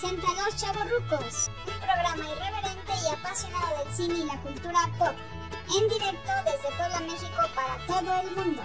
presenta 0.00 0.28
Los 0.34 0.56
Chavorrucos, 0.56 1.50
un 1.66 1.80
programa 1.80 2.30
irreverente 2.30 2.92
y 3.02 3.12
apasionado 3.12 3.78
del 3.78 3.92
cine 3.92 4.18
y 4.18 4.24
la 4.24 4.40
cultura 4.42 4.78
pop, 4.96 5.14
en 5.76 5.88
directo 5.88 6.30
desde 6.44 6.76
Puebla, 6.76 7.00
México 7.00 7.42
para 7.54 7.84
todo 7.86 8.20
el 8.20 8.36
mundo. 8.36 8.62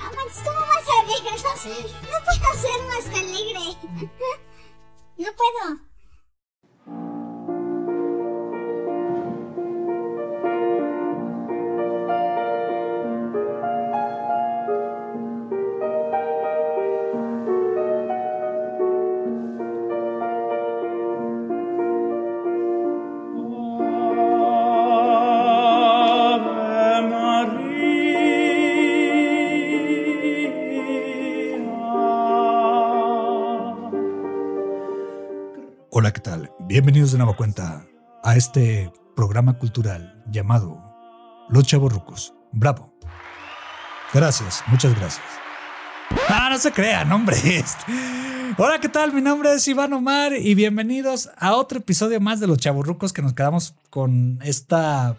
Ah, 0.00 0.10
Max, 0.16 0.42
¿cómo 0.42 0.60
vas 0.60 0.88
a 0.88 1.00
alegre? 1.02 1.30
No, 1.36 2.10
no 2.10 2.24
puedo 2.24 2.50
ser 2.60 2.82
más 2.88 3.06
alegre. 3.08 4.10
No 5.16 5.28
puedo. 5.32 5.93
Cuenta 37.32 37.86
a 38.22 38.36
este 38.36 38.92
programa 39.16 39.58
cultural 39.58 40.22
llamado 40.30 40.78
Los 41.48 41.64
Chavorrucos. 41.64 42.34
Bravo. 42.52 42.92
Gracias, 44.12 44.62
muchas 44.66 44.94
gracias. 44.94 45.24
Ah, 46.28 46.48
no 46.50 46.58
se 46.58 46.70
crean, 46.70 47.10
hombre. 47.10 47.36
Hola, 48.58 48.78
¿qué 48.78 48.88
tal? 48.88 49.12
Mi 49.12 49.22
nombre 49.22 49.52
es 49.54 49.66
Iván 49.66 49.92
Omar 49.94 50.34
y 50.34 50.54
bienvenidos 50.54 51.30
a 51.38 51.54
otro 51.54 51.78
episodio 51.78 52.20
más 52.20 52.38
de 52.38 52.46
Los 52.46 52.58
Chavorrucos 52.58 53.12
que 53.12 53.22
nos 53.22 53.32
quedamos 53.32 53.74
con 53.90 54.38
esta 54.42 55.16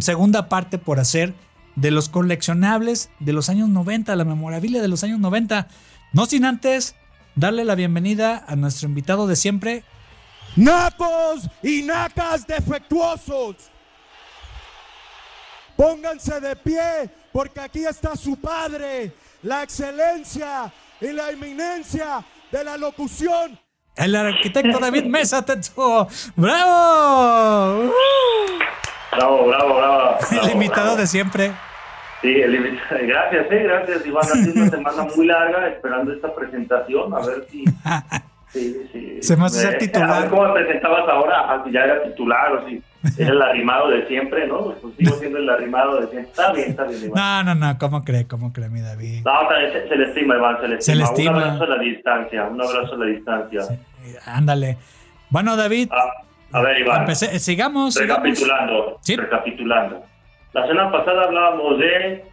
segunda 0.00 0.48
parte 0.48 0.78
por 0.78 1.00
hacer 1.00 1.34
de 1.74 1.90
los 1.90 2.08
coleccionables 2.08 3.10
de 3.18 3.32
los 3.32 3.48
años 3.48 3.68
90, 3.70 4.14
la 4.14 4.24
memorabilia 4.24 4.80
de 4.80 4.88
los 4.88 5.02
años 5.02 5.18
90. 5.18 5.68
No 6.12 6.26
sin 6.26 6.44
antes 6.44 6.94
darle 7.34 7.64
la 7.64 7.74
bienvenida 7.74 8.44
a 8.46 8.54
nuestro 8.56 8.88
invitado 8.88 9.26
de 9.26 9.36
siempre, 9.36 9.84
Nacos 10.56 11.48
y 11.62 11.82
nacas 11.82 12.46
defectuosos. 12.46 13.56
Pónganse 15.76 16.40
de 16.40 16.54
pie 16.54 17.10
porque 17.32 17.60
aquí 17.60 17.84
está 17.84 18.14
su 18.14 18.40
padre, 18.40 19.12
la 19.42 19.64
excelencia 19.64 20.72
y 21.00 21.08
la 21.08 21.30
eminencia 21.30 22.24
de 22.52 22.62
la 22.62 22.76
locución. 22.76 23.58
el 23.96 24.14
arquitecto 24.14 24.78
David 24.78 25.04
Mesa 25.04 25.44
Tetsuo. 25.44 26.06
¡Bravo! 26.36 27.92
Bravo, 29.12 29.46
bravo, 29.46 29.76
bravo. 29.76 30.18
El 30.30 30.50
invitado 30.50 30.86
bravo. 30.86 30.96
de 30.96 31.06
siempre. 31.06 31.52
Sí, 32.22 32.30
el 32.30 32.54
invitado. 32.54 33.00
Gracias, 33.06 33.46
eh, 33.50 33.62
gracias. 33.64 34.06
Iván, 34.06 34.24
ha 34.24 34.32
sido 34.32 34.62
una 34.62 34.70
semana 34.70 35.06
muy 35.14 35.26
larga 35.26 35.68
esperando 35.68 36.12
esta 36.12 36.34
presentación. 36.34 37.12
A 37.12 37.20
ver 37.20 37.46
si. 37.50 37.64
Sí, 38.54 38.88
sí. 38.92 39.18
Se 39.22 39.36
me 39.36 39.46
hace 39.46 39.60
ser 39.60 39.74
Eh, 39.74 39.78
titular. 39.78 40.10
A 40.10 40.20
ver 40.20 40.30
cómo 40.30 40.54
presentabas 40.54 41.08
ahora. 41.08 41.40
Ah, 41.48 41.62
si 41.66 41.72
ya 41.72 41.80
era 41.84 42.02
titular 42.04 42.52
o 42.52 42.68
si 42.68 42.80
era 43.18 43.32
el 43.32 43.42
arrimado 43.42 43.90
de 43.90 44.06
siempre, 44.06 44.46
¿no? 44.46 44.64
Pues, 44.66 44.78
pues 44.80 44.94
sigo 44.96 45.16
siendo 45.16 45.38
el 45.38 45.50
arrimado 45.50 45.96
de 46.00 46.06
siempre. 46.08 46.30
Está 46.30 46.52
bien, 46.52 46.70
está 46.70 46.84
bien, 46.84 47.04
Iván. 47.04 47.44
No, 47.44 47.54
no, 47.54 47.66
no, 47.66 47.78
¿cómo 47.78 48.04
cree? 48.04 48.26
¿Cómo 48.28 48.52
cree 48.52 48.68
mi 48.68 48.80
David? 48.80 49.24
No, 49.24 49.32
se, 49.48 49.88
se 49.88 49.96
le 49.96 50.04
estima, 50.08 50.36
Iván, 50.36 50.60
se 50.60 50.68
le 50.68 50.80
Se 50.80 50.92
estima. 50.92 50.96
le 50.96 51.04
estima. 51.04 51.30
Un 51.32 51.42
abrazo 51.42 51.64
a 51.64 51.66
la 51.76 51.82
distancia, 51.82 52.44
un 52.44 52.62
abrazo 52.62 52.94
a 52.94 52.98
la 52.98 53.06
distancia. 53.06 53.60
Ándale. 54.26 54.78
Bueno, 55.30 55.56
David, 55.56 55.88
Ah, 55.90 56.22
a 56.52 56.60
ver, 56.62 56.78
Iván. 56.78 57.00
empecé- 57.00 57.34
eh, 57.34 57.38
sigamos, 57.40 57.94
sigamos. 57.94 58.22
Recapitulando, 58.22 58.98
Sí. 59.02 59.16
recapitulando. 59.16 60.04
La 60.52 60.66
semana 60.68 60.92
pasada 60.92 61.24
hablábamos 61.24 61.78
de 61.80 62.24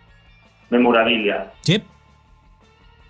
memorabilia. 0.70 1.48
Sí. 1.62 1.84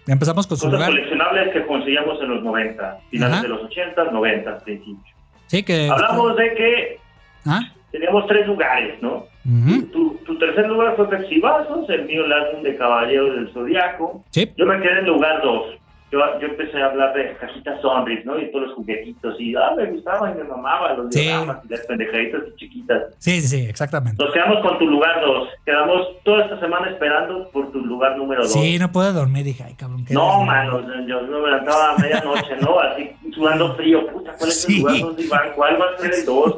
Empezamos 0.07 0.47
con 0.47 0.57
su 0.57 0.65
Cosas 0.65 0.79
lugar. 0.79 0.89
coleccionables 0.91 1.53
que 1.53 1.65
conseguíamos 1.65 2.21
en 2.21 2.29
los 2.29 2.43
90, 2.43 2.99
finales 3.09 3.33
Ajá. 3.33 3.43
de 3.43 3.49
los 3.49 3.63
80, 3.63 4.03
90, 4.05 4.57
principios. 4.59 5.15
Sí, 5.47 5.63
que. 5.63 5.89
Hablamos 5.89 6.35
de 6.37 6.53
que 6.55 6.99
¿Ah? 7.45 7.59
teníamos 7.91 8.25
tres 8.27 8.47
lugares, 8.47 9.01
¿no? 9.01 9.25
Ujú. 9.45 9.81
Tu, 9.91 10.13
tu 10.25 10.37
tercer 10.37 10.67
lugar 10.67 10.95
fue 10.95 11.09
Pepsi 11.09 11.39
Vasos, 11.39 11.89
el 11.89 12.05
mío 12.05 12.25
el 12.25 12.31
álbum 12.33 12.63
de 12.63 12.75
Caballeros 12.77 13.35
del 13.35 13.49
Zodiaco. 13.53 14.23
Sí. 14.29 14.51
Yo 14.57 14.65
me 14.65 14.79
quedé 14.81 14.99
en 14.99 15.05
lugar 15.07 15.41
dos. 15.41 15.65
Yo, 16.11 16.19
yo 16.41 16.47
empecé 16.47 16.81
a 16.81 16.87
hablar 16.87 17.13
de 17.13 17.37
cajitas 17.37 17.79
Sonris, 17.81 18.25
¿no? 18.25 18.37
Y 18.37 18.51
todos 18.51 18.67
los 18.67 18.75
juguetitos. 18.75 19.35
Y 19.39 19.55
ah, 19.55 19.71
me 19.77 19.85
gustaba 19.91 20.29
y 20.31 20.35
me 20.35 20.43
mamaba 20.43 20.93
los 20.93 21.13
Sí. 21.13 21.21
diagramas 21.21 21.63
y 21.63 21.69
las 21.69 21.81
pendejaditas 21.85 22.41
y 22.51 22.55
chiquitas. 22.57 23.03
Sí, 23.17 23.39
sí, 23.41 23.47
sí, 23.47 23.65
exactamente. 23.69 24.21
Nos 24.21 24.33
quedamos 24.33 24.59
con 24.59 24.77
tu 24.77 24.87
lugar 24.87 25.21
dos. 25.21 25.47
Quedamos 25.65 26.07
toda 26.23 26.43
esta 26.43 26.59
semana 26.59 26.89
esperando 26.89 27.49
por 27.51 27.71
tu 27.71 27.79
lugar 27.79 28.17
número 28.17 28.41
dos. 28.43 28.51
Sí, 28.51 28.77
no 28.77 28.91
puedo 28.91 29.13
dormir. 29.13 29.45
Dije, 29.45 29.63
ay, 29.65 29.75
cabrón. 29.75 30.03
¿qué 30.05 30.13
No, 30.13 30.43
mano, 30.43 30.81
yo 31.07 31.21
me 31.21 31.47
levantaba 31.47 31.91
a 31.93 31.97
medianoche, 31.97 32.57
¿no? 32.61 32.79
Así 32.79 33.09
sudando 33.33 33.73
frío. 33.75 34.05
Puta, 34.07 34.33
¿cuál 34.37 34.49
es 34.49 34.61
Sí. 34.63 34.75
el 34.75 34.79
lugar 34.81 34.99
donde 34.99 35.23
Iván? 35.23 35.49
¿Cuál 35.55 35.81
va 35.81 35.85
a 35.85 35.97
ser 35.97 36.13
el 36.13 36.25
dos? 36.25 36.55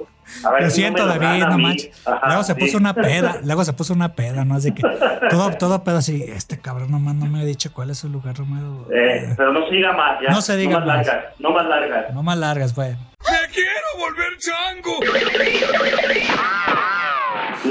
Ver 0.51 0.63
Lo 0.63 0.69
si 0.69 0.75
siento, 0.78 1.06
no 1.06 1.17
David, 1.17 1.44
no 1.45 1.57
manches. 1.57 2.07
Ajá, 2.07 2.28
luego 2.28 2.44
se 2.44 2.53
sí. 2.53 2.59
puso 2.59 2.78
una 2.78 2.94
peda, 2.94 3.39
luego 3.44 3.63
se 3.66 3.73
puso 3.73 3.94
una 3.94 4.13
peda, 4.16 4.45
¿no? 4.45 4.56
Así 4.56 4.72
que 4.73 4.81
todo, 5.29 5.51
todo 5.57 5.84
pedo 5.84 5.97
así, 5.97 6.23
este 6.28 6.59
cabrón 6.59 6.91
nomás 6.91 7.16
no 7.16 7.25
me 7.25 7.41
ha 7.41 7.45
dicho 7.45 7.72
cuál 7.73 7.89
es 7.89 7.97
su 8.00 8.09
lugar 8.09 8.39
número. 8.39 8.88
Eh, 8.94 9.34
pero 9.38 9.53
no 9.53 9.66
se 9.67 9.75
diga 9.75 9.94
más, 9.94 10.22
ya. 10.22 10.29
No 10.31 10.41
se 10.41 10.57
diga 10.57 10.79
más. 10.79 10.88
más. 10.88 11.07
largas, 11.07 11.25
no 11.39 11.51
más 11.51 11.66
largas. 11.67 12.13
No 12.13 12.23
más 12.23 12.38
largas, 12.38 12.73
pues. 12.73 12.95
¡Me 12.97 13.53
quiero 13.53 13.88
volver 14.00 14.38
chango! 14.38 15.00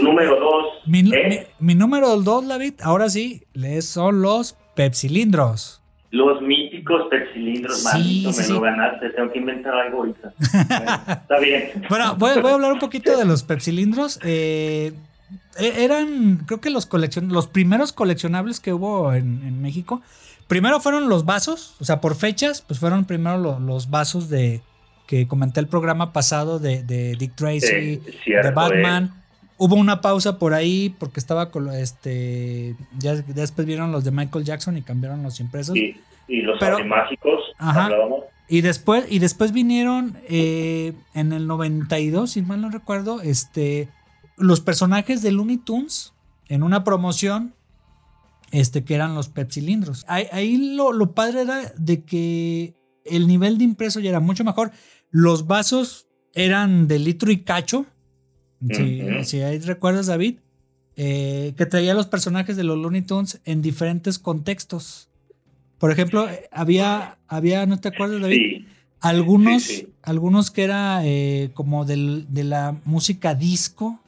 Número 0.03 0.41
dos. 0.41 0.67
Mi, 0.87 1.01
¿eh? 1.01 1.47
mi- 1.61 1.67
mi 1.69 1.75
número 1.75 2.17
dos, 2.17 2.47
David, 2.49 2.75
ahora 2.83 3.09
sí, 3.11 3.45
le- 3.53 3.83
son 3.83 4.23
los 4.23 4.57
pepsilindros. 4.75 5.82
Los 6.13 6.41
míticos 6.43 7.09
pepsilindros, 7.11 7.83
Sí, 7.85 8.21
sí, 8.21 8.27
me 8.27 8.33
sí. 8.33 8.53
lo 8.53 8.61
ganaste. 8.61 9.11
Tengo 9.11 9.33
que 9.33 9.39
inventar 9.39 9.75
algo 9.75 9.99
ahorita. 9.99 10.33
Bueno, 10.69 11.01
está 11.23 11.39
bien. 11.41 11.71
Bueno, 11.89 12.15
voy, 12.17 12.41
voy 12.41 12.51
a 12.51 12.55
hablar 12.55 12.73
un 12.73 12.79
poquito 12.79 13.17
de 13.17 13.25
los 13.25 13.43
pepsilindros. 13.43 14.21
Eh, 14.23 14.93
e- 15.59 15.85
eran, 15.85 16.45
creo 16.47 16.61
que 16.61 16.69
los 16.71 16.85
coleccion 16.87 17.29
los 17.29 17.47
primeros 17.49 17.93
coleccionables 17.93 18.61
que 18.61 18.73
hubo 18.75 19.13
en, 19.15 19.43
en 19.45 19.61
México. 19.63 20.03
Primero 20.49 20.81
fueron 20.81 21.09
los 21.09 21.25
vasos, 21.25 21.77
o 21.81 21.85
sea, 21.87 22.01
por 22.03 22.15
fechas, 22.15 22.61
pues 22.61 22.79
fueron 22.79 23.07
primero 23.07 23.39
lo- 23.39 23.59
los 23.59 23.89
vasos 23.89 24.29
de 24.29 24.61
que 25.07 25.27
comenté 25.27 25.61
el 25.61 25.67
programa 25.67 26.13
pasado 26.13 26.59
de, 26.59 26.83
de 26.83 27.17
Dick 27.19 27.35
Tracy, 27.35 28.01
cierto, 28.23 28.49
de 28.49 28.55
Batman. 28.55 29.22
Hubo 29.65 29.77
una 29.77 30.01
pausa 30.01 30.39
por 30.41 30.55
ahí 30.55 30.93
porque 30.99 31.21
estaba 31.21 31.51
con 31.53 31.71
este. 31.73 32.75
Ya, 32.99 33.15
ya 33.15 33.23
después 33.35 33.65
vieron 33.65 33.93
los 33.93 34.03
de 34.03 34.11
Michael 34.11 34.45
Jackson 34.45 34.77
y 34.77 34.83
cambiaron 34.83 35.23
los 35.23 35.39
impresos. 35.39 35.77
Y, 35.77 35.97
y 36.27 36.41
los 36.43 36.59
Pero- 36.59 36.85
mágicos, 36.85 37.41
Ajá. 37.59 37.85
hablábamos. 37.85 38.25
Y 38.49 38.61
después, 38.63 39.05
y 39.09 39.21
después 39.21 39.53
vinieron 39.53 40.19
eh, 40.29 40.95
en 41.15 41.33
el 41.33 41.47
92, 41.47 42.33
si 42.33 42.43
mal 42.43 42.61
no 42.61 42.71
recuerdo, 42.71 43.21
este, 43.23 43.89
los 44.37 44.61
personajes 44.61 45.23
de 45.23 45.31
Looney 45.31 45.59
Tunes 45.59 46.13
en 46.49 46.65
una 46.65 46.83
promoción, 46.83 47.55
este, 48.51 48.85
que 48.85 48.95
eran 48.97 49.15
los 49.15 49.29
pepsilindros. 49.29 50.05
Ahí, 50.09 50.27
ahí 50.33 50.75
lo, 50.75 50.93
lo 50.93 51.13
padre 51.13 51.43
era 51.43 51.73
de 51.79 52.05
que 52.05 52.75
el 53.07 53.27
nivel 53.29 53.59
de 53.59 53.65
impreso 53.65 54.01
ya 54.01 54.11
era 54.11 54.21
mucho 54.21 54.43
mejor. 54.45 54.73
Los 55.11 55.47
vasos 55.47 56.09
eran 56.35 56.89
de 56.89 56.99
litro 56.99 57.31
y 57.31 57.45
cacho. 57.45 57.87
Si, 58.71 59.03
Ujú. 59.03 59.25
si 59.25 59.41
ahí 59.43 59.59
recuerdas, 59.61 60.07
David, 60.07 60.37
eh, 60.97 61.55
que 61.57 61.67
traía 61.67 61.95
los 61.95 62.07
personajes 62.07 62.57
de 62.57 62.65
los 62.65 62.77
Looney 62.79 63.03
Tunes 63.03 63.41
en 63.45 63.63
diferentes 63.63 64.19
contextos. 64.19 65.09
Por 65.79 65.91
ejemplo, 65.91 66.29
eh, 66.29 66.49
había, 66.53 67.19
había, 67.29 67.67
¿no 67.67 67.81
te 67.81 67.89
acuerdas, 67.89 68.21
David? 68.21 68.37
Sí, 68.37 68.67
Algunos, 69.01 69.63
Sí, 69.65 69.77
sí. 69.79 69.89
algunos 70.03 70.51
que 70.53 70.63
era 70.63 71.01
eh, 71.05 71.51
como 71.55 71.85
del, 71.85 72.27
de 72.29 72.45
la 72.45 72.77
música 72.85 73.35
disco, 73.35 73.99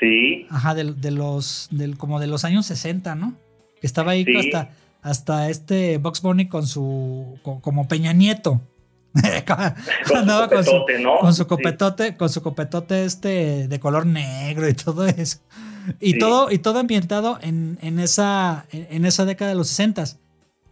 sí. 0.00 0.46
ajá, 0.48 0.74
del- 0.74 0.98
de, 1.00 1.10
los, 1.10 1.68
del, 1.70 1.98
como 1.98 2.20
de 2.20 2.26
los 2.26 2.44
años 2.44 2.64
60, 2.66 3.14
¿no? 3.16 3.34
Que 3.80 3.86
estaba 3.86 4.12
ahí 4.12 4.24
hasta, 4.36 4.70
hasta 5.02 5.50
este 5.50 5.98
Box 5.98 6.22
Bunny 6.22 6.46
con 6.48 6.66
su, 6.66 7.38
co- 7.42 7.60
como 7.60 7.86
Peña 7.86 8.12
Nieto. 8.14 8.62
Con 10.08 10.16
Andaba 10.18 10.44
su 10.48 10.54
con 10.54 10.64
su, 10.64 10.70
copetote, 10.72 10.98
¿no? 11.02 11.18
con 11.18 11.34
su 11.34 11.42
Sí. 11.42 11.48
copetote, 11.48 12.16
con 12.16 12.28
su 12.28 12.42
copetote 12.42 13.04
este 13.04 13.68
de 13.68 13.80
color 13.80 14.06
negro 14.06 14.68
y 14.68 14.74
todo 14.74 15.06
eso. 15.06 15.38
Y 16.00 16.12
Sí. 16.12 16.18
todo, 16.18 16.50
y 16.50 16.58
todo 16.58 16.78
ambientado 16.80 17.38
en, 17.42 17.78
en 17.82 17.98
esa, 17.98 18.66
en, 18.72 18.86
en 18.90 19.04
esa 19.04 19.24
década 19.24 19.50
de 19.50 19.56
los 19.56 19.68
60 19.68 20.04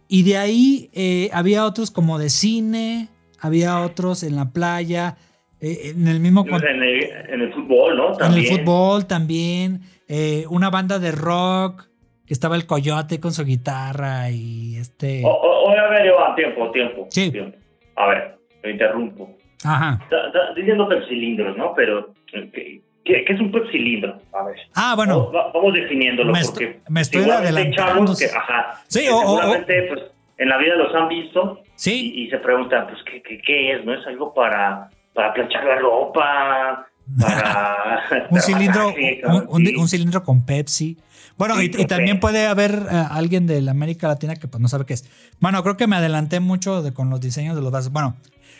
Y 0.07 0.23
de 0.23 0.37
ahí 0.37 0.89
eh, 0.93 1.29
había 1.33 1.65
otros 1.65 1.91
como 1.91 2.19
de 2.19 2.29
cine, 2.29 3.09
había 3.39 3.81
otros 3.81 4.23
en 4.23 4.35
la 4.35 4.51
playa, 4.51 5.17
eh, 5.59 5.91
en 5.95 6.07
el 6.07 6.19
mismo 6.19 6.45
en, 6.47 6.53
el, 6.83 7.03
en 7.33 7.41
el 7.41 7.53
fútbol, 7.53 7.97
¿no? 7.97 8.11
en 8.13 8.17
También. 8.17 8.45
el 8.53 8.59
fútbol 8.59 9.05
también, 9.07 9.81
eh, 10.07 10.45
una 10.49 10.69
banda 10.69 10.99
de 10.99 11.11
rock, 11.11 11.87
que 12.27 12.33
estaba 12.33 12.55
el 12.57 12.65
coyote 12.67 13.19
con 13.19 13.33
su 13.33 13.43
guitarra 13.45 14.29
y 14.29 14.75
este... 14.77 15.23
O, 15.25 15.29
o- 15.29 15.63
o, 15.65 15.69
a 15.71 15.89
ver, 15.89 16.05
Iván, 16.05 16.35
tiempo, 16.35 16.69
tiempo. 16.71 17.07
Sí. 17.09 17.31
tiempo. 17.31 17.57
A 17.95 18.07
ver, 18.07 18.36
lo 18.67 18.71
interrumpo. 18.73 19.35
Ajá. 19.63 19.99
Da- 20.11 20.29
da- 20.31 20.53
Diciendo 20.55 20.87
pepsilindros, 20.87 21.57
¿no? 21.57 21.73
Pero, 21.75 22.13
¿qué, 22.31 22.81
qué, 23.03 23.23
qué 23.25 23.33
es 23.33 23.39
un 23.39 23.51
pepsilindro? 23.51 24.19
A 24.33 24.43
ver. 24.43 24.55
Ah, 24.75 24.93
bueno. 24.95 25.19
Vamos, 25.31 25.35
va- 25.35 25.51
vamos 25.53 25.73
definiéndolo 25.73 26.31
Me 26.31 26.41
porque 26.43 26.79
me 26.89 27.01
estoy 27.01 27.23
hay 27.23 27.31
adelantando. 27.31 28.15
que, 28.15 28.25
ajá, 28.25 28.81
Sí, 28.87 29.01
que 29.01 29.09
o- 29.09 29.17
o- 29.17 29.21
o- 29.21 29.37
seguramente, 29.39 29.83
pues, 29.89 30.01
en 30.37 30.49
la 30.49 30.57
vida 30.57 30.75
los 30.75 30.93
han 30.93 31.07
visto 31.09 31.61
Sí. 31.75 32.13
y, 32.15 32.23
y 32.25 32.29
se 32.29 32.37
preguntan, 32.37 32.87
pues, 32.87 32.99
¿qué, 33.03 33.21
qué, 33.23 33.39
qué 33.41 33.73
es? 33.73 33.85
¿No 33.85 33.93
es 33.93 34.05
algo 34.05 34.33
para, 34.33 34.89
para 35.13 35.33
planchar 35.33 35.63
la 35.65 35.75
ropa? 35.79 36.85
Para... 37.19 38.03
un 38.29 38.41
cilindro, 38.41 38.89
un, 38.89 39.45
un- 39.49 39.65
sí. 39.65 39.75
un 39.75 39.87
cilindro 39.87 40.23
con 40.23 40.45
Pepsi. 40.45 40.97
Bueno, 41.37 41.55
Sí, 41.55 41.71
y, 41.77 41.85
también 41.85 42.19
puede 42.19 42.47
haber 42.47 42.71
eh, 42.71 43.03
alguien 43.11 43.45
de 43.47 43.61
la 43.61 43.71
América 43.71 44.07
Latina 44.07 44.35
que 44.35 44.47
pues 44.47 44.59
no 44.59 44.67
sabe 44.67 44.85
qué 44.85 44.93
es. 44.95 45.07
Bueno, 45.39 45.61
creo 45.63 45.77
que 45.77 45.85
me 45.87 45.95
adelanté 45.95 46.39
mucho 46.39 46.81
de, 46.81 46.93
con 46.93 47.09
los 47.11 47.21
diseños 47.21 47.55
de 47.55 47.61
los 47.61 47.71
vasos. 47.71 47.91
Bueno, 47.91 48.15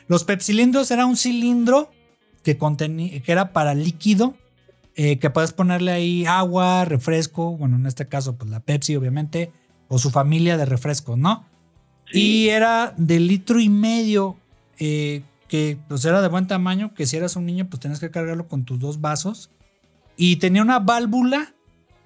los 0.07 0.23
pepsilindros 0.23 0.91
era 0.91 1.05
un 1.05 1.17
cilindro 1.17 1.91
que 2.43 2.57
contenía, 2.57 3.21
que 3.21 3.31
era 3.31 3.51
para 3.51 3.73
líquido, 3.73 4.35
eh, 4.95 5.19
que 5.19 5.29
puedes 5.29 5.53
ponerle 5.53 5.91
ahí 5.91 6.25
agua, 6.25 6.85
refresco, 6.85 7.55
bueno, 7.57 7.75
en 7.75 7.85
este 7.85 8.07
caso, 8.07 8.35
pues 8.37 8.49
la 8.49 8.61
Pepsi, 8.61 8.95
obviamente, 8.95 9.51
o 9.89 9.99
su 9.99 10.09
familia 10.09 10.57
de 10.57 10.65
refrescos, 10.65 11.17
¿no? 11.17 11.45
Y 12.11 12.47
era 12.47 12.93
de 12.97 13.19
litro 13.19 13.59
y 13.59 13.69
medio, 13.69 14.37
eh, 14.79 15.23
que 15.47 15.77
pues 15.87 16.05
era 16.05 16.21
de 16.21 16.29
buen 16.29 16.47
tamaño, 16.47 16.93
que 16.93 17.05
si 17.05 17.17
eras 17.17 17.35
un 17.35 17.45
niño, 17.45 17.67
pues 17.69 17.79
tenías 17.79 17.99
que 17.99 18.11
cargarlo 18.11 18.47
con 18.47 18.63
tus 18.63 18.79
dos 18.79 19.01
vasos. 19.01 19.49
Y 20.15 20.37
tenía 20.37 20.61
una 20.61 20.79
válvula 20.79 21.53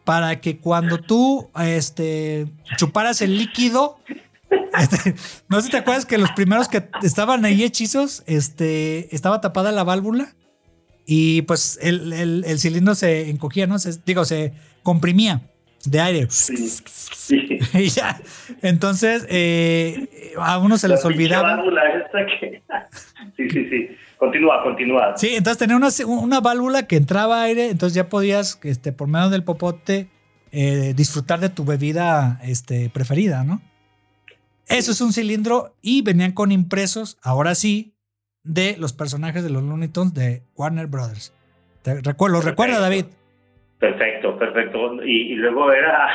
para 0.04 0.42
que 0.42 0.58
cuando 0.58 1.00
tú 1.02 1.50
este, 1.60 2.52
chuparas 2.78 3.22
el 3.22 3.38
líquido, 3.38 4.00
este, 4.80 5.16
no 5.50 5.58
sé 5.60 5.66
si 5.66 5.72
te 5.72 5.78
acuerdas 5.78 6.06
que 6.06 6.18
los 6.18 6.32
primeros 6.32 6.68
que 6.68 6.84
estaban 7.04 7.46
ahí 7.46 7.64
hechizos, 7.64 8.24
este, 8.28 9.14
estaba 9.16 9.42
tapada 9.42 9.72
la 9.72 9.84
válvula 9.84 10.34
y 11.06 11.42
pues 11.44 11.80
el, 11.82 12.14
el- 12.14 12.44
el 12.46 12.60
cilindro 12.60 12.96
se 12.96 13.30
encogía, 13.30 13.68
¿no? 13.68 13.80
Se- 13.80 14.00
digo, 14.06 14.24
se 14.26 14.54
comprimía 14.84 15.42
de 15.86 16.00
aire. 16.00 16.28
Sí, 16.30 16.56
sí. 17.16 17.60
Y 17.74 17.90
ya. 17.90 18.20
Entonces, 18.62 19.26
eh, 19.30 20.32
a 20.38 20.58
uno 20.60 20.78
se 20.78 20.88
les 20.88 21.02
La 21.04 21.08
olvidaba. 21.08 21.56
válvula 21.58 21.82
esta 21.98 22.20
que- 22.40 22.62
Sí, 23.38 23.50
sí, 23.50 23.70
sí. 23.70 23.88
Continúa, 24.18 24.62
continúa. 24.62 25.14
Sí, 25.18 25.30
entonces 25.36 25.58
tenía 25.58 25.76
una, 25.76 25.88
una 26.06 26.40
válvula 26.42 26.86
que 26.86 26.96
entraba 26.98 27.42
aire, 27.42 27.70
entonces 27.72 27.96
ya 27.96 28.08
podías, 28.08 28.60
este, 28.62 28.92
por 28.92 29.08
medio 29.08 29.30
del 29.32 29.44
popote, 29.44 30.10
eh, 30.52 30.94
disfrutar 30.96 31.40
de 31.40 31.50
tu 31.50 31.66
bebida 31.66 32.40
este, 32.44 32.92
preferida, 32.92 33.44
¿no? 33.44 33.62
Eso 34.68 34.92
es 34.92 35.02
un 35.02 35.12
cilindro 35.14 35.76
y 35.82 36.02
venían 36.02 36.32
con 36.32 36.52
impresos, 36.52 37.18
ahora 37.22 37.56
sí, 37.56 37.94
de 38.44 38.76
los 38.78 38.94
personajes 38.94 39.44
de 39.44 39.50
los 39.50 39.64
Looney 39.64 39.90
Tunes 39.90 40.14
de 40.14 40.44
Warner 40.56 40.88
Brothers. 40.88 41.34
¿Te 41.82 42.02
recu- 42.02 42.30
¿Lo 42.30 42.42
recuerda, 42.42 42.80
David? 42.80 43.06
Perfecto, 43.80 44.38
perfecto. 44.38 45.04
Y, 45.04 45.34
y 45.34 45.36
luego 45.36 45.72
era, 45.74 46.10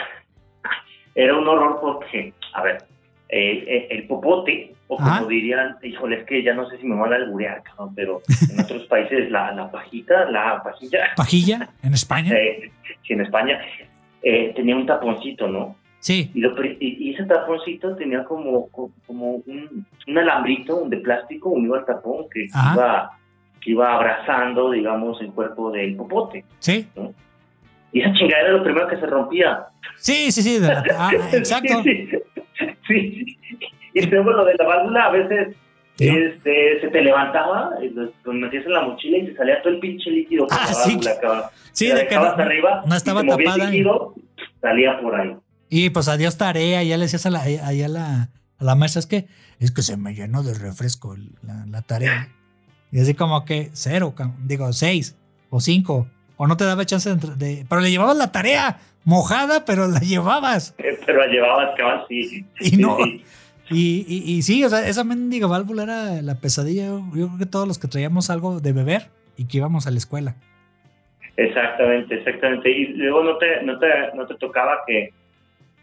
era 1.15 1.37
un 1.37 1.47
horror 1.47 1.79
porque, 1.81 2.33
a 2.55 2.63
ver, 2.63 2.85
eh, 3.29 3.65
eh, 3.67 3.87
el 3.91 4.07
popote, 4.07 4.73
o 4.89 4.97
como 4.97 5.11
Ajá. 5.11 5.25
dirían, 5.27 5.77
híjole, 5.83 6.21
es 6.21 6.27
que 6.27 6.43
ya 6.45 6.55
no 6.55 6.69
sé 6.71 6.79
si 6.79 6.87
me 6.87 6.95
van 6.95 7.13
a 7.13 7.17
alburear, 7.17 7.63
cabrón, 7.65 7.95
pero 7.95 8.23
en 8.51 8.61
otros 8.61 8.85
países 8.85 9.31
la, 9.31 9.53
la 9.53 9.71
pajita, 9.71 10.31
la 10.31 10.63
pajilla, 10.63 11.09
Pajilla, 11.17 11.69
en 11.83 11.93
España. 11.95 12.35
eh, 12.39 12.71
sí, 13.07 13.13
en 13.13 13.21
España, 13.23 13.61
eh, 14.23 14.53
tenía 14.55 14.77
un 14.77 14.87
taponcito, 14.87 15.49
¿no? 15.49 15.77
Sí. 16.07 16.31
Y, 16.35 16.39
lo 16.41 16.51
y- 16.65 16.77
y 16.81 17.15
ese 17.15 17.25
taponcito 17.25 17.97
tenía 17.97 18.23
como, 18.23 18.69
co- 18.69 18.93
como 19.09 19.43
un, 19.45 19.85
un 20.07 20.19
alambrito 20.19 20.85
de 20.87 20.99
plástico 20.99 21.49
unido 21.51 21.75
al 21.75 21.85
tapón 21.85 22.27
que 22.33 22.47
Ajá. 22.55 22.75
iba, 22.75 23.11
que 23.61 23.71
iba 23.73 23.93
abrazando, 23.93 24.71
digamos, 24.71 25.21
el 25.21 25.33
cuerpo 25.33 25.73
del 25.73 25.97
popote. 25.97 26.45
Sí. 26.61 26.87
Y 27.91 28.03
esa 28.03 28.13
chingadera 28.13 28.49
era 28.51 28.59
lo 28.59 28.63
primero 28.63 28.87
que 28.87 28.99
se 28.99 29.07
rompía. 29.07 29.65
Sí, 29.97 30.31
sí, 30.31 30.43
sí. 30.43 30.61
la- 30.61 30.85
ah, 30.97 31.11
exacto. 31.33 31.83
Sí, 31.83 32.09
sí. 32.09 32.77
Sí. 32.87 33.39
Y 33.95 34.07
luego 34.07 34.31
lo 34.31 34.45
de 34.45 34.55
la 34.55 34.65
válvula, 34.65 35.07
a 35.07 35.11
veces 35.11 35.57
Sí. 35.97 36.09
este, 36.09 36.81
se 36.83 36.89
te 36.89 37.01
levantaba, 37.03 37.71
y 37.83 37.89
lo, 37.89 38.13
metías 38.33 38.65
en 38.67 38.73
la 38.75 38.83
mochila 38.83 39.17
y 39.19 39.27
se 39.29 39.35
salía 39.35 39.61
todo 39.63 39.73
el 39.73 39.81
pinche 39.81 40.11
líquido 40.11 40.47
Ah, 40.51 40.67
la 40.69 40.73
sí. 40.73 40.91
válvula. 40.95 41.51
Sí, 41.73 41.89
Te 41.89 41.95
de 41.97 42.07
que 42.07 42.15
no, 42.15 42.23
arriba, 42.27 42.83
no 42.87 42.95
y 42.95 42.97
estaba 42.97 43.23
movía 43.25 43.35
el 43.39 43.45
tapada. 43.55 43.65
y- 43.71 43.73
líquido, 43.79 44.15
salía 44.61 45.01
por 45.01 45.15
ahí. 45.21 45.35
Y 45.69 45.91
pues 45.91 46.09
adiós 46.09 46.37
tarea, 46.39 46.83
ya 46.83 46.97
le 46.97 47.05
decías 47.05 47.27
a 47.27 47.31
la, 47.31 47.41
ahí 47.43 47.83
a 47.83 47.89
la, 47.89 48.31
a 48.59 48.65
la 48.65 48.75
maestra, 48.75 49.01
es 49.01 49.07
que, 49.07 49.27
es 49.59 49.71
que 49.73 49.83
se 49.83 49.97
me 49.97 50.15
llenó 50.15 50.43
de 50.43 50.55
refresco 50.55 51.17
la, 51.43 51.67
la 51.67 51.83
tarea. 51.83 52.29
Y 52.93 53.01
así 53.01 53.15
como 53.15 53.45
que 53.45 53.71
cero, 53.73 54.15
digo, 54.45 54.73
seis 54.73 55.17
o 55.51 55.61
cinco, 55.61 56.09
o 56.37 56.47
no 56.47 56.57
te 56.57 56.65
daba 56.65 56.85
chance 56.87 57.13
de, 57.15 57.35
de- 57.37 57.67
Pero 57.69 57.81
le 57.81 57.91
llevabas 57.91 58.17
la 58.17 58.31
tarea 58.31 58.79
mojada, 59.05 59.65
pero 59.65 59.89
la 59.89 59.99
llevabas. 60.01 60.75
Pero 60.79 61.19
la 61.19 61.27
llevabas, 61.27 61.75
sí. 62.09 62.47
Y 62.61 62.65
sí, 62.71 62.77
no. 62.77 62.97
sí. 62.99 63.25
Y, 63.69 64.05
y, 64.09 64.33
y 64.37 64.43
sí, 64.43 64.63
o 64.63 64.69
sea, 64.69 64.87
esa 64.87 65.03
mendiga 65.03 65.49
válvula 65.49 65.83
era 65.83 66.23
la 66.23 66.37
pesadilla. 66.37 66.87
Yo, 66.87 66.99
yo 67.15 67.27
creo 67.27 67.39
que 67.39 67.47
todos 67.47 67.67
los 67.67 67.79
que 67.81 67.89
traíamos 67.89 68.31
algo 68.31 68.61
de 68.61 68.73
beber 68.73 69.11
y 69.37 69.47
que 69.47 69.57
íbamos 69.59 69.89
a 69.89 69.91
la 69.91 69.99
escuela. 69.99 70.37
Exactamente, 71.37 72.15
exactamente. 72.15 72.71
Y 72.71 72.87
luego 72.95 73.25
no 73.25 73.39
te, 73.39 73.63
no 73.65 73.79
te, 73.79 73.87
no 74.15 74.27
te 74.27 74.35
tocaba 74.37 74.79
que, 74.87 75.13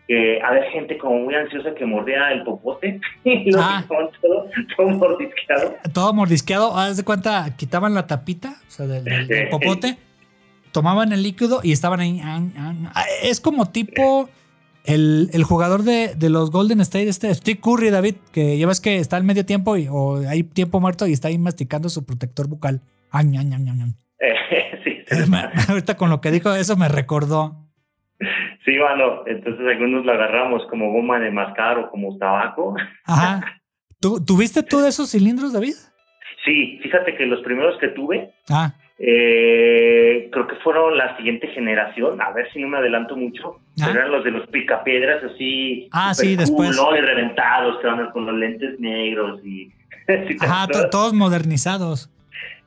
que 0.08 0.42
había 0.42 0.70
gente 0.72 0.98
como 0.98 1.20
muy 1.20 1.34
ansiosa 1.36 1.74
que 1.76 1.86
mordía 1.86 2.32
el 2.32 2.44
popote 2.44 3.00
y 3.24 3.52
lo 3.52 3.62
Ah. 3.62 3.84
todo, 3.88 4.50
todo 4.78 4.90
mordisqueado. 4.90 5.76
Todo 5.94 6.14
mordisqueado, 6.14 6.78
haz 6.78 6.98
de 6.98 7.04
cuenta, 7.04 7.56
quitaban 7.56 7.94
la 7.94 8.06
tapita, 8.08 8.56
o 8.68 8.72
sea, 8.72 8.86
del, 8.88 9.04
del- 9.06 9.28
del 9.28 9.50
popote, 9.50 9.98
tomaban 10.72 11.14
el 11.14 11.24
líquido 11.24 11.62
y 11.64 11.72
estaban 11.72 12.00
ahí. 12.00 12.20
ah. 12.24 12.44
Es 13.22 13.40
como 13.40 13.70
tipo 13.70 14.30
el, 14.86 15.30
el 15.32 15.44
jugador 15.44 15.84
de, 15.84 16.14
de 16.16 16.30
los 16.30 16.52
Golden 16.52 16.82
State, 16.82 17.08
este 17.08 17.34
Steve 17.34 17.60
Curry, 17.62 17.90
David, 17.90 18.16
que 18.34 18.58
ya 18.58 18.68
ves 18.68 18.82
que 18.82 18.98
está 18.98 19.16
al 19.16 19.24
medio 19.24 19.46
tiempo 19.46 19.78
y, 19.78 19.88
o 19.90 20.18
hay 20.28 20.44
tiempo 20.44 20.80
muerto 20.82 21.08
y 21.08 21.14
está 21.14 21.30
ahí 21.30 21.38
masticando 21.38 21.88
su 21.90 22.06
protector 22.06 22.48
bucal. 22.50 22.82
Añ, 23.12 23.38
añ, 23.38 23.54
añ, 23.54 23.94
sí, 24.84 24.98
Ahorita 25.70 25.96
con 25.96 26.10
lo 26.10 26.20
que 26.20 26.32
dijo, 26.32 26.54
eso 26.54 26.76
me 26.76 26.90
recordó. 26.90 27.63
Sí, 28.66 28.72
mano. 28.78 29.24
Entonces 29.26 29.66
algunos 29.68 30.06
lo 30.06 30.12
agarramos 30.14 30.66
como 30.70 30.92
goma 30.92 31.20
de 31.20 31.32
mascar 31.32 31.78
o 31.80 31.90
como 31.90 32.18
tabaco. 32.18 32.76
Ajá. 33.06 33.62
¿Tú, 34.00 34.24
¿Tuviste 34.24 34.64
tú 34.64 34.80
de 34.80 34.90
esos 34.90 35.12
cilindros, 35.12 35.54
David? 35.54 35.74
Sí, 36.46 36.80
fíjate 36.84 37.16
que 37.16 37.26
los 37.26 37.42
primeros 37.42 37.78
que 37.80 37.88
tuve, 37.90 38.32
Ah, 38.50 38.74
eh, 39.00 40.30
creo 40.32 40.48
que 40.48 40.56
fueron 40.58 40.98
la 40.98 41.16
siguiente 41.18 41.48
generación. 41.48 42.22
A 42.22 42.32
ver 42.32 42.52
si 42.52 42.62
no 42.62 42.68
me 42.68 42.78
adelanto 42.78 43.16
mucho. 43.16 43.60
Ah. 43.82 43.86
Pero 43.88 44.00
eran 44.00 44.12
los 44.12 44.24
de 44.24 44.32
los 44.32 44.48
picapiedras 44.48 45.24
así. 45.24 45.88
Ah, 45.92 46.14
sí, 46.14 46.36
después. 46.36 46.78
Y 46.78 47.02
reventados, 47.02 47.80
que 47.80 47.88
van 47.88 48.12
con 48.12 48.26
los 48.26 48.36
lentes 48.36 48.80
negros 48.80 49.40
y. 49.46 49.72
¿sí 50.28 50.38
te 50.38 50.46
ajá, 50.46 50.68
todos 50.92 51.14
modernizados. 51.14 52.10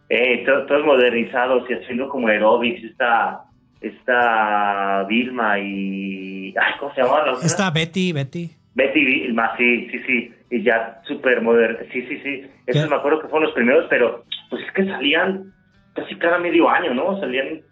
Eh, 0.09 0.45
to- 0.47 0.67
todos 0.67 0.85
modernizados 0.87 1.69
y 1.69 1.75
haciendo 1.75 2.09
como 2.09 2.29
aerobics, 2.29 2.83
esta, 2.85 3.43
esta 3.89 5.05
Vilma 5.09 5.59
y... 5.59 6.55
Ay, 6.57 6.75
¿Cómo 6.81 6.95
se 6.95 7.03
llama 7.03 7.25
la 7.25 7.33
otra? 7.35 7.47
Está 7.47 7.71
Betty, 7.71 8.13
Betty. 8.13 8.51
Betty 8.75 9.05
Vilma, 9.05 9.57
sí, 9.57 9.89
sí, 9.91 9.99
sí, 10.07 10.33
y 10.51 10.63
ya 10.63 11.01
súper 11.07 11.41
moderno, 11.41 11.79
sí, 11.93 12.03
sí, 12.03 12.21
sí, 12.23 12.43
esos 12.67 12.91
me 12.91 12.97
acuerdo 12.97 13.21
que 13.21 13.29
fueron 13.29 13.45
los 13.45 13.55
primeros, 13.55 13.87
pero 13.89 14.25
pues 14.51 14.63
es 14.67 14.73
que 14.73 14.85
salían 14.85 15.55
casi 15.95 16.15
cada 16.17 16.39
medio 16.39 16.69
año, 16.69 16.93
¿no? 16.93 17.19
Salían, 17.19 17.63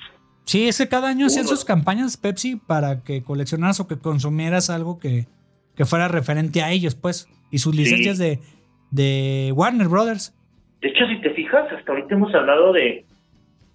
Sí, 0.44 0.68
es 0.68 0.78
que 0.78 0.88
cada 0.88 1.09
año 1.09 1.26
hacían 1.26 1.47
sus 1.47 1.64
campañas 1.64 2.16
Pepsi 2.16 2.56
para 2.56 3.02
que 3.02 3.23
coleccionaras 3.23 3.80
o 3.80 3.88
que 3.88 3.99
consumieras 3.99 4.68
algo 4.68 4.99
que, 4.99 5.26
que 5.75 5.87
fuera 5.87 6.09
referente 6.09 6.62
a 6.62 6.71
ellos, 6.71 6.94
pues. 6.94 7.28
Y 7.50 7.59
sus 7.59 7.75
licencias 7.75 8.18
de, 8.18 8.40
de 8.90 9.52
Warner 9.54 9.88
Brothers. 9.88 10.35
de 10.83 10.88
hecho, 10.88 11.06
si 11.06 11.21
te 11.21 11.30
fijas, 11.30 11.73
hasta 11.73 11.92
ahorita 11.92 12.14
hemos 12.14 12.35
hablado 12.35 12.73
de, 12.73 13.06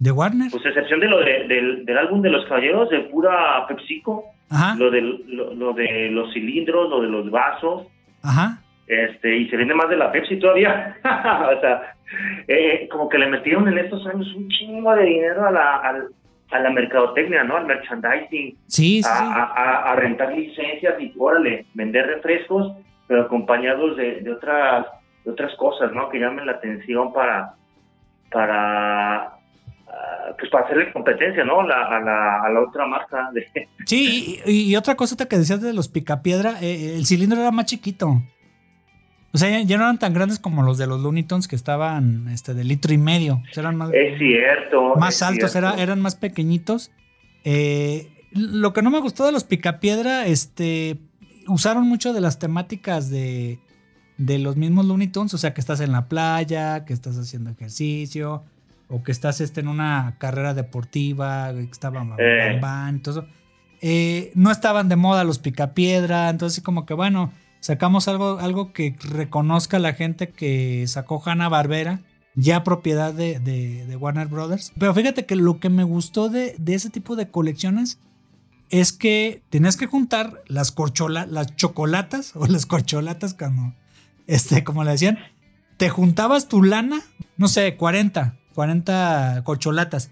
¿De 0.00 0.10
Warner? 0.10 0.50
pues 0.50 0.64
excepción 0.66 0.98
de 1.00 1.06
lo 1.08 1.18
de- 1.20 1.46
del, 1.46 1.84
del 1.84 1.98
álbum 1.98 2.20
de 2.22 2.30
los 2.30 2.44
caballeros, 2.46 2.90
de 2.90 3.00
pura 3.00 3.64
PepsiCo, 3.68 4.24
Ajá, 4.50 4.74
lo, 4.76 4.90
del, 4.90 5.22
lo, 5.28 5.54
lo 5.54 5.72
de 5.74 6.08
los 6.10 6.32
cilindros, 6.32 6.90
lo 6.90 7.00
de 7.02 7.08
los 7.08 7.30
vasos, 7.30 7.86
ajá. 8.22 8.58
este 8.88 9.36
y 9.36 9.48
se 9.48 9.56
vende 9.56 9.74
más 9.74 9.88
de 9.88 9.96
la 9.96 10.10
Pepsi 10.10 10.38
todavía. 10.38 10.96
o 11.04 11.60
sea, 11.60 11.94
eh, 12.48 12.88
como 12.90 13.08
que 13.08 13.18
le 13.18 13.28
metieron 13.28 13.68
en 13.68 13.78
estos 13.78 14.04
años 14.08 14.26
un 14.34 14.48
chingo 14.48 14.92
de 14.96 15.04
dinero 15.04 15.46
a 15.46 15.52
la, 15.52 15.76
al- 15.76 16.08
a 16.50 16.58
la 16.58 16.70
mercadotecnia, 16.70 17.44
¿no? 17.44 17.56
Al 17.58 17.66
merchandising, 17.66 18.56
Sí, 18.66 19.02
sí, 19.02 19.08
a, 19.08 19.44
a- 19.44 19.92
a- 19.92 19.96
rentar 19.96 20.32
licencias 20.36 20.94
y, 21.00 21.12
órale, 21.16 21.66
vender 21.74 22.06
refrescos, 22.08 22.72
pero 23.06 23.22
acompañados 23.22 23.96
de, 23.96 24.20
de 24.22 24.32
otras 24.32 24.86
de 25.24 25.30
otras 25.32 25.54
cosas, 25.56 25.92
¿no? 25.92 26.08
Que 26.08 26.18
llamen 26.18 26.46
la 26.46 26.52
atención 26.52 27.12
para 27.12 27.52
para 28.32 29.32
pues 30.38 30.50
para 30.50 30.64
hacerle 30.64 30.92
competencia, 30.92 31.44
¿no? 31.44 31.62
La- 31.66 31.86
a, 31.86 32.00
la, 32.00 32.42
a 32.44 32.50
la 32.50 32.60
otra 32.60 32.86
marca 32.86 33.30
de, 33.34 33.46
Sí, 33.86 34.40
y, 34.46 34.50
y 34.72 34.76
otra 34.76 34.94
cosa 34.94 35.16
que 35.26 35.36
decías 35.38 35.60
de 35.60 35.72
los 35.72 35.88
picapiedra, 35.88 36.56
eh, 36.62 36.94
el 36.96 37.06
cilindro 37.06 37.40
era 37.40 37.50
más 37.50 37.66
chiquito. 37.66 38.22
O 39.32 39.38
sea, 39.38 39.48
ya, 39.48 39.60
ya 39.62 39.76
no 39.76 39.84
eran 39.84 39.98
tan 39.98 40.12
grandes 40.12 40.38
como 40.40 40.62
los 40.62 40.76
de 40.78 40.86
los 40.88 41.00
Looney 41.00 41.22
Tunes 41.22 41.46
que 41.46 41.54
estaban 41.56 42.26
este, 42.28 42.52
de 42.54 42.64
litro 42.64 42.92
y 42.92 42.98
medio. 42.98 43.34
O 43.48 43.54
sea, 43.54 43.62
eran 43.62 43.76
más, 43.76 43.90
Es 43.92 44.18
cierto. 44.18 44.96
más 44.96 45.14
es 45.16 45.22
altos, 45.22 45.54
era, 45.54 45.68
cierto. 45.70 45.82
eran 45.84 46.00
más 46.00 46.16
pequeñitos. 46.16 46.90
Eh, 47.44 48.08
lo 48.32 48.72
que 48.72 48.82
no 48.82 48.90
me 48.90 48.98
gustó 49.00 49.24
de 49.26 49.32
los 49.32 49.44
Picapiedra, 49.44 50.26
este, 50.26 50.98
usaron 51.46 51.86
mucho 51.88 52.12
de 52.12 52.20
las 52.20 52.38
temáticas 52.40 53.08
de, 53.10 53.60
de 54.18 54.38
los 54.40 54.56
mismos 54.56 54.86
Looney 54.86 55.08
Tunes, 55.08 55.32
o 55.34 55.38
sea, 55.38 55.54
que 55.54 55.60
estás 55.60 55.80
en 55.80 55.92
la 55.92 56.08
playa, 56.08 56.84
que 56.84 56.92
estás 56.92 57.16
haciendo 57.16 57.50
ejercicio, 57.50 58.44
o 58.90 59.02
que 59.02 59.12
estás 59.12 59.40
este, 59.40 59.60
en 59.60 59.68
una 59.68 60.16
carrera 60.18 60.52
deportiva, 60.54 61.52
que 61.54 61.62
estaba 61.62 62.02
bam, 62.04 62.16
Eh. 62.96 63.00
todo 63.02 63.20
eso. 63.20 63.28
Eh, 63.80 64.30
no 64.34 64.50
estaban 64.50 64.88
de 64.88 64.96
moda 64.96 65.24
los 65.24 65.38
Picapiedra, 65.38 66.28
entonces 66.28 66.62
como 66.62 66.84
que 66.84 66.92
bueno, 66.94 67.32
sacamos 67.60 68.08
algo, 68.08 68.38
algo 68.38 68.72
que 68.72 68.94
reconozca 69.00 69.78
a 69.78 69.80
la 69.80 69.94
gente 69.94 70.28
que 70.28 70.84
sacó 70.86 71.22
Hanna 71.24 71.48
Barbera, 71.48 72.00
ya 72.34 72.62
propiedad 72.62 73.12
de, 73.14 73.38
de- 73.40 73.86
de 73.86 73.96
Warner 73.96 74.28
Brothers. 74.28 74.72
Pero 74.78 74.92
fíjate 74.94 75.24
que 75.26 75.34
lo 75.36 75.60
que 75.60 75.70
me 75.70 75.84
gustó 75.84 76.28
de, 76.28 76.54
de 76.58 76.74
ese 76.74 76.90
tipo 76.90 77.16
de 77.16 77.28
colecciones 77.30 77.98
es 78.68 78.92
que 78.92 79.42
tenías 79.50 79.76
que 79.76 79.86
juntar 79.86 80.42
las 80.46 80.70
corcholas, 80.72 81.28
las 81.28 81.56
chocolatas 81.56 82.36
o 82.36 82.46
las 82.46 82.66
corcholatas 82.66 83.34
como, 83.34 83.74
este, 84.26 84.62
como 84.62 84.84
le 84.84 84.92
decían. 84.92 85.18
Te 85.76 85.88
juntabas 85.88 86.46
tu 86.48 86.62
lana, 86.62 87.00
no 87.38 87.48
sé, 87.48 87.76
40, 87.76 88.36
40 88.54 89.42
corcholatas. 89.44 90.10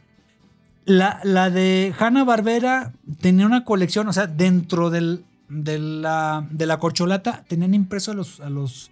La, 0.85 1.21
la 1.25 1.51
de 1.51 1.93
Hanna 1.99 2.25
Barbera 2.25 2.93
tenía 3.21 3.47
una 3.47 3.65
colección, 3.65 4.09
o 4.09 4.13
sea, 4.13 4.27
dentro 4.27 4.89
del, 4.91 5.25
de, 5.49 5.79
la, 5.79 6.47
de 6.51 6.67
la 6.67 6.79
corcholata 6.79 7.45
tenían 7.47 7.75
impresos 7.75 8.15
a 8.15 8.17
los, 8.17 8.41
a 8.41 8.49
los 8.51 8.91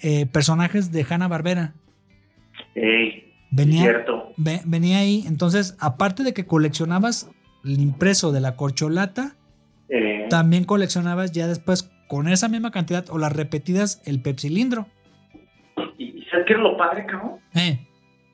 eh, 0.00 0.26
personajes 0.26 0.92
de 0.92 1.04
Hanna 1.08 1.28
Barbera. 1.28 1.74
Ey, 2.74 3.34
Venía, 3.50 3.82
cierto. 3.82 4.32
ve- 4.36 4.62
venía 4.64 4.98
ahí. 4.98 5.24
Entonces, 5.26 5.76
aparte 5.80 6.22
de 6.22 6.32
que 6.32 6.46
coleccionabas 6.46 7.28
el 7.64 7.80
impreso 7.80 8.32
de 8.32 8.40
la 8.40 8.56
corcholata, 8.56 9.36
Eh, 9.94 10.26
también 10.30 10.64
coleccionabas 10.64 11.32
ya 11.32 11.46
después 11.46 11.90
con 12.08 12.26
esa 12.28 12.48
misma 12.48 12.70
cantidad 12.70 13.04
o 13.10 13.18
las 13.18 13.32
repetidas 13.32 14.00
el 14.06 14.22
pepsilindro. 14.22 14.86
¿Y, 15.98 16.04
y 16.20 16.24
sabes 16.30 16.46
qué 16.46 16.54
era 16.54 16.62
lo 16.62 16.76
padre, 16.78 17.04
cabrón? 17.04 17.40
Eh, 17.54 17.86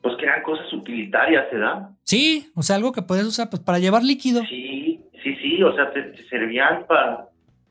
Pues 0.09 0.21
que 0.21 0.27
eran 0.27 0.43
cosas 0.43 0.73
utilitarias, 0.73 1.47
¿verdad? 1.53 1.91
sí, 2.05 2.51
o 2.55 2.63
sea, 2.63 2.77
algo 2.77 2.93
que 2.93 3.03
podías 3.03 3.27
usar 3.27 3.51
pues, 3.51 3.63
para 3.63 3.79
llevar 3.79 4.03
líquido. 4.03 4.43
Sí, 4.49 5.01
sí, 5.23 5.37
sí, 5.37 5.63
o 5.63 5.75
sea, 5.75 5.91
te, 5.93 6.03
te 6.03 6.25
servían 6.29 6.85
para, 6.87 7.27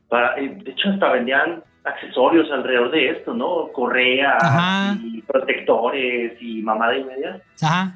para, 0.08 0.38
eh, 0.38 0.48
de 0.62 0.70
hecho 0.70 0.88
hasta 0.90 1.10
vendían 1.12 1.62
accesorios 1.84 2.50
alrededor 2.52 2.90
de 2.90 3.10
esto, 3.10 3.34
¿no? 3.34 3.68
Correas 3.72 4.36
Ajá. 4.42 4.96
y 5.02 5.22
protectores 5.22 6.36
y 6.40 6.62
mamada 6.62 6.96
y 6.96 7.04
media. 7.04 7.40
Ajá. 7.62 7.94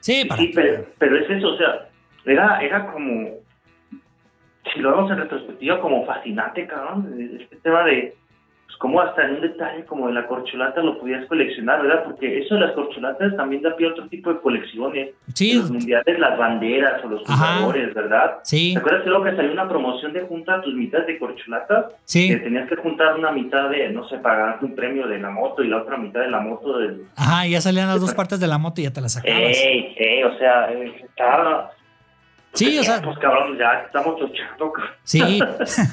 Sí, 0.00 0.22
Sí, 0.22 0.28
para. 0.28 0.40
sí, 0.42 0.52
pero, 0.54 0.86
pero 0.98 1.16
es 1.18 1.30
eso, 1.30 1.48
o 1.48 1.56
sea, 1.56 1.88
era, 2.24 2.60
era 2.60 2.92
como, 2.92 3.30
si 4.72 4.80
lo 4.80 4.90
vemos 4.92 5.10
en 5.10 5.18
retrospectiva, 5.18 5.80
como 5.80 6.04
fascinante, 6.06 6.66
cabrón, 6.66 7.14
este 7.40 7.56
tema 7.56 7.84
de, 7.84 8.14
pues 8.72 8.78
como 8.78 9.00
hasta 9.00 9.24
en 9.24 9.34
un 9.34 9.40
detalle 9.42 9.84
como 9.84 10.06
de 10.08 10.14
la 10.14 10.26
corcholata 10.26 10.80
lo 10.82 10.98
podías 10.98 11.26
coleccionar, 11.26 11.82
¿verdad? 11.82 12.04
Porque 12.04 12.38
eso 12.38 12.54
de 12.54 12.62
las 12.62 12.72
corcholatas 12.72 13.36
también 13.36 13.62
da 13.62 13.76
pie 13.76 13.88
a 13.88 13.90
otro 13.90 14.08
tipo 14.08 14.32
de 14.32 14.40
colecciones. 14.40 15.10
Sí, 15.34 15.54
Los 15.54 15.70
mundiales, 15.70 16.18
las 16.18 16.38
banderas 16.38 17.04
o 17.04 17.08
los 17.08 17.22
jugadores, 17.22 17.94
¿verdad? 17.94 18.38
sí, 18.44 18.72
¿Te 18.72 18.78
acuerdas 18.80 19.02
que 19.02 19.10
luego 19.10 19.24
que 19.24 19.36
salió 19.36 19.52
una 19.52 19.68
promoción 19.68 20.12
de 20.12 20.22
junta 20.22 20.62
tus 20.62 20.74
mitades 20.74 21.06
de 21.06 21.18
corcholatas? 21.18 21.86
Que 21.88 21.96
sí. 22.06 22.36
tenías 22.42 22.68
que 22.68 22.76
juntar 22.76 23.18
una 23.18 23.30
mitad 23.30 23.68
de, 23.68 23.90
no 23.90 24.04
sé, 24.08 24.18
para 24.18 24.38
ganarte 24.38 24.64
un 24.64 24.74
premio 24.74 25.06
de 25.06 25.18
la 25.18 25.30
moto 25.30 25.62
y 25.62 25.68
la 25.68 25.82
otra 25.82 25.96
mitad 25.98 26.20
de 26.20 26.30
la 26.30 26.40
moto 26.40 26.78
del... 26.78 27.06
Ajá, 27.16 27.46
ya 27.46 27.60
salían 27.60 27.88
las 27.88 28.00
dos 28.00 28.14
partes 28.14 28.40
de 28.40 28.46
la 28.46 28.58
moto 28.58 28.80
y 28.80 28.84
ya 28.84 28.92
te 28.92 29.00
las 29.00 29.12
sacabas. 29.12 29.38
¡Ey, 29.38 29.94
ey! 29.98 30.22
O 30.22 30.38
sea, 30.38 30.72
eh, 30.72 30.94
estaba... 31.04 31.70
Sí, 32.54 32.78
o 32.78 32.82
sea- 32.82 33.00
Pues 33.02 33.18
cabrón, 33.18 33.56
ya 33.58 33.82
estamos 33.86 34.20
luchando. 34.20 34.72
Sí. 35.04 35.40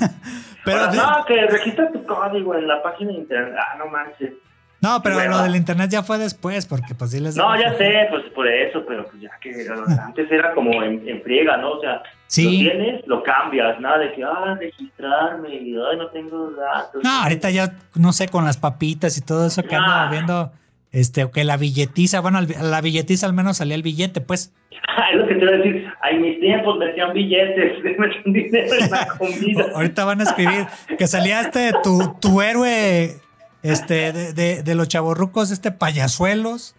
pero 0.73 0.85
Ahora, 0.85 1.17
no, 1.19 1.25
que 1.25 1.47
registra 1.47 1.91
tu 1.91 2.03
código 2.05 2.55
en 2.55 2.67
la 2.67 2.81
página 2.83 3.11
de 3.11 3.17
internet. 3.19 3.55
Ah, 3.59 3.75
no 3.77 3.87
manches. 3.87 4.33
no, 4.81 5.01
pero 5.03 5.15
Bueno. 5.15 5.31
lo 5.37 5.43
del 5.43 5.55
internet 5.57 5.89
ya 5.89 6.03
fue 6.03 6.17
después, 6.17 6.65
porque 6.65 6.95
pues 6.95 7.11
sí 7.11 7.19
les 7.19 7.35
No, 7.35 7.53
ya 7.59 7.73
sé, 7.77 8.07
pues 8.09 8.23
por 8.33 8.47
eso, 8.47 8.83
pero 8.87 9.03
pues 9.05 9.21
ya 9.21 9.31
que 9.41 9.49
antes 10.05 10.31
era 10.31 10.53
como 10.53 10.81
en, 10.83 11.07
en 11.07 11.21
friega, 11.21 11.57
¿no? 11.57 11.71
O 11.71 11.81
sea, 11.81 11.95
lo 11.95 12.01
Sí. 12.27 12.47
tienes, 12.59 13.05
lo 13.07 13.23
cambias, 13.23 13.79
nada 13.79 13.97
de 13.97 14.13
que, 14.13 14.23
ah, 14.23 14.55
registrarme 14.59 15.49
y, 15.55 15.75
ay, 15.75 15.97
no 15.97 16.07
tengo 16.07 16.51
datos. 16.51 17.03
No, 17.03 17.09
ahorita 17.23 17.49
ya, 17.49 17.73
no 17.95 18.13
sé, 18.13 18.27
con 18.29 18.45
las 18.45 18.57
papitas 18.57 19.17
y 19.17 19.21
todo 19.21 19.47
eso 19.47 19.63
que 19.63 19.75
ando 19.75 19.91
Ah. 19.91 20.07
viendo, 20.11 20.51
este, 20.91 21.23
o 21.23 21.31
que 21.31 21.43
la 21.43 21.57
billetiza, 21.57 22.19
bueno, 22.21 22.39
la 22.41 22.81
billetiza 22.81 23.25
al 23.25 23.33
menos 23.33 23.57
salía 23.57 23.75
el 23.75 23.83
billete, 23.83 24.21
pues. 24.21 24.53
es 25.11 25.17
lo 25.19 25.27
que 25.27 25.35
te 25.35 25.41
iba 25.43 25.51
a 25.51 25.57
decir. 25.57 25.87
Ay, 26.01 26.19
mis 26.19 26.39
tiempos 26.39 26.77
metían 26.77 27.13
billetes, 27.13 27.83
metían 27.99 28.33
dinero 28.33 28.73
en 28.79 28.91
la 28.91 29.07
comida. 29.17 29.65
Ahorita 29.75 30.05
van 30.05 30.21
a 30.21 30.23
escribir 30.23 30.65
que 30.97 31.07
salía 31.07 31.41
este, 31.41 31.71
tu, 31.83 32.15
tu 32.19 32.41
héroe, 32.41 33.15
este, 33.63 34.11
de, 34.13 34.33
de, 34.33 34.63
de 34.63 34.75
los 34.75 34.87
chavorrucos, 34.87 35.51
este, 35.51 35.71
payasuelos, 35.71 36.75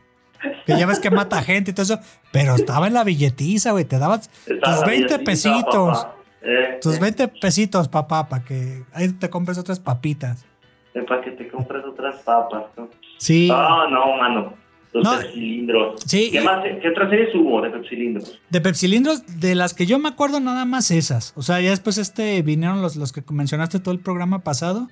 que 0.67 0.79
ya 0.79 0.87
ves 0.87 1.00
que 1.00 1.11
mata 1.11 1.43
gente 1.43 1.71
y 1.71 1.75
todo 1.75 1.83
eso, 1.85 2.00
pero 2.33 2.55
estaba 2.55 2.87
en 2.87 2.95
la 2.95 3.05
billetiza, 3.05 3.73
güey, 3.73 3.85
te 3.85 3.99
dabas 3.99 4.31
tus 4.47 4.85
20 4.87 5.19
billetito, 5.19 5.25
pesitos. 5.25 6.07
Eh, 6.43 6.79
tus 6.81 6.97
eh, 6.97 7.00
20 7.00 7.29
pesitos, 7.29 7.88
papá, 7.88 8.26
para 8.29 8.43
que 8.45 8.83
ahí 8.95 9.09
te 9.12 9.29
compres 9.29 9.59
otras 9.59 9.79
papitas. 9.81 10.47
eh, 10.95 11.02
para 11.02 11.21
que 11.21 11.33
te 11.33 11.49
compres 11.49 11.85
otras 11.85 12.17
papas, 12.23 12.64
¿no? 12.79 12.88
Sí. 13.21 13.49
Ah, 13.53 13.87
no, 13.91 14.17
mano. 14.17 14.55
Los 14.93 15.05
No. 15.05 15.21
cilindros. 15.21 16.00
Sí, 16.05 16.31
¿Qué, 16.33 16.41
más, 16.41 16.65
¿Qué 16.83 16.89
otras 16.89 17.11
series 17.11 17.33
hubo 17.37 17.61
de 17.62 17.71
cilindros? 17.89 18.41
De 18.50 18.61
pepsilindros, 18.61 19.23
de 19.39 19.55
las 19.55 19.73
que 19.75 19.87
yo 19.87 19.99
me 20.00 20.09
acuerdo 20.09 20.41
nada 20.41 20.65
más 20.65 20.91
esas. 20.91 21.33
O 21.37 21.43
sea, 21.43 21.61
ya 21.61 21.71
después 21.71 21.97
este 21.99 22.43
vinieron 22.43 22.83
los, 22.83 22.97
los 22.97 23.12
que 23.12 23.23
mencionaste 23.31 23.79
todo 23.79 23.95
el 23.95 24.00
programa 24.00 24.41
pasado, 24.43 24.89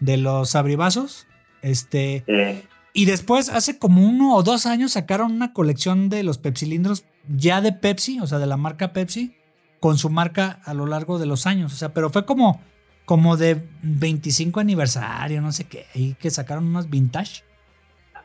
de 0.00 0.16
los 0.16 0.54
abribazos. 0.54 1.26
Este. 1.60 2.24
Eh, 2.26 2.62
Y 2.94 3.04
después, 3.06 3.48
hace 3.50 3.78
como 3.78 4.08
uno 4.08 4.34
o 4.36 4.42
dos 4.44 4.64
años, 4.66 4.92
sacaron 4.92 5.32
una 5.32 5.52
colección 5.52 6.08
de 6.08 6.22
los 6.22 6.38
pepsilindros 6.38 7.04
ya 7.28 7.60
de 7.60 7.72
Pepsi, 7.72 8.20
o 8.20 8.26
sea, 8.26 8.38
de 8.38 8.46
la 8.46 8.56
marca 8.56 8.92
Pepsi, 8.92 9.34
con 9.80 9.98
su 9.98 10.08
marca 10.10 10.60
a 10.64 10.72
lo 10.74 10.86
largo 10.86 11.18
de 11.18 11.26
los 11.26 11.46
años. 11.46 11.72
O 11.72 11.76
sea, 11.76 11.92
pero 11.92 12.08
fue 12.08 12.24
como, 12.24 12.62
como 13.04 13.36
de 13.36 13.62
25 13.82 14.60
aniversario, 14.60 15.42
no 15.42 15.52
sé 15.52 15.64
qué, 15.64 15.84
y 15.94 16.14
que 16.14 16.30
sacaron 16.30 16.66
unos 16.68 16.88
vintage. 16.88 17.42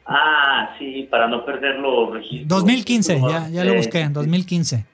Ah, 0.09 0.75
sí, 0.77 1.07
para 1.09 1.27
no 1.27 1.45
perder 1.45 1.75
los 1.79 2.11
registros. 2.13 2.47
2015, 2.47 3.21
ya, 3.29 3.49
ya 3.49 3.63
lo 3.63 3.75
busqué, 3.75 4.01
en 4.01 4.13
2015. 4.13 4.85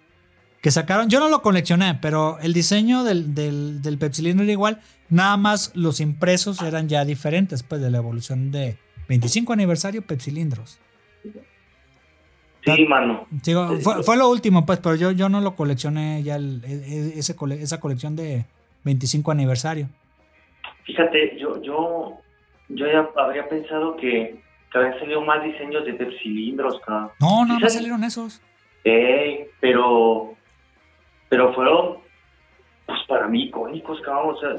Que 0.61 0.71
sacaron, 0.71 1.09
yo 1.09 1.19
no 1.19 1.29
lo 1.29 1.41
coleccioné, 1.41 1.95
pero 2.01 2.39
el 2.39 2.53
diseño 2.53 3.03
del, 3.03 3.35
del, 3.35 3.81
del 3.81 3.97
era 4.01 4.51
igual, 4.51 4.81
nada 5.09 5.37
más 5.37 5.71
los 5.75 5.99
impresos 5.99 6.61
eran 6.63 6.89
ya 6.89 7.05
diferentes, 7.05 7.61
pues 7.63 7.81
de 7.81 7.91
la 7.91 7.99
evolución 7.99 8.51
de 8.51 8.77
25 9.07 9.53
aniversario 9.53 10.01
pepsilindros. 10.01 10.79
Sí, 12.65 12.85
mano. 12.87 13.27
Digo, 13.29 13.77
fue, 13.79 14.01
fue 14.01 14.17
lo 14.17 14.27
último, 14.27 14.65
pues, 14.65 14.79
pero 14.79 14.95
yo, 14.95 15.11
yo 15.11 15.29
no 15.29 15.39
lo 15.39 15.55
coleccioné 15.55 16.23
ya 16.23 16.35
el- 16.37 16.63
e- 16.65 17.19
ese 17.19 17.35
cole- 17.35 17.61
esa 17.61 17.79
colección 17.79 18.15
de 18.15 18.45
25 18.83 19.31
aniversario. 19.31 19.87
Fíjate, 20.83 21.37
yo, 21.39 21.61
yo, 21.61 22.17
yo 22.69 22.85
ya 22.87 23.07
habría 23.21 23.47
pensado 23.47 23.95
que 23.97 24.41
habían 24.77 24.99
salido 24.99 25.21
más 25.21 25.43
diseños 25.43 25.85
de 25.85 25.93
pepsilindros, 25.93 26.79
cabrón. 26.85 27.11
No, 27.19 27.45
no, 27.45 27.55
Sí, 27.55 27.61
no 27.61 27.69
sal- 27.69 27.77
salieron 27.77 28.03
esos. 28.03 28.41
Eh, 28.83 29.49
pero, 29.59 30.35
pero 31.29 31.53
fueron, 31.53 31.97
pues 32.85 32.99
para 33.07 33.27
mí 33.27 33.43
icónicos, 33.45 33.99
cabrón. 34.01 34.35
O 34.35 34.39
sea, 34.39 34.49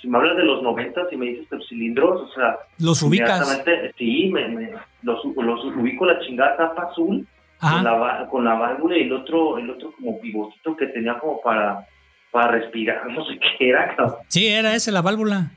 si 0.00 0.08
me 0.08 0.18
hablas 0.18 0.36
de 0.36 0.44
los 0.44 0.62
90 0.62 1.00
y 1.10 1.16
me 1.16 1.26
dices 1.26 1.46
pepsilindros, 1.48 2.20
o 2.30 2.34
sea, 2.34 2.56
Los 2.78 3.02
ubicas. 3.02 3.62
sí, 3.98 4.30
me, 4.32 4.48
me- 4.48 4.70
los, 5.02 5.24
los 5.36 5.64
ubico 5.64 6.06
la 6.06 6.20
chingada 6.20 6.56
tapa 6.56 6.82
azul 6.90 7.26
con 7.60 7.84
la, 7.84 8.26
con 8.30 8.44
la 8.44 8.54
válvula 8.54 8.96
y 8.98 9.02
el 9.02 9.12
otro, 9.12 9.58
el 9.58 9.70
otro 9.70 9.92
como 9.92 10.20
pivotito 10.20 10.76
que 10.76 10.86
tenía 10.86 11.18
como 11.18 11.40
para, 11.42 11.86
para 12.30 12.52
respirar, 12.52 13.06
no 13.10 13.24
sé 13.26 13.38
qué 13.58 13.68
era, 13.70 13.94
cabrón. 13.96 14.16
Sí, 14.28 14.46
era 14.48 14.74
ese, 14.74 14.92
la 14.92 15.02
válvula. 15.02 15.50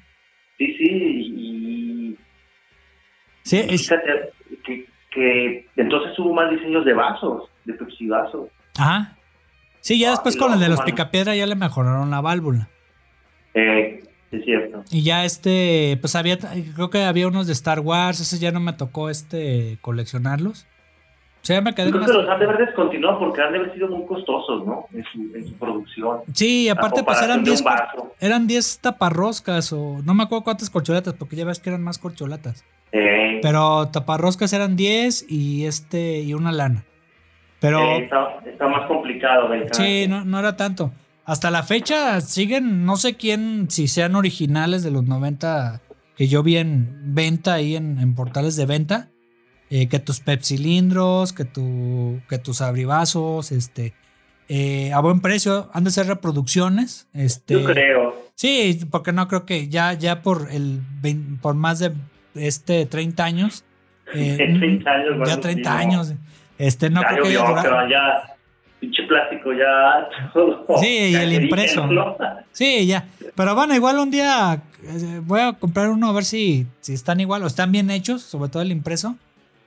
Sí, 0.58 0.74
sí, 0.78 1.35
Sí, 3.46 3.58
es- 3.60 3.84
fíjate 3.84 4.32
que, 4.66 4.86
que 5.12 5.68
entonces 5.78 6.18
hubo 6.20 6.34
más 6.34 6.50
diseños 6.52 6.84
de 6.84 6.94
vasos, 6.94 7.44
de 7.66 7.74
Pepsi 7.74 8.08
vasos. 8.08 8.50
ajá. 8.78 9.16
Sí, 9.82 10.00
ya 10.00 10.08
Ah, 10.08 10.12
después 10.12 10.36
con 10.36 10.52
el 10.52 10.60
de 10.60 10.68
los 10.68 10.82
picapiedra 10.82 11.36
ya 11.36 11.46
le 11.46 11.54
mejoraron 11.56 12.10
la 12.10 12.20
válvula. 12.20 12.70
Eh, 13.54 14.04
es 14.32 14.44
cierto. 14.44 14.84
Y 14.90 15.04
ya 15.04 15.26
este, 15.26 15.98
pues 16.02 16.16
había, 16.16 16.40
creo 16.40 16.90
que 16.90 17.04
había 17.04 17.28
unos 17.28 17.46
de 17.46 17.54
Star 17.54 17.82
Wars, 17.82 18.20
ese 18.20 18.40
ya 18.40 18.52
no 18.52 18.60
me 18.60 18.74
tocó 18.74 19.12
este 19.12 19.78
coleccionarlos. 19.82 20.64
O 20.64 21.46
sea, 21.46 21.62
me 21.62 21.76
quedé 21.76 21.92
creo 21.92 22.02
más... 22.02 22.10
que 22.10 22.18
los 22.18 22.28
han 22.28 22.40
de 22.40 22.46
haber 22.46 22.66
descontinuado 22.66 23.20
porque 23.20 23.44
han 23.44 23.54
de 23.54 23.60
haber 23.60 23.74
sido 23.76 23.88
muy 23.90 24.08
costosos, 24.08 24.66
¿no? 24.66 24.88
En 24.92 25.04
su, 25.14 25.36
en 25.36 25.48
su 25.48 25.54
producción. 25.54 26.22
Sí, 26.34 26.68
aparte 26.68 27.04
pues 27.04 27.22
eran 27.22 27.44
de 27.44 27.52
10 27.52 27.60
un 27.62 27.66
vaso. 27.66 28.12
eran 28.20 28.48
10 28.48 28.80
taparroscas 28.80 29.72
o 29.72 30.02
no 30.04 30.16
me 30.16 30.24
acuerdo 30.24 30.44
cuántas 30.46 30.72
corcholatas, 30.72 31.14
porque 31.14 31.36
ya 31.36 31.46
ves 31.46 31.60
que 31.60 31.70
eran 31.70 31.84
más 31.84 32.00
corcholatas. 32.00 32.66
Pero 33.42 33.88
taparroscas 33.90 34.54
eran 34.54 34.76
10 34.76 35.26
y 35.30 35.66
este 35.66 36.20
y 36.22 36.34
una 36.34 36.52
lana. 36.52 36.86
Pero 37.60 37.98
está, 37.98 38.40
está 38.46 38.68
más 38.68 38.88
complicado. 38.88 39.50
del 39.50 39.68
sí, 39.72 40.06
no, 40.08 40.24
no 40.24 40.40
era 40.40 40.56
tanto. 40.56 40.92
Hasta 41.26 41.50
la 41.50 41.64
fecha 41.64 42.22
siguen, 42.22 42.86
no 42.86 42.98
sé 42.98 43.16
quién, 43.16 43.68
si 43.70 43.88
sean 43.88 44.16
originales 44.16 44.84
de 44.84 44.92
los 44.92 45.04
90 45.06 45.82
que 46.16 46.28
yo 46.28 46.44
vi 46.44 46.58
en 46.58 47.14
venta 47.16 47.54
ahí 47.56 47.76
en, 47.76 48.00
en 48.00 48.16
portales 48.16 48.56
de 48.56 48.66
venta. 48.66 49.10
eh, 49.70 49.88
que 49.90 50.00
tus 50.00 50.20
pepsilindros, 50.20 51.34
que, 51.34 51.44
tu, 51.46 52.22
que 52.30 52.38
tus 52.38 52.62
abribazos, 52.62 53.52
este, 53.52 53.94
eh, 54.48 54.94
a 54.94 55.00
buen 55.00 55.22
precio, 55.22 55.70
han 55.74 55.84
de 55.84 55.92
ser 55.92 56.08
reproducciones. 56.08 57.08
Este, 57.14 57.56
Yo 57.56 57.64
creo. 57.64 58.16
Sí, 58.36 58.80
porque 58.92 59.12
no 59.12 59.28
creo 59.28 59.46
que 59.46 59.68
ya, 59.68 59.94
ya 59.94 60.22
por 60.22 60.50
el 60.52 60.82
por 61.42 61.56
más 61.56 61.80
de 61.80 61.94
este 62.36 62.86
30 62.86 63.24
años. 63.24 63.66
eh, 64.14 64.36
30 64.38 64.90
años, 64.90 65.10
ya 65.10 65.18
bueno, 65.18 65.40
30 65.40 65.50
sí, 65.56 65.62
no. 65.64 65.82
años. 65.82 66.14
Este, 66.58 66.90
no 66.90 67.02
ya 67.02 67.08
creo 67.10 67.24
que 67.24 67.30
haya 67.30 67.62
pero 67.62 67.90
ya, 67.90 68.36
pinche 68.80 69.04
plástico 69.04 69.54
ya. 69.54 70.08
todo 70.34 70.78
Sí, 70.80 71.12
y 71.12 71.16
el 71.16 71.34
impreso. 71.34 71.88
¿no? 71.88 72.16
Sí, 72.52 72.86
ya. 72.88 73.06
Pero 73.36 73.56
bueno, 73.56 73.76
igual 73.76 73.98
un 74.00 74.12
día 74.12 74.62
eh, 74.84 75.22
voy 75.24 75.42
a 75.42 75.54
comprar 75.54 75.90
uno 75.90 76.10
a 76.10 76.14
ver 76.14 76.24
si, 76.24 76.68
si 76.80 76.94
están 76.94 77.20
igual 77.20 77.44
o 77.44 77.48
están 77.48 77.72
bien 77.72 77.90
hechos, 77.90 78.22
sobre 78.22 78.50
todo 78.50 78.62
el 78.62 78.72
impreso, 78.72 79.16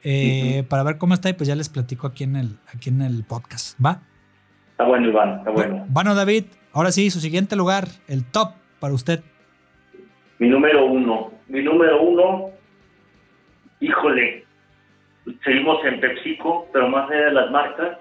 eh, 0.05 0.65
para 0.69 0.83
ver 0.85 0.99
cómo 0.99 1.15
está 1.15 1.29
y 1.29 1.33
pues 1.35 1.49
ya 1.49 1.57
les 1.57 1.69
platico 1.69 2.07
aquí 2.07 2.25
en 2.25 2.37
el, 2.37 2.59
aquí 2.75 2.89
en 2.89 3.03
el 3.03 3.25
podcast, 3.25 3.79
¿va? 3.85 4.01
Está 4.71 4.85
bueno, 4.85 5.09
Iván, 5.09 5.39
está 5.39 5.51
bueno. 5.51 5.85
Bueno, 5.89 6.15
David, 6.15 6.45
ahora 6.73 6.93
sí, 6.93 7.11
su 7.11 7.21
siguiente 7.21 7.57
lugar, 7.57 7.89
el 8.07 8.25
top 8.25 8.53
para 8.79 8.95
usted. 8.95 9.23
Mi 10.39 10.49
número 10.49 10.87
uno. 10.87 11.33
Mi 11.49 11.63
número 11.63 12.01
uno. 12.01 12.51
Híjole. 13.81 14.45
Seguimos 15.45 15.85
en 15.85 16.01
PepsiCo, 16.01 16.69
pero 16.73 16.89
más 16.89 17.11
allá 17.11 17.27
de 17.27 17.33
las 17.33 17.51
marcas, 17.51 17.99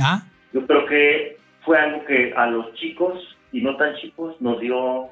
¿Ah? 0.00 0.22
yo 0.54 0.66
creo 0.66 0.86
que 0.86 1.36
fue 1.64 1.78
algo 1.78 2.04
que 2.06 2.32
a 2.34 2.46
los 2.46 2.72
chicos 2.74 3.18
y 3.52 3.60
no 3.60 3.76
tan 3.76 3.94
chicos 3.96 4.34
nos 4.40 4.58
dio 4.60 5.08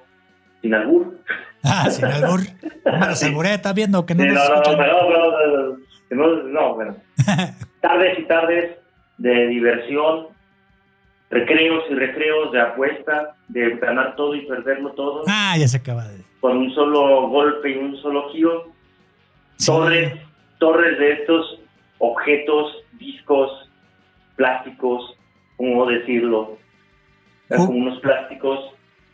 sin 0.63 0.73
albur. 0.75 1.19
Ah, 1.63 1.91
sin 1.91 2.07
albur. 2.07 2.41
Me 2.85 3.07
los 3.09 3.23
alburé, 3.23 3.55
está 3.55 3.73
viendo 3.75 4.07
que 4.07 4.15
no 4.15 4.23
Sí, 4.23 4.29
nos 4.31 4.49
no, 4.49 4.57
no, 4.57 5.11
no, 5.11 5.77
no, 6.11 6.27
no, 6.27 6.43
no, 6.45 6.75
bueno. 6.75 6.97
Tardes 7.83 8.19
y 8.19 8.23
tardes 8.25 8.77
de 9.19 9.47
diversión, 9.49 10.29
recreos 11.29 11.85
y 11.91 11.95
recreos 11.95 12.53
de 12.53 12.61
apuesta, 12.63 13.37
de 13.49 13.77
ganar 13.77 14.17
todo 14.17 14.35
y 14.35 14.47
perderlo 14.47 14.93
todo, 14.93 15.25
Ah, 15.29 15.57
ya 15.59 15.69
se 15.69 15.77
acaba 15.77 16.05
de... 16.09 16.23
con 16.41 16.57
un 16.57 16.75
solo 16.75 17.29
golpe 17.29 17.71
y 17.71 17.77
un 17.77 17.97
solo 17.99 18.31
giro. 18.31 18.73
Torres, 19.67 20.13
torres 20.59 20.99
de 20.99 21.13
estos 21.13 21.61
objetos, 21.99 22.73
discos, 22.99 23.71
plásticos, 24.37 25.17
¿cómo 25.57 25.87
decirlo? 25.87 26.59
Uh. 27.51 27.57
Como 27.67 27.79
unos 27.79 27.99
plásticos 28.01 28.59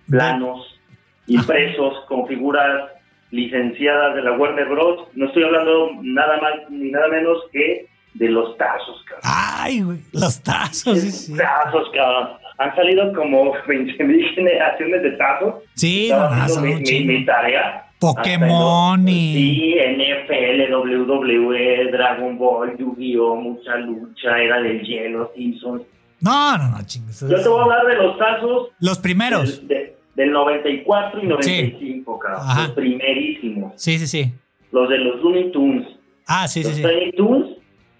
planos, 0.08 0.78
impresos 1.26 2.04
con 2.06 2.26
figuras 2.28 2.90
licenciadas 3.30 4.14
de 4.14 4.22
la 4.22 4.32
Warner 4.32 4.68
Bros. 4.68 5.08
No 5.14 5.26
estoy 5.26 5.42
hablando 5.44 5.90
nada 6.02 6.40
más 6.40 6.70
ni 6.70 6.90
nada 6.90 7.08
menos 7.08 7.38
que 7.52 7.86
de 8.14 8.28
los 8.28 8.56
tazos, 8.56 9.02
cabrón. 9.04 9.22
Ay, 9.24 9.82
güey, 9.82 9.98
los 10.12 10.42
tazos, 10.42 10.98
sí, 11.00 11.10
sí. 11.10 11.36
Tazos, 11.36 11.90
cabrón. 11.92 12.30
Han 12.58 12.74
salido 12.76 13.12
como 13.14 13.52
20.000 13.66 14.34
generaciones 14.34 15.02
de 15.02 15.10
tazos. 15.12 15.54
Sí, 15.74 16.10
haciendo 16.12 16.48
son 16.54 16.64
mi, 16.64 16.74
mi- 16.76 17.04
mi 17.04 17.24
tarea. 17.26 17.85
Pokémon 18.00 19.08
y... 19.08 19.32
Sí, 19.32 19.74
NFL, 19.96 20.72
WWE, 20.74 21.90
Dragon 21.92 22.38
Ball, 22.38 22.76
Yu-Gi-Oh, 22.76 23.36
mucha 23.36 23.76
lucha, 23.76 24.38
era 24.38 24.60
del 24.60 24.82
hielo, 24.82 25.30
Simpsons. 25.34 25.82
No, 26.20 26.56
no, 26.58 26.68
no, 26.70 26.78
chingos. 26.86 27.20
Yo 27.20 27.42
te 27.42 27.48
voy 27.48 27.60
a 27.60 27.62
hablar 27.64 27.86
de 27.86 27.94
los 27.96 28.18
tazos 28.18 28.68
Los 28.80 28.98
primeros. 28.98 29.58
del, 29.60 29.68
de- 29.68 29.96
del 30.14 30.32
94 30.32 31.22
y 31.22 31.26
95, 31.26 32.18
cabrón. 32.18 32.40
Ajá. 32.42 32.62
Los 32.62 32.70
primerísimos. 32.72 33.72
Sí, 33.76 33.98
sí, 33.98 34.06
sí. 34.06 34.32
Los 34.72 34.88
de 34.88 34.98
los 34.98 35.20
Looney 35.22 35.52
Tunes. 35.52 35.86
Ah, 36.26 36.48
sí, 36.48 36.62
sí, 36.64 36.68
los 36.68 36.76
sí. 36.78 36.82
Tiny 36.82 37.12
Toons. 37.12 37.48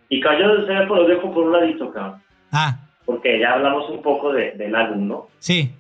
Y 0.09 0.20
cayó 0.20 0.56
de 0.56 0.66
ser, 0.66 0.87
los 0.88 1.09
dejo 1.09 1.32
por 1.32 1.44
un 1.44 1.52
ladito, 1.52 1.90
cabrón. 1.92 2.22
Ah, 2.52 2.78
Porque 3.04 3.38
ya 3.38 3.54
hablamos 3.54 3.88
un 3.90 4.00
poco 4.02 4.32
de- 4.32 4.52
del 4.52 4.74
álbum, 4.74 5.09
¿no? 5.09 5.28
sí. 5.38 5.70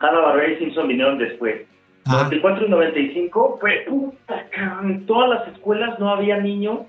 Hanna 0.00 0.20
Barbera 0.20 0.52
y 0.52 0.58
Simpson 0.58 0.86
vinieron 0.86 1.18
después. 1.18 1.62
Ah, 2.08 2.12
94 2.24 2.66
y 2.66 2.70
95 2.70 3.58
fue, 3.60 3.84
puta, 3.88 4.46
en 4.82 5.06
todas 5.06 5.30
las 5.30 5.48
escuelas 5.54 5.98
no 5.98 6.10
había 6.10 6.38
niño 6.38 6.86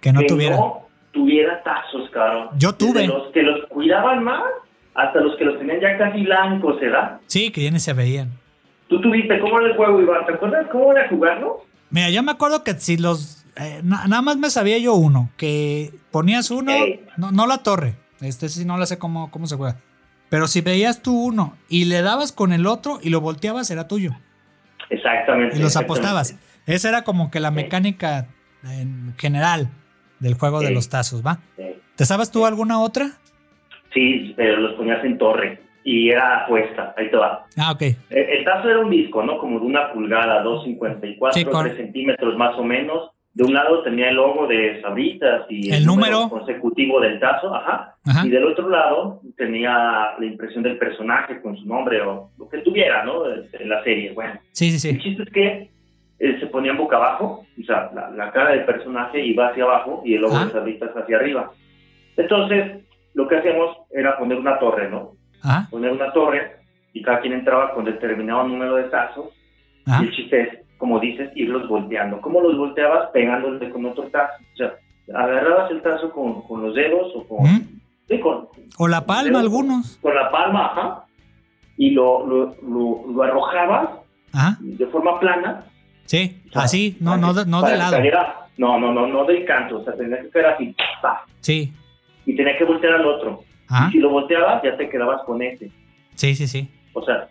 que 0.00 0.12
no 0.12 0.20
que 0.20 0.26
tuviera. 0.26 0.56
no 0.56 0.86
tuviera 1.12 1.62
tazos, 1.62 2.08
cabrón. 2.10 2.48
Yo 2.58 2.72
tuve. 2.74 3.00
Desde 3.02 3.06
los 3.08 3.32
que 3.32 3.42
los 3.42 3.66
cuidaban 3.68 4.24
más 4.24 4.42
hasta 4.94 5.20
los 5.20 5.36
que 5.36 5.44
los 5.44 5.58
tenían 5.58 5.80
ya 5.80 5.96
casi 5.98 6.22
blancos, 6.22 6.80
¿verdad? 6.80 7.20
Sí, 7.26 7.50
que 7.50 7.62
ya 7.62 7.70
ni 7.70 7.80
se 7.80 7.92
veían. 7.92 8.32
Tú 8.88 9.00
tuviste, 9.00 9.38
¿cómo 9.40 9.58
era 9.60 9.70
el 9.70 9.76
juego, 9.76 10.00
Iván? 10.00 10.26
¿Te 10.26 10.34
acuerdas 10.34 10.66
cómo 10.70 10.92
era 10.92 11.08
jugarlo? 11.08 11.64
Mira, 11.90 12.10
yo 12.10 12.22
me 12.22 12.32
acuerdo 12.32 12.62
que 12.64 12.74
si 12.74 12.96
los... 12.96 13.44
eh, 13.56 13.80
na- 13.82 14.06
nada 14.06 14.22
más 14.22 14.36
me 14.36 14.50
sabía 14.50 14.78
yo 14.78 14.94
uno, 14.94 15.30
que 15.36 15.90
ponías 16.10 16.50
uno, 16.50 16.72
no, 17.16 17.30
no 17.32 17.46
la 17.46 17.58
torre, 17.58 17.94
este 18.20 18.48
sí 18.48 18.64
no 18.64 18.76
la 18.76 18.86
sé 18.86 18.98
cómo, 18.98 19.30
cómo 19.30 19.46
se 19.46 19.56
juega, 19.56 19.76
pero 20.28 20.46
si 20.48 20.60
veías 20.60 21.02
tú 21.02 21.16
uno 21.18 21.56
y 21.68 21.84
le 21.86 22.02
dabas 22.02 22.32
con 22.32 22.52
el 22.52 22.66
otro 22.66 22.98
y 23.02 23.10
lo 23.10 23.20
volteabas, 23.20 23.70
era 23.70 23.86
tuyo. 23.88 24.12
Exactamente. 24.94 25.56
Y 25.56 25.60
los 25.60 25.68
exactamente. 25.68 26.00
apostabas. 26.08 26.38
Esa 26.66 26.88
era 26.88 27.02
como 27.02 27.30
que 27.30 27.40
la 27.40 27.50
mecánica 27.50 28.26
en 28.64 29.14
general 29.18 29.68
del 30.20 30.34
juego 30.34 30.60
de 30.60 30.70
los 30.70 30.88
tazos, 30.88 31.24
¿va? 31.24 31.38
Sí. 31.56 31.64
¿Te 31.96 32.04
sabes 32.06 32.30
tú 32.30 32.46
alguna 32.46 32.80
otra? 32.80 33.10
Sí, 33.92 34.32
pero 34.36 34.56
los 34.58 34.72
ponías 34.74 35.04
en 35.04 35.18
torre 35.18 35.60
y 35.84 36.08
era 36.10 36.44
apuesta, 36.44 36.94
ahí 36.96 37.10
te 37.10 37.16
va. 37.16 37.44
Ah, 37.58 37.72
ok. 37.72 37.82
El, 37.82 37.96
el 38.10 38.44
tazo 38.44 38.70
era 38.70 38.78
un 38.80 38.90
disco, 38.90 39.22
¿no? 39.22 39.38
Como 39.38 39.60
de 39.60 39.66
una 39.66 39.92
pulgada, 39.92 40.42
2.54, 40.42 41.32
Sí, 41.32 41.44
con- 41.44 41.64
3 41.64 41.76
centímetros 41.76 42.36
más 42.38 42.54
o 42.58 42.64
menos. 42.64 43.10
De 43.34 43.42
un 43.42 43.52
lado 43.52 43.82
tenía 43.82 44.10
el 44.10 44.14
logo 44.16 44.46
de 44.46 44.80
Sabritas 44.80 45.46
y 45.50 45.72
El 45.74 45.84
número. 45.84 46.28
consecutivo 46.28 47.00
del 47.00 47.18
tazo, 47.18 47.52
ajá. 47.54 47.96
Ajá. 48.06 48.24
Y 48.26 48.30
del 48.30 48.44
otro 48.44 48.68
lado 48.68 49.20
tenía 49.36 50.14
la 50.18 50.24
impresión 50.24 50.62
del 50.62 50.78
personaje 50.78 51.40
con 51.42 51.56
su 51.56 51.66
nombre 51.66 52.00
o 52.02 52.30
lo 52.38 52.48
que 52.48 52.58
tuviera, 52.58 53.04
¿no? 53.04 53.24
En 53.28 53.68
la 53.68 53.82
serie. 53.82 54.12
Bueno, 54.12 54.38
Sí, 54.52 54.70
sí, 54.78 54.88
el 54.90 54.96
sí. 54.96 55.02
chiste 55.02 55.22
es 55.24 55.30
que 55.30 55.70
eh, 56.20 56.38
se 56.38 56.46
ponían 56.46 56.76
boca 56.76 56.94
abajo, 56.96 57.44
o 57.60 57.64
sea, 57.64 57.90
la, 57.92 58.08
la 58.10 58.30
cara 58.30 58.50
del 58.52 58.64
personaje 58.64 59.20
iba 59.24 59.48
hacia 59.48 59.64
abajo 59.64 60.02
y 60.04 60.14
el 60.14 60.20
logo 60.20 60.38
de 60.38 60.52
Sabritas 60.52 60.90
hacia 60.96 61.16
arriba. 61.16 61.50
Entonces, 62.16 62.84
lo 63.14 63.26
que 63.28 63.36
hacíamos 63.36 63.76
era 63.90 64.16
poner 64.16 64.38
una 64.38 64.58
torre, 64.60 64.88
¿no? 64.88 65.12
Ajá, 65.42 65.66
Poner 65.70 65.90
una 65.92 66.12
torre 66.12 66.56
y 66.92 67.02
cada 67.02 67.20
quien 67.20 67.32
entraba 67.34 67.74
con 67.74 67.84
determinado 67.84 68.46
número 68.46 68.76
de 68.76 68.84
tazos 68.84 69.26
ajá. 69.86 70.02
y 70.02 70.06
el 70.06 70.12
chiste 70.14 70.40
es, 70.40 70.48
como 70.84 71.00
dices, 71.00 71.30
irlos 71.34 71.66
volteando. 71.66 72.20
¿Cómo 72.20 72.42
los 72.42 72.58
volteabas? 72.58 73.08
Pegándole 73.10 73.70
con 73.70 73.86
otro 73.86 74.04
tazo. 74.10 74.34
O 74.52 74.56
sea, 74.58 74.74
agarrabas 75.18 75.70
el 75.70 75.80
tazo 75.80 76.10
con, 76.12 76.42
con 76.42 76.60
los 76.60 76.74
dedos 76.74 77.10
o 77.16 77.26
con... 77.26 77.38
Ujú. 77.38 77.62
sí, 78.06 78.20
con, 78.20 78.48
O 78.76 78.86
la 78.86 79.06
palma, 79.06 79.40
algunos. 79.40 79.96
con 80.02 80.14
la 80.14 80.30
palma, 80.30 80.66
ajá. 80.66 81.04
Y 81.78 81.92
lo, 81.92 82.26
lo, 82.26 82.54
lo, 82.62 83.12
lo 83.14 83.22
arrojabas 83.22 83.88
Ajá, 84.34 84.58
de 84.60 84.86
forma 84.88 85.18
plana. 85.20 85.64
sí. 86.04 86.42
o 86.50 86.52
sea, 86.52 86.62
Así, 86.64 86.98
no, 87.00 87.16
no, 87.16 87.32
no 87.32 87.62
de 87.62 87.76
lado. 87.78 87.96
cayera- 87.96 88.46
no, 88.58 88.78
no, 88.78 88.92
no, 88.92 89.06
no 89.06 89.24
del 89.24 89.46
canto. 89.46 89.78
O 89.78 89.84
sea, 89.84 89.94
tenía 89.94 90.20
que 90.20 90.28
caer 90.28 90.46
así. 90.48 90.76
pa, 91.00 91.24
Sí. 91.40 91.72
y 92.26 92.36
tenía 92.36 92.58
que 92.58 92.64
voltear 92.64 92.92
al 92.96 93.06
otro. 93.06 93.42
Ajá. 93.70 93.88
Y 93.88 93.92
si 93.92 93.98
lo 94.00 94.10
volteabas, 94.10 94.62
ya 94.62 94.76
te 94.76 94.90
quedabas 94.90 95.22
con 95.24 95.40
ese. 95.40 95.70
Sí, 96.14 96.34
sí, 96.34 96.46
sí. 96.46 96.68
O 96.92 97.02
sea, 97.02 97.26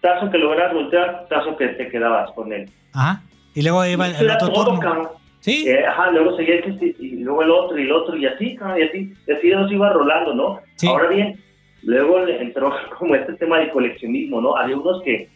tazo 0.00 0.30
que 0.30 0.38
logras 0.38 0.72
voltear, 0.72 1.26
tazo 1.28 1.56
que 1.56 1.68
te 1.68 1.88
quedabas 1.88 2.30
con 2.32 2.52
él. 2.52 2.68
Ajá. 2.92 3.22
Y 3.54 3.62
luego 3.62 3.84
iba 3.84 4.08
Eso 4.08 4.22
el 4.22 4.30
otro 4.30 4.48
todo, 4.48 4.74
turno. 4.76 5.10
Sí. 5.40 5.68
Eh, 5.68 5.86
ajá, 5.86 6.10
luego 6.10 6.36
seguía 6.36 6.56
este, 6.56 6.94
y 6.98 7.16
luego 7.22 7.42
el 7.42 7.50
otro 7.50 7.78
y 7.78 7.82
el 7.82 7.92
otro 7.92 8.16
y 8.16 8.26
así, 8.26 8.58
y 8.78 8.82
así, 8.82 9.14
y 9.26 9.32
así 9.32 9.48
nos 9.48 9.72
iba 9.72 9.90
rolando, 9.90 10.34
¿no? 10.34 10.60
Sí. 10.76 10.86
Ahora 10.86 11.08
bien, 11.08 11.40
luego 11.82 12.26
entró 12.26 12.72
como 12.98 13.14
este 13.14 13.34
tema 13.34 13.58
de 13.58 13.70
coleccionismo, 13.70 14.40
¿no? 14.40 14.56
Había 14.56 14.76
unos 14.76 15.02
que 15.02 15.28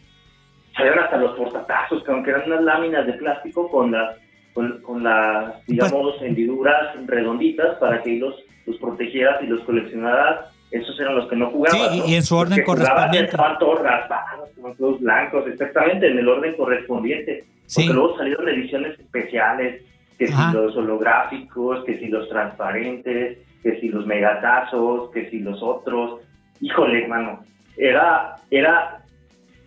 salían 0.76 0.98
hasta 0.98 1.16
los 1.16 1.36
portatazos, 1.36 2.02
que 2.04 2.30
eran 2.30 2.42
unas 2.46 2.62
láminas 2.62 3.06
de 3.06 3.14
plástico 3.14 3.70
con 3.70 3.92
las, 3.92 4.16
con, 4.52 4.82
con 4.82 5.02
las, 5.02 5.64
digamos, 5.66 6.20
hendiduras 6.20 6.94
redonditas 7.06 7.78
para 7.78 8.02
que 8.02 8.18
los, 8.18 8.34
los 8.66 8.76
protegieras 8.78 9.42
y 9.42 9.46
los 9.46 9.62
coleccionaras. 9.62 10.53
Esos 10.74 10.98
eran 10.98 11.14
los 11.14 11.28
que 11.28 11.36
no 11.36 11.50
jugaban. 11.50 11.78
Sí, 11.80 11.86
y- 11.96 11.98
¿no? 12.00 12.06
y 12.06 12.14
en 12.16 12.22
su 12.24 12.36
orden 12.36 12.50
Los 12.50 12.58
que 12.58 12.64
jugaban 12.64 12.86
correspondiente. 12.88 13.30
Estaban 13.30 13.58
todos 13.58 13.80
raspados, 13.82 14.48
estaban 14.50 14.76
todos 14.76 15.00
blancos, 15.00 15.44
exactamente, 15.46 16.06
en 16.10 16.18
el 16.18 16.28
orden 16.28 16.56
correspondiente. 16.56 17.44
Sí. 17.66 17.82
Porque 17.82 17.94
luego 17.94 18.16
salieron 18.18 18.48
ediciones 18.48 18.98
especiales, 18.98 19.82
que 20.18 20.24
Ajá. 20.26 20.50
si 20.50 20.56
los 20.56 20.76
holográficos, 20.76 21.84
que 21.84 21.98
si 21.98 22.06
los 22.08 22.28
transparentes, 22.28 23.38
que 23.62 23.80
si 23.80 23.88
los 23.88 24.04
megatazos, 24.06 25.10
que 25.12 25.30
si 25.30 25.38
los 25.40 25.62
otros. 25.62 26.20
Híjole, 26.60 27.02
hermano, 27.04 27.40
era, 27.76 28.36
era, 28.50 29.02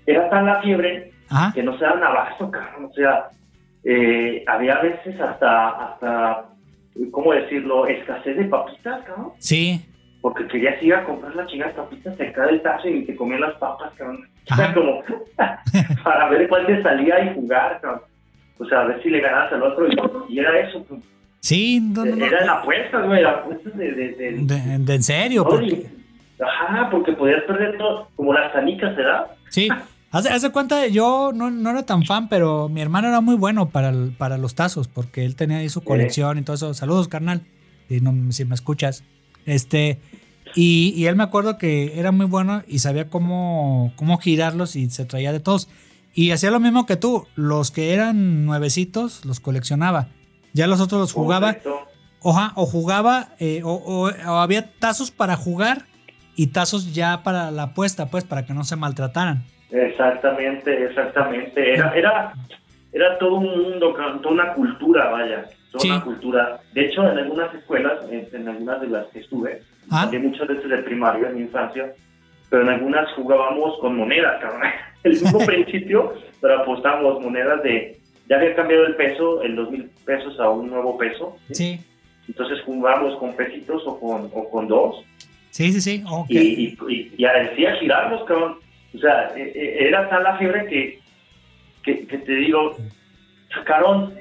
era 0.05 0.29
tan 0.29 0.45
la 0.45 0.61
fiebre 0.61 1.11
Ajá. 1.29 1.53
que 1.53 1.63
no 1.63 1.77
se 1.77 1.85
daban 1.85 2.03
abasto, 2.03 2.51
cabrón. 2.51 2.85
O 2.85 2.93
sea, 2.93 3.29
eh, 3.83 4.43
había 4.47 4.79
veces 4.79 5.19
hasta, 5.19 5.69
hasta, 5.69 6.45
¿cómo 7.11 7.31
decirlo? 7.33 7.87
Escasez 7.87 8.35
de 8.37 8.45
papitas, 8.45 9.03
cabrón. 9.05 9.31
Sí. 9.39 9.85
Porque 10.33 10.45
querías 10.47 10.81
ir 10.83 10.93
a 10.93 11.05
comprar 11.05 11.33
las 11.35 11.47
chingas 11.47 11.73
papitas 11.73 12.17
cerca 12.17 12.45
del 12.47 12.61
tazo 12.61 12.87
y 12.89 13.05
te 13.05 13.15
comían 13.15 13.39
las 13.41 13.53
papas, 13.55 13.91
cabrón. 13.97 14.27
O 14.51 14.55
sea, 14.55 14.73
como 14.73 15.01
para 16.03 16.29
ver 16.29 16.47
cuál 16.49 16.65
te 16.65 16.81
salía 16.83 17.23
y 17.23 17.33
jugar, 17.35 17.79
cabrón. 17.81 18.01
O 18.59 18.65
sea, 18.65 18.81
a 18.81 18.85
ver 18.85 19.01
si 19.03 19.09
le 19.09 19.21
ganabas 19.21 19.53
al 19.53 19.63
otro. 19.63 19.87
Y, 19.87 20.33
y 20.33 20.39
era 20.39 20.59
eso. 20.59 20.83
pues. 20.89 21.01
Sí, 21.39 21.79
no, 21.79 22.03
no. 22.03 22.25
Eran 22.25 22.49
apuestas, 22.49 23.05
güey, 23.05 23.23
apuestas 23.23 23.77
de... 23.77 23.91
de, 23.93 24.07
de- 24.15 24.31
De, 24.41 24.77
de 24.79 24.95
en 24.95 25.03
serio, 25.03 25.43
no, 25.43 25.49
porque... 25.49 25.65
y- 25.67 25.87
Ajá, 26.43 26.89
porque 26.91 27.13
podías 27.13 27.41
perder 27.43 27.77
todo, 27.77 28.09
como 28.15 28.33
las 28.33 28.51
canicas, 28.51 28.95
¿verdad? 28.95 29.27
Sí. 29.49 29.69
Hace, 30.11 30.29
hace 30.29 30.51
cuenta, 30.51 30.85
yo 30.87 31.31
no, 31.33 31.49
no 31.49 31.69
era 31.71 31.83
tan 31.83 32.03
fan, 32.03 32.27
pero 32.29 32.69
mi 32.69 32.81
hermano 32.81 33.07
era 33.07 33.21
muy 33.21 33.35
bueno 33.35 33.69
para, 33.69 33.89
el- 33.89 34.13
para 34.17 34.37
los 34.37 34.53
tazos, 34.55 34.87
porque 34.87 35.25
él 35.25 35.35
tenía 35.35 35.57
ahí 35.57 35.69
su 35.69 35.83
colección 35.83 36.37
y 36.37 36.41
todo 36.43 36.55
eso. 36.55 36.73
Saludos, 36.73 37.07
carnal, 37.07 37.41
si, 37.87 38.01
no, 38.01 38.31
si 38.31 38.43
me 38.45 38.55
escuchas. 38.55 39.03
Este, 39.47 39.99
y, 40.53 40.93
y 40.95 41.07
él 41.07 41.15
me 41.15 41.23
acuerdo 41.23 41.57
que 41.57 41.99
era 41.99 42.11
muy 42.11 42.27
bueno 42.27 42.61
y 42.67 42.79
sabía 42.79 43.09
cómo, 43.09 43.91
cómo 43.95 44.19
girarlos 44.19 44.75
y 44.75 44.89
se 44.91 45.05
traía 45.05 45.31
de 45.31 45.39
todos. 45.39 45.67
Y 46.13 46.31
hacía 46.31 46.51
lo 46.51 46.59
mismo 46.59 46.85
que 46.85 46.95
tú, 46.97 47.25
los 47.35 47.71
que 47.71 47.93
eran 47.93 48.45
nuevecitos 48.45 49.25
los 49.25 49.39
coleccionaba. 49.39 50.09
Ya 50.53 50.67
los 50.67 50.79
otros 50.81 50.99
los 51.01 51.13
jugaba. 51.13 51.57
Oja, 52.21 52.51
o 52.55 52.65
jugaba, 52.65 53.29
eh, 53.39 53.61
o, 53.63 53.71
o- 53.73 54.09
o 54.09 54.31
había 54.39 54.71
tazos 54.79 55.11
para 55.11 55.35
jugar 55.35 55.85
y 56.35 56.47
tazos 56.47 56.93
ya 56.93 57.23
para 57.23 57.51
la 57.51 57.63
apuesta, 57.63 58.07
pues, 58.07 58.23
para 58.23 58.45
que 58.45 58.53
no 58.53 58.63
se 58.63 58.75
maltrataran. 58.75 59.43
Exactamente, 59.71 60.85
exactamente. 60.85 61.73
Era, 61.75 61.93
era, 61.95 62.33
era 62.91 63.17
todo 63.19 63.35
un 63.35 63.45
mundo, 63.45 63.93
toda 64.21 64.31
una 64.33 64.53
cultura, 64.53 65.09
vaya, 65.09 65.45
toda 65.71 65.81
Sí. 65.81 65.89
una 65.89 66.03
cultura. 66.03 66.59
De 66.73 66.85
hecho, 66.85 67.01
en 67.09 67.17
algunas 67.17 67.53
escuelas, 67.55 67.99
en, 68.11 68.47
algunas 68.47 68.81
de 68.81 68.87
las 68.87 69.05
que 69.07 69.19
estuve, 69.19 69.61
Ah. 69.91 70.01
también 70.03 70.27
muchas 70.29 70.47
veces 70.47 70.69
de 70.69 70.77
primaria 70.79 71.29
en 71.29 71.35
mi 71.35 71.41
infancia, 71.41 71.93
pero 72.49 72.63
en 72.63 72.69
algunas 72.69 73.11
jugábamos 73.13 73.79
con 73.79 73.95
monedas, 73.97 74.41
cabrón. 74.41 74.61
El 75.03 75.11
mismo 75.11 75.39
principio, 75.45 76.13
pero 76.41 76.61
apostábamos 76.61 77.21
monedas 77.21 77.61
de, 77.63 77.97
ya 78.29 78.37
había 78.37 78.55
cambiado 78.55 78.85
el 78.85 78.95
peso, 78.95 79.41
el 79.43 79.55
dos 79.55 79.71
mil 79.71 79.89
pesos 80.05 80.37
a 80.39 80.49
un 80.49 80.69
nuevo 80.69 80.97
peso. 80.97 81.37
Sí, 81.51 81.79
Entonces 82.27 82.59
jugábamos 82.65 83.17
con 83.19 83.33
pesitos 83.35 83.83
o 83.85 83.99
con, 83.99 84.29
o 84.33 84.49
con 84.49 84.67
dos. 84.67 85.03
sí, 85.51 85.71
sí, 85.71 85.79
sí. 85.81 86.03
ok. 86.09 86.25
y, 86.29 86.37
y, 86.37 86.77
y, 86.89 87.13
y 87.17 87.23
decía 87.23 87.75
girarlos, 87.79 88.23
cabrón. 88.25 88.57
O 88.95 88.97
sea, 88.99 89.31
e- 89.35 89.51
e- 89.55 89.87
era 89.87 90.09
tal 90.09 90.23
la 90.23 90.37
fiebre 90.37 90.65
que, 90.67 90.99
que, 91.83 92.07
que 92.07 92.17
te 92.17 92.31
digo, 92.35 92.75
sacaron 93.53 94.13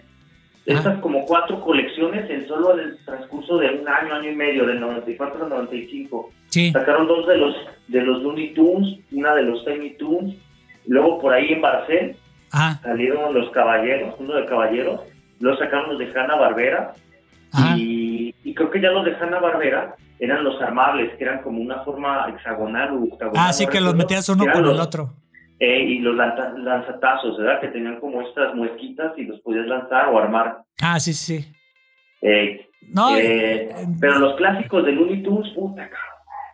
estas 0.67 0.99
como 1.01 1.25
cuatro 1.25 1.61
colecciones 1.61 2.29
en 2.29 2.47
solo 2.49 2.75
el 2.75 2.99
transcurso 3.05 3.59
de 3.59 3.71
un 3.71 3.89
año, 3.89 4.15
año 4.15 4.31
y 4.31 4.35
medio, 4.35 4.67
del 4.67 4.81
94 4.81 5.45
al 5.45 5.51
95. 5.51 6.31
Sí, 6.49 6.73
Sacaron 6.73 7.07
dos 7.07 7.27
de 7.27 7.37
los 7.39 7.55
de 7.89 8.03
los 8.03 8.23
Looney 8.23 8.53
Tunes, 8.53 8.99
una 9.13 9.35
de 9.35 9.43
los 9.43 9.65
Tiny 9.65 9.91
Tunes, 9.91 10.37
luego 10.87 11.21
por 11.21 11.33
ahí 11.33 11.53
en 11.53 11.61
Barcel 11.61 12.17
ah, 12.53 12.79
salieron 12.83 13.33
los 13.33 13.51
Caballeros, 13.51 14.15
uno 14.19 14.35
de 14.35 14.47
Caballeros, 14.47 15.01
luego 15.39 15.59
sacaron 15.59 15.91
los 15.91 15.99
de 15.99 16.13
Hanna 16.19 16.35
Barbera, 16.35 16.95
ah, 17.53 17.77
y, 17.79 18.35
y 18.43 18.55
creo 18.55 18.71
que 18.71 18.81
ya 18.81 18.91
los 18.91 19.05
de 19.05 19.15
Hanna 19.15 19.39
Barbera 19.39 19.95
eran 20.19 20.43
los 20.43 20.61
armables, 20.61 21.15
que 21.17 21.25
eran 21.25 21.43
como 21.43 21.61
una 21.61 21.81
forma 21.85 22.29
hexagonal 22.29 22.91
o 22.95 23.05
octagonal. 23.13 23.47
ah, 23.49 23.53
sí, 23.53 23.67
que 23.67 23.81
los 23.81 23.95
metías 23.95 24.29
uno 24.29 24.47
con 24.53 24.65
el 24.65 24.81
otro. 24.81 25.13
Eh, 25.59 25.83
y 25.83 25.99
los 26.01 26.15
lanza- 26.17 26.53
lanzatazos, 26.59 27.39
¿verdad? 27.39 27.61
Que 27.61 27.69
tenían 27.69 27.99
como 28.01 28.21
estas 28.23 28.55
muesquitas 28.55 29.13
y 29.19 29.25
los 29.25 29.41
podías 29.41 29.67
lanzar 29.67 30.09
o 30.09 30.19
armar. 30.19 30.59
Ah, 30.83 30.99
sí, 31.01 31.13
sí. 31.15 31.45
Eh, 32.23 32.69
No, 32.93 33.17
eh, 33.17 33.69
eh, 33.71 33.87
pero 34.01 34.19
los 34.19 34.37
clásicos 34.37 34.85
de 34.85 34.93
Looney 34.93 35.23
Tunes, 35.23 35.53
puta, 35.55 35.83
cabrón. 35.83 35.99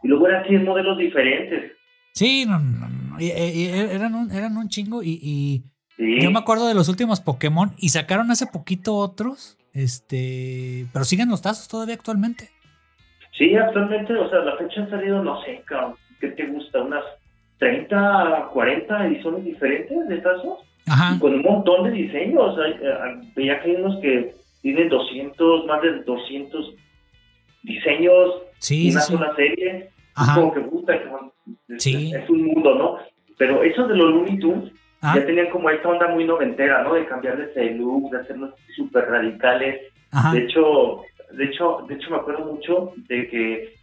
Y 0.02 0.08
luego 0.08 0.26
eran 0.28 0.44
100 0.46 0.64
modelos 0.64 0.98
diferentes. 0.98 1.72
sí, 2.14 2.44
no, 2.46 2.58
no, 2.58 2.88
no. 2.88 3.20
y- 3.20 3.26
y- 3.30 3.64
y 3.64 3.68
eran, 3.68 4.14
un, 4.14 4.30
eran 4.32 4.56
un 4.56 4.68
chingo 4.68 5.02
y, 5.02 5.18
y 5.22 5.62
Sí. 5.96 6.20
yo 6.20 6.30
me 6.30 6.38
acuerdo 6.38 6.66
de 6.68 6.74
los 6.74 6.88
últimos 6.88 7.20
Pokémon 7.20 7.70
y 7.78 7.90
sacaron 7.90 8.30
hace 8.30 8.46
poquito 8.46 8.94
otros, 8.96 9.58
este, 9.72 10.86
pero 10.92 11.04
siguen 11.04 11.28
los 11.28 11.42
tazos 11.42 11.68
todavía 11.68 11.94
actualmente. 11.94 12.50
Sí, 13.38 13.54
actualmente, 13.56 14.12
o 14.14 14.28
sea, 14.28 14.40
la 14.40 14.56
fecha 14.56 14.82
han 14.82 14.90
salido, 14.90 15.22
no 15.22 15.40
sé, 15.42 15.62
cabrón, 15.64 15.94
¿qué 16.20 16.28
te 16.28 16.46
gusta? 16.46 16.82
Unas 16.82 17.04
30, 17.62 18.48
40 18.52 19.06
ediciones 19.06 19.44
diferentes 19.44 20.08
de 20.08 20.18
tazos. 20.18 20.58
Ajá, 20.88 21.16
con 21.20 21.34
un 21.34 21.42
montón 21.42 21.84
de 21.84 21.92
diseños. 21.92 22.58
Eh, 22.58 23.20
veía 23.36 23.60
que 23.60 23.70
hay 23.70 23.76
unos 23.76 24.00
que 24.00 24.34
tienen 24.62 24.88
200, 24.88 25.66
más 25.66 25.80
de 25.80 26.02
200 26.02 26.74
diseños 27.62 28.42
sí, 28.58 28.88
en 28.88 28.94
una 28.94 29.00
sí. 29.00 29.12
sola 29.12 29.36
serie. 29.36 29.90
Ajá. 30.16 30.34
Como 30.40 30.52
que 30.54 30.60
gusta, 30.60 30.94
es, 30.96 31.02
Sí. 31.78 32.12
es 32.12 32.28
un 32.28 32.46
mundo, 32.46 32.74
¿no? 32.74 32.98
Pero 33.38 33.62
esos 33.62 33.88
de 33.88 33.94
los 33.96 34.10
Looney 34.10 34.38
Tunes 34.38 34.72
Ah, 35.04 35.14
ya 35.16 35.26
tenían 35.26 35.50
como 35.50 35.68
esta 35.68 35.88
onda 35.88 36.06
muy 36.08 36.24
noventera, 36.24 36.84
¿no? 36.84 36.94
De 36.94 37.04
cambiarles 37.06 37.56
el 37.56 37.76
look, 37.76 38.10
de 38.12 38.20
hacerlos 38.20 38.54
súper 38.76 39.04
radicales. 39.06 39.80
De 40.32 40.38
hecho, 40.44 41.02
de 41.32 41.44
hecho, 41.44 41.84
de 41.88 41.94
hecho 41.94 42.10
me 42.10 42.16
acuerdo 42.18 42.44
mucho 42.52 42.92
de 43.08 43.28
que 43.28 43.74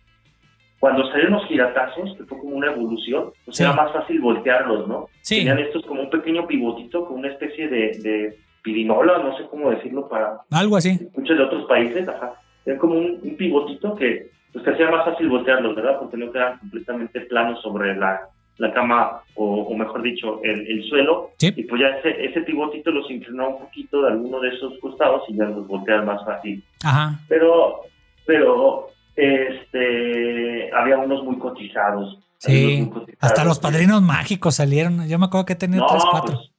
cuando 0.79 1.05
salieron 1.07 1.33
los 1.33 1.45
giratazos, 1.47 2.15
que 2.17 2.23
fue 2.23 2.37
como 2.39 2.55
una 2.55 2.71
evolución, 2.71 3.31
pues 3.45 3.57
Sí. 3.57 3.63
era 3.63 3.73
más 3.73 3.91
fácil 3.91 4.19
voltearlos, 4.21 4.87
¿no? 4.87 5.07
Sí, 5.21 5.37
Tenían 5.39 5.59
estos 5.59 5.85
como 5.85 6.01
un 6.01 6.09
pequeño 6.09 6.47
pivotito 6.47 7.05
con 7.05 7.19
una 7.19 7.27
especie 7.29 7.67
de, 7.67 7.97
de 8.01 8.37
pirinola, 8.63 9.17
no 9.19 9.37
sé 9.37 9.43
cómo 9.49 9.69
decirlo 9.71 10.07
para 10.07 10.39
algo 10.51 10.77
así. 10.77 10.99
muchos 11.17 11.37
de 11.37 11.43
otros 11.43 11.65
países, 11.65 12.07
ajá. 12.07 12.33
Era 12.65 12.77
como 12.77 12.95
un, 12.95 13.19
un 13.23 13.35
pivotito 13.37 13.95
que, 13.95 14.29
pues, 14.53 14.63
que 14.63 14.71
hacía 14.71 14.89
más 14.91 15.05
fácil 15.05 15.27
voltearlos, 15.29 15.75
¿verdad? 15.75 15.99
Porque 15.99 16.17
no 16.17 16.31
quedaban 16.31 16.59
completamente 16.59 17.21
planos 17.21 17.61
sobre 17.61 17.95
la, 17.95 18.21
la 18.57 18.73
cama, 18.73 19.21
o, 19.35 19.61
o 19.63 19.75
mejor 19.77 20.01
dicho, 20.01 20.41
el, 20.43 20.67
el 20.67 20.83
suelo. 20.83 21.31
Sí. 21.37 21.53
Y 21.55 21.63
pues 21.63 21.81
ya 21.81 21.87
ese, 21.89 22.25
ese 22.25 22.41
pivotito 22.41 22.91
los 22.91 23.09
inclinaba 23.09 23.49
un 23.49 23.59
poquito 23.59 24.01
de 24.03 24.09
alguno 24.11 24.39
de 24.41 24.49
esos 24.49 24.77
costados 24.79 25.23
y 25.29 25.35
ya 25.37 25.45
los 25.45 25.65
volteas 25.67 26.05
más 26.05 26.23
fácil. 26.25 26.63
Ajá. 26.83 27.19
Pero, 27.29 27.81
pero, 28.25 28.87
este, 29.19 30.71
había 30.73 30.97
unos 30.97 31.23
muy 31.23 31.38
cotizados. 31.38 32.19
Sí, 32.38 32.77
muy 32.82 32.89
cotizados. 32.89 33.17
hasta 33.21 33.43
los 33.43 33.60
padrinos 33.60 34.01
mágicos 34.01 34.55
salieron. 34.55 35.08
Yo 35.08 35.19
me 35.19 35.25
acuerdo 35.25 35.45
que 35.45 35.55
tenía 35.55 35.79
No, 35.82 35.88
tres, 35.88 36.03
cuatro. 36.10 36.36
pues, 36.36 36.51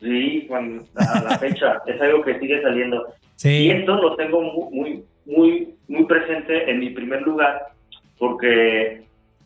sí, 0.00 0.44
cuando, 0.48 0.84
a 0.96 1.22
la 1.22 1.38
fecha 1.38 1.80
es 1.86 2.00
algo 2.00 2.22
que 2.22 2.38
sigue 2.40 2.60
saliendo. 2.62 3.06
Y 3.08 3.22
Sí, 3.36 3.70
esto 3.70 3.94
lo 3.96 4.14
tengo 4.16 4.40
mu- 4.40 4.70
muy, 4.70 5.04
muy, 5.26 5.74
muy 5.88 6.04
presente 6.06 6.70
en 6.70 6.78
mi 6.80 6.90
primer 6.90 7.22
lugar, 7.22 7.60
porque 8.18 9.02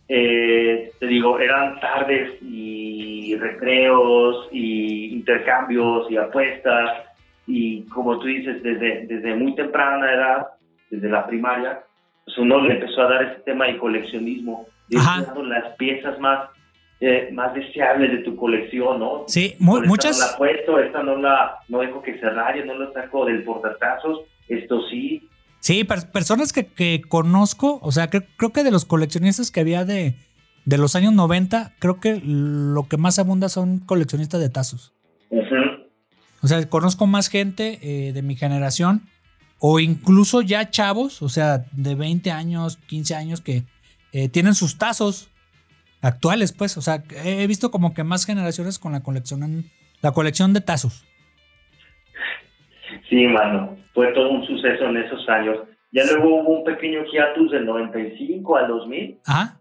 eh, 0.09 0.93
te 1.01 1.07
digo, 1.07 1.39
eran 1.41 1.81
tardes 1.81 2.41
y 2.43 3.35
recreos 3.37 4.49
y 4.53 5.15
intercambios 5.15 6.11
y 6.11 6.17
apuestas 6.17 7.05
y 7.47 7.83
como 7.85 8.19
tú 8.19 8.27
dices, 8.27 8.63
desde, 8.63 9.07
desde 9.07 9.35
muy 9.35 9.55
temprana 9.55 10.13
edad, 10.13 10.47
desde 10.91 11.09
la 11.09 11.27
primaria, 11.27 11.81
pues 12.27 12.37
uno 12.39 12.61
le 12.61 12.75
empezó 12.75 13.01
a 13.03 13.09
dar 13.09 13.23
ese 13.23 13.41
tema 13.43 13.67
de 13.67 13.79
coleccionismo, 13.79 14.67
cuidando 14.91 15.43
las 15.45 15.75
piezas 15.77 16.19
más, 16.21 16.51
eh, 17.01 17.31
más 17.33 17.55
deseables 17.55 18.11
de 18.11 18.19
tu 18.19 18.37
colección, 18.37 18.99
¿no? 19.01 19.25
sí, 19.29 19.55
mu- 19.59 19.77
esta 19.79 19.89
muchas. 19.89 20.19
no 20.19 20.27
la 20.27 20.37
puesto, 20.37 20.79
esta 20.81 21.03
no 21.03 21.17
la 21.17 21.59
no 21.69 21.79
dejo 21.81 22.03
que 22.03 22.19
se 22.19 22.29
raye, 22.29 22.65
no 22.65 22.75
la 22.79 22.93
saco 22.93 23.25
del 23.25 23.43
portatazos, 23.45 24.21
esto 24.49 24.81
sí. 24.91 25.29
Sí, 25.61 25.85
per- 25.85 26.11
personas 26.13 26.53
que, 26.53 26.67
que 26.67 27.01
conozco, 27.09 27.79
o 27.83 27.91
sea, 27.93 28.09
que- 28.09 28.23
creo 28.37 28.53
que 28.53 28.65
de 28.65 28.71
los 28.71 28.85
coleccionistas 28.85 29.51
que 29.51 29.61
había 29.61 29.85
de, 29.85 30.17
de 30.65 30.79
los 30.79 30.97
años 30.97 31.13
90, 31.13 31.75
creo 31.79 32.01
que 32.01 32.21
lo 32.25 32.89
que 32.89 32.97
más 32.97 33.19
abunda 33.19 33.49
son 33.49 33.79
coleccionistas 33.79 34.41
de 34.41 34.51
tazos. 34.51 34.93
Ujú. 35.31 35.87
O 36.43 36.49
sea, 36.49 36.69
conozco 36.69 37.07
más 37.07 37.29
gente 37.29 37.79
eh, 37.83 38.13
de 38.13 38.23
mi 38.23 38.37
generación 38.37 39.03
o 39.59 39.81
incluso 39.81 40.43
ya 40.43 40.71
chavos, 40.71 41.23
o 41.23 41.29
sea, 41.29 41.65
de 41.73 41.95
20 41.95 42.31
años, 42.31 42.77
15 42.87 43.15
años 43.15 43.41
que 43.41 43.65
eh, 44.13 44.29
tienen 44.29 44.55
sus 44.55 44.79
tazos 44.79 45.31
actuales, 46.03 46.53
pues. 46.53 46.77
O 46.77 46.83
sea, 46.83 47.03
he 47.25 47.47
visto 47.47 47.71
como 47.71 47.95
que 47.95 48.05
más 48.05 48.25
generaciones 48.27 48.79
con 48.79 48.93
la 48.93 49.03
colección, 49.03 49.65
la 50.03 50.13
colección 50.13 50.53
de 50.53 50.61
tazos. 50.61 51.05
Sí, 53.09 53.27
mano, 53.27 53.77
fue 53.95 54.13
todo 54.13 54.31
un 54.31 54.47
suceso 54.47 54.85
en 54.85 54.97
esos 54.99 55.29
años. 55.29 55.57
Ya 55.93 56.05
luego 56.05 56.41
hubo 56.41 56.59
un 56.59 56.65
pequeño 56.65 57.05
hiatus 57.05 57.53
del 57.53 57.65
95 57.67 58.57
al 58.57 58.69
2000, 58.69 59.21
Ajá. 59.27 59.61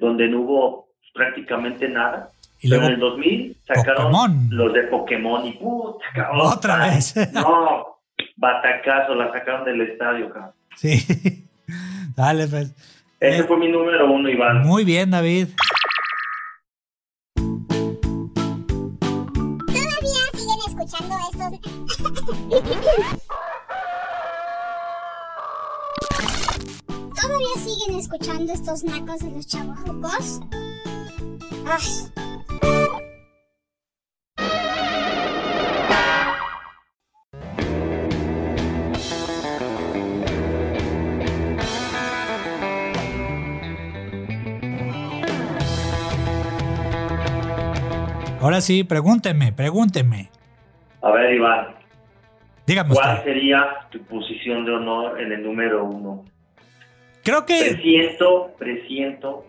donde 0.00 0.28
no 0.28 0.40
hubo 0.40 0.88
prácticamente 1.14 1.88
nada. 1.88 2.30
Y 2.60 2.68
Pero 2.68 2.82
luego 2.82 2.86
en 2.88 2.94
el 2.94 3.00
2000 3.00 3.56
sacaron 3.66 4.12
Pokémon. 4.12 4.48
los 4.50 4.72
de 4.72 4.82
Pokémon 4.84 5.46
y 5.46 5.52
puta, 5.52 6.04
cabrón. 6.14 6.40
Otra 6.46 6.76
vez. 6.88 7.14
No, 7.32 7.99
batacazo, 8.40 9.14
la 9.14 9.30
sacaron 9.32 9.64
del 9.64 9.82
estadio, 9.82 10.32
cabrón. 10.32 10.52
Sí. 10.76 11.46
Dale, 12.16 12.48
pues. 12.48 12.74
Ese 13.20 13.40
Eh, 13.40 13.44
fue 13.44 13.58
mi 13.58 13.68
número 13.70 14.10
uno, 14.10 14.28
Iván. 14.28 14.62
Muy 14.62 14.82
bien, 14.84 15.10
David. 15.10 15.48
Todavía 19.66 20.24
siguen 20.32 20.58
escuchando 20.66 21.14
escuchando 21.14 21.14
estos. 21.30 21.60
¿Todavía 27.20 27.54
siguen 27.62 27.98
escuchando 27.98 28.52
estos 28.52 28.84
nacos 28.84 29.20
de 29.20 29.30
los 29.32 29.46
chavos 29.46 29.78
Ay. 31.66 32.69
Ahora 48.50 48.62
sí, 48.62 48.82
pregúnteme, 48.82 49.52
pregúnteme. 49.52 50.28
A 51.02 51.12
ver, 51.12 51.34
Iván. 51.34 51.68
Dígame 52.66 52.94
¿Cuál 52.94 53.22
sería 53.22 53.86
tu 53.92 54.02
posición 54.02 54.64
de 54.64 54.72
honor 54.72 55.20
en 55.20 55.30
el 55.30 55.44
número 55.44 55.84
uno? 55.84 56.24
Creo 57.22 57.46
que. 57.46 57.60
Presiento, 57.60 58.50
presiento. 58.58 59.46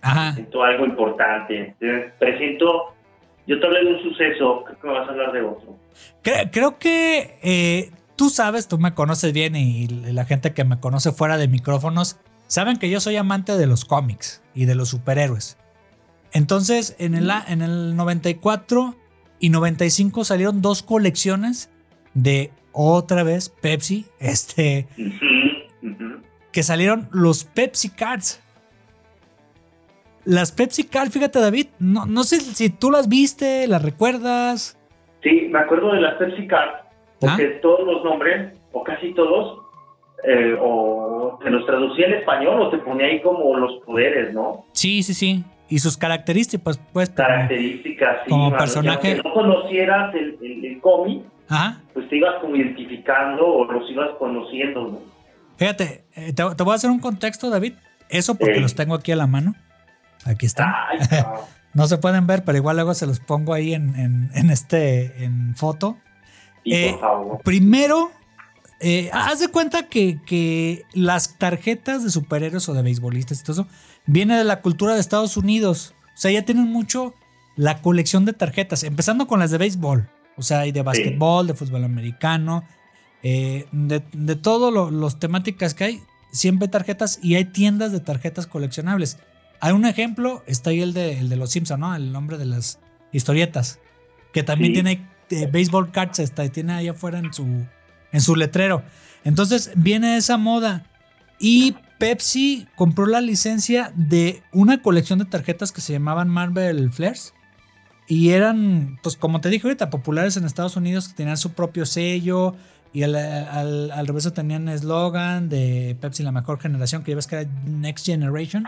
Ajá. 0.00 0.32
Presiento 0.32 0.62
algo 0.62 0.86
importante. 0.86 1.74
Presiento. 2.18 2.94
Yo 3.46 3.60
te 3.60 3.66
hablé 3.66 3.84
de 3.84 3.96
un 3.96 4.02
suceso, 4.02 4.64
creo 4.64 4.80
que 4.80 4.86
me 4.86 4.92
vas 4.94 5.08
a 5.08 5.10
hablar 5.10 5.32
de 5.32 5.42
otro. 5.42 5.76
Creo, 6.50 6.78
que 6.78 7.38
eh, 7.42 7.90
tú 8.16 8.30
sabes, 8.30 8.66
tú 8.66 8.78
me 8.78 8.94
conoces 8.94 9.34
bien 9.34 9.56
y 9.56 9.88
la 9.88 10.24
gente 10.24 10.54
que 10.54 10.64
me 10.64 10.80
conoce 10.80 11.12
fuera 11.12 11.36
de 11.36 11.48
micrófonos 11.48 12.18
saben 12.46 12.78
que 12.78 12.88
yo 12.88 13.00
soy 13.00 13.16
amante 13.16 13.58
de 13.58 13.66
los 13.66 13.84
cómics 13.84 14.42
y 14.54 14.64
de 14.64 14.74
los 14.74 14.88
superhéroes. 14.88 15.58
Entonces, 16.32 16.96
en 16.98 17.14
el, 17.14 17.30
en 17.48 17.62
el 17.62 17.96
94 17.96 18.94
y 19.40 19.50
95 19.50 20.24
salieron 20.24 20.62
dos 20.62 20.82
colecciones 20.82 21.72
de 22.14 22.50
otra 22.72 23.22
vez 23.22 23.48
Pepsi, 23.48 24.06
este, 24.20 24.86
que 26.52 26.62
salieron 26.62 27.08
los 27.12 27.44
Pepsi 27.44 27.90
Cards. 27.90 28.42
Las 30.24 30.52
Pepsi 30.52 30.84
Cards, 30.84 31.12
fíjate 31.12 31.40
David, 31.40 31.68
no, 31.78 32.04
no 32.04 32.22
sé 32.22 32.40
si 32.40 32.68
tú 32.68 32.90
las 32.90 33.08
viste, 33.08 33.66
las 33.66 33.82
recuerdas. 33.82 34.78
Sí, 35.22 35.48
me 35.50 35.60
acuerdo 35.60 35.92
de 35.94 36.02
las 36.02 36.16
Pepsi 36.16 36.46
Cards, 36.46 36.84
porque 37.18 37.54
¿Ah? 37.56 37.60
todos 37.62 37.86
los 37.86 38.04
nombres, 38.04 38.58
o 38.72 38.84
casi 38.84 39.14
todos, 39.14 39.62
eh, 40.24 40.54
o 40.60 41.38
te 41.42 41.48
los 41.48 41.64
traducía 41.64 42.08
en 42.08 42.14
español 42.14 42.60
o 42.60 42.70
te 42.70 42.78
ponía 42.78 43.06
ahí 43.06 43.22
como 43.22 43.56
los 43.56 43.82
poderes, 43.84 44.34
¿no? 44.34 44.66
Sí, 44.72 45.02
sí, 45.02 45.14
sí 45.14 45.44
y 45.68 45.78
sus 45.78 45.96
características, 45.96 46.80
pues. 46.92 47.10
Características, 47.10 48.24
sí, 48.24 48.30
Como 48.30 48.56
personaje. 48.56 49.16
Si 49.16 49.22
no 49.22 49.32
conocieras 49.32 50.14
el, 50.14 50.38
el, 50.42 50.80
cómic, 50.80 51.22
pues 51.92 52.08
te 52.08 52.16
ibas 52.16 52.36
como 52.40 52.56
identificando 52.56 53.46
o 53.46 53.70
los 53.70 53.90
ibas 53.90 54.10
conociendo, 54.18 54.88
¿no? 54.88 55.00
Fíjate, 55.56 56.04
eh, 56.14 56.32
te, 56.32 56.42
voy 56.42 56.72
a 56.72 56.76
hacer 56.76 56.90
un 56.90 57.00
contexto, 57.00 57.50
David. 57.50 57.74
Eso 58.08 58.36
porque 58.36 58.60
los 58.60 58.74
tengo 58.74 58.94
aquí 58.94 59.12
a 59.12 59.16
la 59.16 59.26
mano. 59.26 59.54
Aquí 60.24 60.46
están. 60.46 60.72
no. 61.74 61.86
se 61.86 61.98
pueden 61.98 62.26
ver, 62.26 62.44
pero 62.44 62.56
igual 62.56 62.76
luego 62.76 62.94
se 62.94 63.06
los 63.06 63.20
pongo 63.20 63.52
ahí 63.52 63.74
en, 63.74 64.30
en, 64.32 64.50
este 64.50 65.24
en 65.24 65.54
foto. 65.56 65.98
Eh, 66.64 66.92
por 66.92 67.00
favor. 67.00 67.40
Primero, 67.42 68.10
eh, 68.80 69.10
haz 69.12 69.40
de 69.40 69.48
cuenta 69.48 69.88
que, 69.88 70.20
que, 70.24 70.84
las 70.94 71.36
tarjetas 71.38 72.04
de 72.04 72.10
superhéroes 72.10 72.68
o 72.68 72.74
de 72.74 72.82
beisbolistas 72.82 73.40
y 73.40 73.42
todo 73.42 73.62
eso 73.62 73.68
viene 74.08 74.36
de 74.36 74.44
la 74.44 74.60
cultura 74.60 74.94
de 74.94 75.00
Estados 75.00 75.36
Unidos. 75.36 75.94
O 76.16 76.20
sea, 76.20 76.32
ya 76.32 76.44
tienen 76.44 76.64
mucho 76.64 77.14
la 77.54 77.80
colección 77.80 78.24
de 78.24 78.32
tarjetas, 78.32 78.82
empezando 78.82 79.26
con 79.28 79.38
las 79.38 79.50
de 79.50 79.58
béisbol, 79.58 80.08
o 80.36 80.42
sea, 80.42 80.60
hay 80.60 80.72
de 80.72 80.82
básquetbol, 80.82 81.46
de 81.46 81.54
fútbol 81.54 81.84
americano, 81.84 82.64
eh, 83.22 83.66
de, 83.72 84.02
de 84.12 84.36
todas 84.36 84.92
las 84.92 85.18
temáticas 85.18 85.74
que 85.74 85.84
hay, 85.84 86.02
siempre 86.30 86.68
tarjetas 86.68 87.18
y 87.22 87.34
hay 87.34 87.46
tiendas 87.46 87.92
de 87.92 88.00
tarjetas 88.00 88.46
coleccionables. 88.46 89.18
Hay 89.60 89.72
un 89.72 89.84
ejemplo, 89.86 90.44
está 90.46 90.70
ahí 90.70 90.80
el 90.82 90.94
de, 90.94 91.18
el 91.18 91.28
de 91.28 91.36
los 91.36 91.50
Simpsons, 91.50 91.80
¿no? 91.80 91.94
El 91.96 92.12
nombre 92.12 92.38
de 92.38 92.46
las 92.46 92.78
historietas, 93.12 93.80
que 94.32 94.44
también 94.44 94.72
tiene 94.72 95.08
eh, 95.30 95.48
baseball 95.52 95.90
cards, 95.90 96.20
está, 96.20 96.48
tiene 96.48 96.74
ahí 96.74 96.88
afuera 96.88 97.18
en 97.18 97.32
su, 97.32 97.44
en 98.12 98.20
su 98.20 98.36
letrero. 98.36 98.84
Entonces 99.24 99.72
viene 99.74 100.16
esa 100.16 100.36
moda 100.36 100.86
y 101.40 101.74
Pepsi 101.98 102.66
compró 102.76 103.06
la 103.06 103.20
licencia 103.20 103.92
de 103.94 104.42
una 104.52 104.82
colección 104.82 105.18
de 105.18 105.24
tarjetas 105.24 105.72
que 105.72 105.80
se 105.80 105.92
llamaban 105.92 106.28
Marvel 106.28 106.90
Flares. 106.92 107.34
Y 108.06 108.30
eran, 108.30 108.98
pues 109.02 109.16
como 109.16 109.40
te 109.40 109.50
dije 109.50 109.66
ahorita, 109.66 109.90
populares 109.90 110.36
en 110.36 110.44
Estados 110.44 110.76
Unidos 110.76 111.08
que 111.08 111.14
tenían 111.14 111.36
su 111.36 111.52
propio 111.52 111.84
sello. 111.84 112.54
Y 112.92 113.02
al, 113.02 113.14
al, 113.16 114.06
revés 114.06 114.32
tenían 114.32 114.68
eslogan 114.68 115.50
de 115.50 115.96
Pepsi 116.00 116.22
la 116.22 116.32
mejor 116.32 116.58
generación, 116.58 117.04
que 117.04 117.10
ya 117.10 117.16
ves 117.16 117.26
que 117.26 117.36
era 117.36 117.50
Next 117.66 118.06
Generation. 118.06 118.64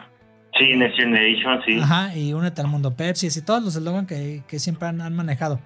Sí, 0.58 0.76
Next 0.76 0.98
Generation, 0.98 1.60
sí. 1.64 1.78
Ajá, 1.80 2.14
y 2.14 2.34
únete 2.34 2.60
al 2.60 2.66
mundo 2.66 2.94
Pepsi, 2.94 3.28
y 3.34 3.40
todos 3.40 3.62
los 3.62 3.76
eslogans 3.76 4.06
que, 4.06 4.42
que, 4.46 4.58
siempre 4.58 4.88
han, 4.88 5.00
han 5.00 5.14
manejado. 5.14 5.58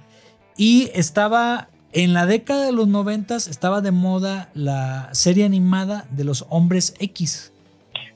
Y 0.57 0.91
estaba 0.95 1.69
en 1.95 2.13
la 2.13 2.27
década 2.27 2.67
de 2.67 2.73
los 2.73 2.89
noventas 2.89 3.47
estaba 3.47 3.81
de 3.81 3.93
moda 3.93 4.51
la 4.55 5.09
serie 5.13 5.45
animada 5.45 6.07
de 6.11 6.25
los 6.25 6.45
hombres 6.49 6.95
X. 6.99 7.54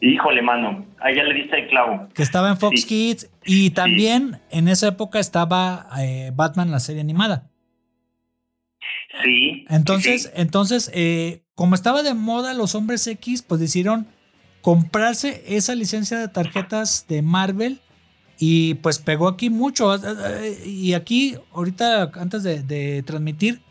Híjole, 0.01 0.43
mano, 0.43 0.87
ahí 1.01 1.17
ya 1.17 1.25
le 1.25 1.35
diste 1.35 1.59
el 1.59 1.69
clavo. 1.69 2.09
Que 2.15 2.23
estaba 2.23 2.49
en 2.51 2.57
Fox 2.57 2.85
Kids 2.85 3.31
y 3.45 3.71
también 3.71 4.41
en 4.51 4.69
esa 4.69 4.89
época 4.89 5.19
estaba 5.19 5.89
eh, 5.99 6.31
Batman, 6.35 6.71
la 6.71 6.79
serie 6.79 7.01
animada. 7.01 7.51
Sí. 9.25 9.65
Entonces, 9.69 10.31
entonces 10.37 10.91
eh, 10.95 11.43
como 11.57 11.75
estaba 11.75 12.05
de 12.05 12.15
moda 12.15 12.55
los 12.55 12.77
hombres 12.77 13.07
X, 13.09 13.43
pues 13.43 13.61
decidieron 13.61 14.07
comprarse 14.63 15.43
esa 15.49 15.75
licencia 15.75 16.19
de 16.19 16.29
tarjetas 16.29 17.07
de 17.09 17.23
Marvel 17.23 17.81
y 18.39 18.75
pues 18.75 19.01
pegó 19.01 19.27
aquí 19.27 19.51
mucho. 19.51 19.93
Eh, 19.97 20.63
y 20.65 20.95
aquí, 20.95 21.35
ahorita, 21.53 22.13
antes 22.15 22.45
de, 22.45 23.03
transmitir, 23.03 23.63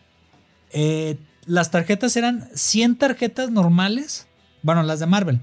las 1.46 1.72
tarjetas 1.72 2.18
eran 2.18 2.50
100 2.54 2.98
tarjetas 2.98 3.50
normales, 3.50 4.28
bueno, 4.62 4.84
las 4.84 5.00
de 5.00 5.06
Marvel 5.06 5.40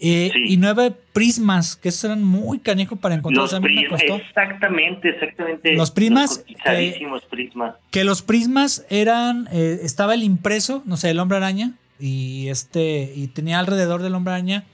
eh, 0.00 0.30
y 0.32 0.56
nueve 0.58 0.92
prismas, 1.12 1.74
que 1.74 1.88
esos 1.88 2.04
eran 2.04 2.22
muy 2.22 2.60
canijos 2.60 2.98
para 3.00 3.16
encontrar. 3.16 3.46
Exactamente, 3.46 5.08
exactamente. 5.08 5.74
Los 5.74 5.90
prismas. 5.90 6.44
Eh, 6.66 7.00
prismas. 7.28 7.74
Que 7.90 8.04
los 8.04 8.22
prismas 8.22 8.86
eran. 8.90 9.48
Eh, 9.52 9.80
estaba 9.82 10.14
el 10.14 10.22
impreso, 10.22 10.82
no 10.86 10.96
sé, 10.96 11.10
el 11.10 11.18
hombre 11.18 11.38
araña. 11.38 11.72
Y 11.98 12.48
este. 12.48 13.12
Y 13.14 13.28
tenía 13.28 13.58
alrededor 13.58 14.02
del 14.02 14.14
hombre 14.14 14.34
araña. 14.34 14.64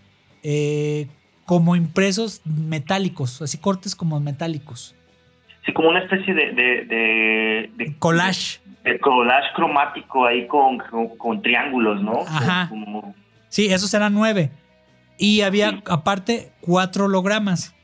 como 1.47 1.75
impresos 1.75 2.43
metálicos, 2.45 3.41
así 3.41 3.57
cortes 3.57 3.97
como 3.97 4.21
metálicos. 4.21 4.95
Sí, 5.65 5.73
como 5.73 5.89
una 5.89 6.01
especie 6.01 6.35
de. 6.35 6.53
de, 6.53 7.95
collage. 7.99 8.61
De, 8.85 8.99
collage 8.99 9.47
cromático 9.55 10.27
ahí 10.27 10.47
con, 10.47 10.77
con, 11.17 11.41
triángulos, 11.41 12.03
¿no? 12.03 12.21
Ajá. 12.21 12.71
Sí, 13.49 13.73
esos 13.73 13.95
eran 13.95 14.13
nueve. 14.13 14.51
Y 15.19 15.43
había 15.43 15.83
aparte 15.87 16.51
cuatro 16.61 17.05
hologramas. 17.05 17.75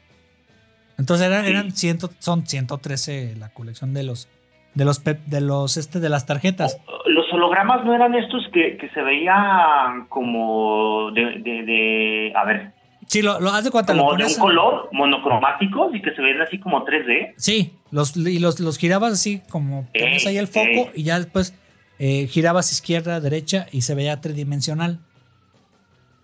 Entonces 0.99 1.27
eran, 1.27 1.45
eran 1.47 1.71
ciento, 1.73 2.11
son 2.19 2.47
113 2.47 3.37
la 3.39 3.49
colección 3.49 3.95
de 3.95 4.03
los 4.03 4.29
de 4.75 4.85
los 4.85 5.03
de 5.03 5.41
los 5.41 5.77
este 5.77 5.99
de 6.01 6.09
las 6.09 6.27
tarjetas. 6.27 6.79
Los 7.07 7.33
hologramas 7.33 7.85
no 7.85 7.95
eran 7.95 8.15
estos 8.15 8.47
que, 8.53 8.79
se 8.93 9.03
veían 9.03 10.07
como 10.09 11.11
de, 11.13 11.23
de, 11.43 12.33
a 12.37 12.45
ver. 12.45 12.73
Sí, 13.07 13.23
lo, 13.23 13.41
lo 13.41 13.51
hace 13.51 13.71
cuenta. 13.71 13.97
Como 13.97 14.15
de 14.15 14.27
un 14.27 14.35
color 14.35 14.89
monocromático 14.93 15.91
y 15.95 16.03
que 16.03 16.15
se 16.15 16.23
veían 16.23 16.43
así 16.43 16.61
como 16.61 16.85
3D. 16.85 17.33
Sí, 17.37 17.73
los, 17.91 18.17
y 18.17 18.39
los, 18.39 18.61
los 18.61 18.79
girabas 18.79 19.15
así 19.15 19.43
como 19.51 19.87
pones 19.93 20.27
ahí 20.27 20.37
el 20.37 20.47
foco 20.47 20.91
y 20.95 21.05
ya 21.05 21.19
después 21.19 21.59
eh, 21.99 22.27
girabas 22.29 22.73
izquierda, 22.73 23.21
derecha 23.21 23.67
y 23.73 23.83
se 23.83 23.95
veía 23.95 24.21
tridimensional. 24.21 25.01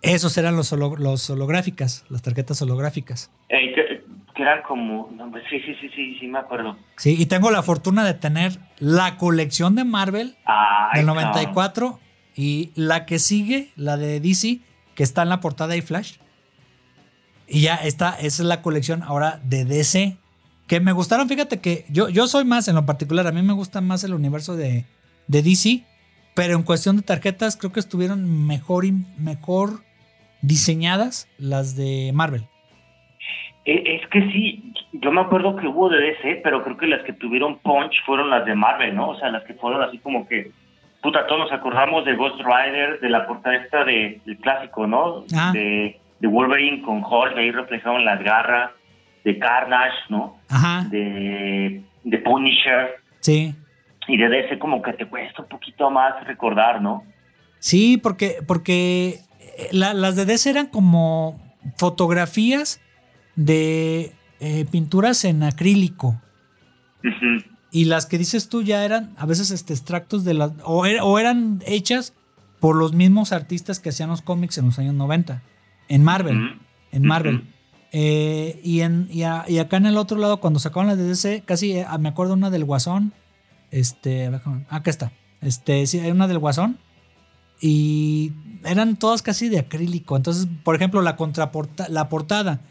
Esos 0.01 0.37
eran 0.37 0.55
los, 0.55 0.71
los 0.71 1.29
holográficas, 1.29 2.05
las 2.09 2.21
tarjetas 2.21 2.61
holográficas. 2.61 3.31
Eh, 3.49 3.73
que, 3.73 4.03
eran 4.41 4.61
como... 4.61 5.09
Pues 5.31 5.43
sí, 5.49 5.59
sí, 5.61 5.75
sí, 5.81 5.89
sí, 5.95 6.17
sí, 6.19 6.27
me 6.27 6.39
acuerdo. 6.39 6.77
Sí, 6.97 7.15
y 7.17 7.25
tengo 7.25 7.49
la 7.49 7.63
fortuna 7.63 8.05
de 8.05 8.13
tener 8.13 8.59
la 8.77 9.17
colección 9.17 9.75
de 9.75 9.83
Marvel 9.83 10.35
del 10.93 11.05
94 11.07 11.99
y 12.35 12.71
la 12.75 13.07
que 13.07 13.17
sigue, 13.17 13.71
la 13.75 13.97
de 13.97 14.19
DC, 14.19 14.59
que 14.93 15.03
está 15.03 15.23
en 15.23 15.29
la 15.29 15.39
portada 15.39 15.75
y 15.75 15.81
Flash. 15.81 16.17
Y 17.47 17.61
ya 17.61 17.75
está, 17.75 18.11
esa 18.11 18.43
es 18.43 18.47
la 18.47 18.61
colección 18.61 19.01
ahora 19.01 19.41
de 19.43 19.65
DC. 19.65 20.17
Que 20.67 20.79
me 20.79 20.91
gustaron, 20.91 21.27
fíjate 21.27 21.59
que 21.59 21.85
yo, 21.89 22.09
yo 22.09 22.27
soy 22.27 22.45
más 22.45 22.67
en 22.67 22.75
lo 22.75 22.85
particular, 22.85 23.25
a 23.25 23.31
mí 23.31 23.41
me 23.41 23.53
gusta 23.53 23.81
más 23.81 24.03
el 24.03 24.13
universo 24.13 24.55
de, 24.55 24.85
de 25.27 25.41
DC, 25.41 25.83
pero 26.35 26.55
en 26.55 26.63
cuestión 26.63 26.97
de 26.97 27.01
tarjetas 27.01 27.57
creo 27.57 27.71
que 27.71 27.79
estuvieron 27.79 28.45
mejor, 28.45 28.85
mejor 29.17 29.86
diseñadas 30.41 31.29
las 31.37 31.75
de 31.75 32.11
Marvel. 32.13 32.43
E, 33.65 33.95
es 33.95 34.07
que 34.07 34.21
sí, 34.31 34.73
yo 34.93 35.11
me 35.11 35.21
acuerdo 35.21 35.55
que 35.55 35.67
hubo 35.67 35.89
de 35.89 35.99
DC, 35.99 36.41
pero 36.43 36.63
creo 36.63 36.77
que 36.77 36.87
las 36.87 37.03
que 37.03 37.13
tuvieron 37.13 37.59
punch 37.59 37.93
fueron 38.05 38.29
las 38.29 38.45
de 38.45 38.55
Marvel, 38.55 38.95
¿no? 38.95 39.09
O 39.09 39.19
sea, 39.19 39.29
las 39.29 39.43
que 39.43 39.53
fueron 39.55 39.81
así 39.81 39.97
como 39.99 40.27
que, 40.27 40.51
puta, 41.01 41.27
todos 41.27 41.41
nos 41.41 41.51
acordamos 41.51 42.05
de 42.05 42.15
Ghost 42.15 42.39
Rider, 42.39 42.99
de 43.01 43.09
la 43.09 43.27
portada 43.27 43.57
esta 43.57 43.83
de, 43.83 44.21
del 44.25 44.37
clásico, 44.37 44.87
¿no? 44.87 45.25
Ah. 45.35 45.51
De, 45.53 45.99
de 46.19 46.27
Wolverine 46.27 46.81
con 46.81 47.03
Hulk, 47.03 47.37
ahí 47.37 47.51
reflejado 47.51 47.97
en 47.97 48.05
las 48.05 48.23
garras, 48.23 48.71
de 49.23 49.37
Carnage, 49.37 49.97
¿no? 50.09 50.37
Ajá, 50.49 50.85
De, 50.89 51.81
de 52.05 52.17
Punisher, 52.19 52.95
sí. 53.19 53.53
y 54.07 54.17
de 54.17 54.29
DC 54.29 54.57
como 54.57 54.81
que 54.81 54.93
te 54.93 55.05
cuesta 55.05 55.41
un 55.41 55.49
poquito 55.49 55.91
más 55.91 56.25
recordar, 56.25 56.81
¿no? 56.81 57.03
Sí, 57.59 57.97
porque, 57.97 58.37
porque 58.47 59.15
la- 59.71 59.93
las 59.93 60.15
de 60.15 60.25
DC 60.25 60.49
eran 60.49 60.67
como 60.67 61.39
fotografías 61.77 62.79
de 63.35 64.13
eh, 64.39 64.65
pinturas 64.71 65.23
en 65.25 65.43
acrílico. 65.43 66.21
Y 67.71 67.85
las 67.85 68.05
que 68.05 68.17
dices 68.17 68.49
tú 68.49 68.61
ya 68.63 68.83
eran 68.85 69.13
a 69.17 69.25
veces 69.25 69.51
este, 69.51 69.73
extractos 69.73 70.23
de 70.23 70.33
las. 70.33 70.51
O, 70.63 70.85
er- 70.85 70.99
o 71.01 71.19
eran 71.19 71.61
hechas 71.65 72.13
por 72.59 72.75
los 72.75 72.93
mismos 72.93 73.31
artistas 73.33 73.79
que 73.79 73.89
hacían 73.89 74.09
los 74.09 74.21
cómics 74.21 74.57
en 74.57 74.65
los 74.65 74.79
años 74.79 74.93
90. 74.95 75.43
En 75.89 76.03
Marvel. 76.03 76.37
En 76.91 77.03
Marvel. 77.05 77.43
Eh, 77.91 78.59
y, 78.63 78.81
en, 78.81 79.07
y, 79.11 79.23
a- 79.23 79.45
y 79.47 79.59
acá 79.59 79.77
en 79.77 79.85
el 79.85 79.97
otro 79.97 80.17
lado, 80.17 80.39
cuando 80.39 80.59
sacaban 80.59 80.87
las 80.87 80.97
de 80.97 81.03
DC, 81.07 81.43
casi 81.45 81.73
eh, 81.77 81.85
me 81.99 82.09
acuerdo 82.09 82.33
una 82.33 82.49
del 82.49 82.65
Guasón. 82.65 83.13
Este, 83.71 84.27
acá 84.69 84.89
está. 84.89 85.11
Este, 85.41 85.85
sí, 85.87 85.99
hay 85.99 86.11
una 86.11 86.27
del 86.27 86.39
Guasón. 86.39 86.77
Y 87.59 88.33
eran 88.63 88.95
todas 88.97 89.21
casi 89.21 89.49
de 89.49 89.59
acrílico. 89.59 90.15
Entonces, 90.15 90.47
por 90.63 90.75
ejemplo, 90.75 91.01
la 91.01 91.15
contraporta 91.15 91.87
la 91.89 92.09
portada 92.09 92.61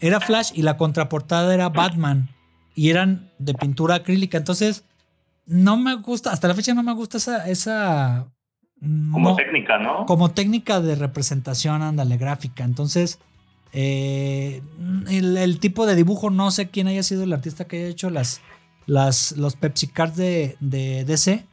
era 0.00 0.20
Flash 0.20 0.50
y 0.54 0.62
la 0.62 0.76
contraportada 0.76 1.52
era 1.54 1.68
Batman. 1.68 2.28
Y 2.74 2.90
eran 2.90 3.30
de 3.38 3.54
pintura 3.54 3.96
acrílica. 3.96 4.38
Entonces, 4.38 4.84
no 5.46 5.76
me 5.76 5.94
gusta, 5.96 6.32
hasta 6.32 6.48
la 6.48 6.54
fecha 6.54 6.74
no 6.74 6.82
me 6.82 6.94
gusta 6.94 7.18
esa. 7.18 7.48
esa 7.48 8.26
Como 8.80 9.30
no- 9.30 9.36
técnica, 9.36 9.78
¿no? 9.78 10.06
como 10.06 10.30
técnica 10.30 10.80
de 10.80 10.94
representación, 10.94 11.82
ándale, 11.82 12.16
gráfica. 12.16 12.64
Entonces, 12.64 13.18
eh, 13.72 14.62
el, 15.08 15.36
el 15.36 15.58
tipo 15.60 15.86
de 15.86 15.94
dibujo, 15.94 16.30
no 16.30 16.50
sé 16.50 16.68
quién 16.68 16.88
haya 16.88 17.02
sido 17.02 17.22
el 17.24 17.32
artista 17.32 17.66
que 17.66 17.78
haya 17.78 17.88
hecho 17.88 18.10
las, 18.10 18.40
las, 18.86 19.32
los 19.36 19.56
Pepsi 19.56 19.86
Cards 19.88 20.16
de, 20.16 20.56
de 20.60 21.04
DC, 21.04 21.46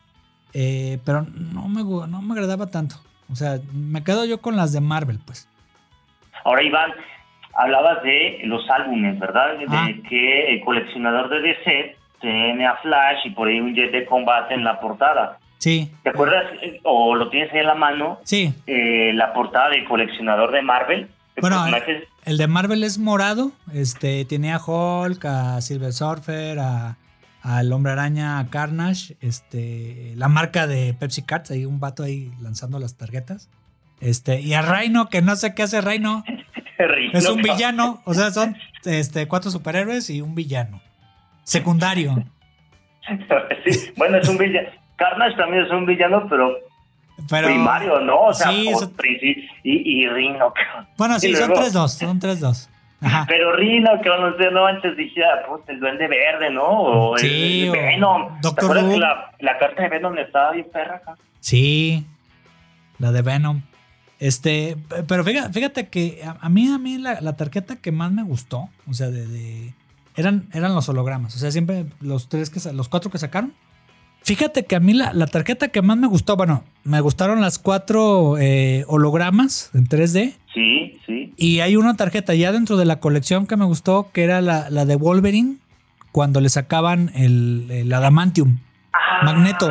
eh, 0.53 0.99
pero 1.05 1.25
no 1.33 1.67
me, 1.67 1.83
no 1.83 2.21
me 2.21 2.33
agradaba 2.33 2.67
tanto. 2.67 2.95
O 3.31 3.35
sea, 3.35 3.59
me 3.73 4.03
quedo 4.03 4.25
yo 4.25 4.41
con 4.41 4.55
las 4.55 4.71
de 4.73 4.81
Marvel, 4.81 5.19
pues. 5.25 5.47
Ahora, 6.43 6.63
Iván, 6.63 6.91
hablabas 7.53 8.01
de 8.03 8.39
los 8.45 8.67
álbumes, 8.69 9.19
¿verdad? 9.19 9.57
De 9.57 9.65
Ah. 9.69 9.87
que 10.09 10.53
el 10.53 10.61
coleccionador 10.61 11.29
de 11.29 11.41
DC 11.41 11.95
tiene 12.21 12.65
a 12.65 12.75
Flash 12.77 13.19
y 13.25 13.29
por 13.31 13.47
ahí 13.47 13.59
un 13.59 13.73
jet 13.75 13.91
de 13.91 14.05
combate 14.05 14.53
en 14.53 14.63
la 14.63 14.79
portada. 14.79 15.37
Sí. 15.59 15.91
¿Te 16.03 16.09
acuerdas, 16.09 16.45
o 16.83 17.15
lo 17.15 17.29
tienes 17.29 17.51
ahí 17.53 17.59
en 17.59 17.67
la 17.67 17.75
mano, 17.75 18.19
Sí. 18.23 18.53
eh, 18.65 19.11
la 19.13 19.33
portada 19.33 19.69
del 19.69 19.85
coleccionador 19.85 20.51
de 20.51 20.61
Marvel? 20.61 21.09
De 21.35 21.41
Bueno, 21.41 21.57
personajes- 21.57 22.07
El 22.25 22.37
de 22.37 22.47
Marvel 22.47 22.83
es 22.83 22.97
morado. 22.97 23.51
Este, 23.73 24.23
tiene 24.25 24.53
a 24.53 24.59
Hulk, 24.65 25.23
a 25.25 25.61
Silver 25.61 25.91
Surfer, 25.93 26.59
a 26.59 26.95
al 27.57 27.71
Hombre 27.73 27.93
Araña, 27.93 28.37
a 28.39 28.47
Carnage, 28.49 29.17
este, 29.21 30.13
la 30.15 30.27
marca 30.27 30.67
de 30.67 30.93
Pepsi 30.93 31.23
Cards, 31.23 31.49
hay 31.51 31.65
un 31.65 31.79
vato 31.79 32.03
ahí 32.03 32.31
lanzando 32.41 32.77
las 32.79 32.95
tarjetas. 32.95 33.49
Este, 34.01 34.39
y 34.41 34.53
a 34.53 34.61
Rhino, 34.61 35.09
que 35.09 35.21
no 35.21 35.35
sé 35.35 35.53
qué 35.55 35.63
hace 35.63 35.81
Rhino, 35.81 36.23
es 37.13 37.27
un 37.27 37.41
villano, 37.41 38.01
o 38.05 38.13
sea, 38.13 38.31
son 38.31 38.55
este, 38.85 39.27
cuatro 39.27 39.49
superhéroes 39.51 40.09
y 40.09 40.21
un 40.21 40.35
villano. 40.35 40.79
Secundario. 41.43 42.23
Sí, 43.65 43.91
bueno, 43.97 44.17
es 44.17 44.27
un 44.29 44.37
villano. 44.37 44.69
Carnage 44.95 45.35
también 45.35 45.63
es 45.63 45.71
un 45.71 45.85
villano, 45.85 46.27
pero, 46.29 46.51
Pero, 47.29 47.47
primario, 47.47 47.99
¿no? 48.01 48.21
O 48.25 48.33
sea, 48.33 48.51
sí, 48.51 48.69
por 48.71 48.83
eso- 48.83 48.91
principio- 48.95 49.43
y, 49.63 50.03
y 50.03 50.07
bueno, 50.97 51.19
sí, 51.19 51.29
y 51.31 51.35
son 51.35 51.49
luego- 51.49 51.63
3-2, 51.65 51.87
son 51.97 52.19
3-2. 52.19 52.69
Ajá. 53.01 53.25
Pero 53.27 53.55
Rino, 53.55 53.89
que 54.01 54.09
no 54.09 54.35
sé, 54.37 54.51
no 54.51 54.65
antes 54.65 54.97
dije, 54.97 55.21
ah, 55.23 55.47
puta, 55.47 55.71
el 55.71 55.79
duende 55.79 56.07
verde, 56.07 56.49
¿no? 56.51 56.63
O 56.63 57.15
el- 57.15 57.21
Sí, 57.21 57.63
el, 57.63 57.69
o 57.69 57.71
Venom. 57.73 58.41
Doctor 58.41 58.55
¿Te 58.55 58.65
acuerdas 58.65 58.93
que 58.93 58.99
la, 58.99 59.31
la 59.39 59.57
carta 59.57 59.83
de 59.83 59.89
Venom 59.89 60.17
estaba 60.17 60.51
bien 60.51 60.67
perra 60.71 60.95
acá? 60.97 61.15
Sí, 61.39 62.05
la 62.97 63.11
de 63.11 63.21
Venom. 63.21 63.61
Este, 64.19 64.75
pero 65.07 65.23
fíjate, 65.23 65.53
fíjate 65.53 65.87
que 65.87 66.21
a, 66.25 66.35
a 66.41 66.49
mí, 66.49 66.67
a 66.67 66.77
mí 66.77 66.97
la, 66.97 67.21
la 67.21 67.37
tarjeta 67.37 67.77
que 67.77 67.93
más 67.93 68.11
me 68.11 68.23
gustó, 68.23 68.67
o 68.89 68.93
sea, 68.93 69.07
de, 69.09 69.25
de- 69.27 69.73
eran, 70.17 70.49
eran 70.53 70.75
los 70.75 70.89
hologramas. 70.89 71.33
O 71.35 71.39
sea, 71.39 71.51
siempre 71.51 71.85
los 72.01 72.27
tres 72.27 72.49
que 72.49 72.59
los 72.73 72.89
cuatro 72.89 73.09
que 73.09 73.17
sacaron. 73.17 73.53
Fíjate 74.23 74.65
que 74.65 74.75
a 74.75 74.81
mí 74.81 74.91
la, 74.93 75.13
la 75.13 75.27
tarjeta 75.27 75.69
que 75.69 75.81
más 75.81 75.95
me 75.95 76.07
gustó, 76.07 76.35
bueno, 76.35 76.65
me 76.89 77.01
gustaron 77.01 77.39
las 77.39 77.59
cuatro 77.59 78.37
eh, 78.39 78.83
hologramas 78.87 79.69
en 79.75 79.85
3D. 79.85 80.33
Sí, 80.53 80.99
sí. 81.05 81.33
Y 81.37 81.59
hay 81.59 81.75
una 81.75 81.95
tarjeta 81.95 82.33
ya 82.33 82.51
dentro 82.51 82.77
de 82.77 82.85
la 82.85 82.99
colección 82.99 83.45
que 83.45 83.55
me 83.55 83.65
gustó, 83.65 84.09
que 84.11 84.23
era 84.23 84.41
la, 84.41 84.69
la 84.71 84.85
de 84.85 84.95
Wolverine, 84.95 85.57
cuando 86.11 86.41
le 86.41 86.49
sacaban 86.49 87.11
el, 87.15 87.67
el 87.69 87.93
adamantium. 87.93 88.57
Ah, 88.93 89.23
Magneto. 89.23 89.69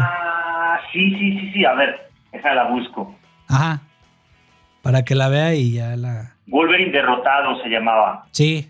sí, 0.93 1.11
sí, 1.11 1.39
sí, 1.41 1.51
sí. 1.55 1.65
A 1.65 1.75
ver, 1.75 2.09
esa 2.33 2.55
la 2.55 2.71
busco. 2.71 3.15
Ajá. 3.49 3.83
Para 4.83 5.05
que 5.05 5.17
la 5.17 5.29
vea 5.29 5.55
y 5.55 5.73
ya 5.73 5.97
la... 5.97 6.35
Wolverine 6.47 6.93
derrotado 6.93 7.61
se 7.63 7.69
llamaba. 7.69 8.27
Sí, 8.31 8.69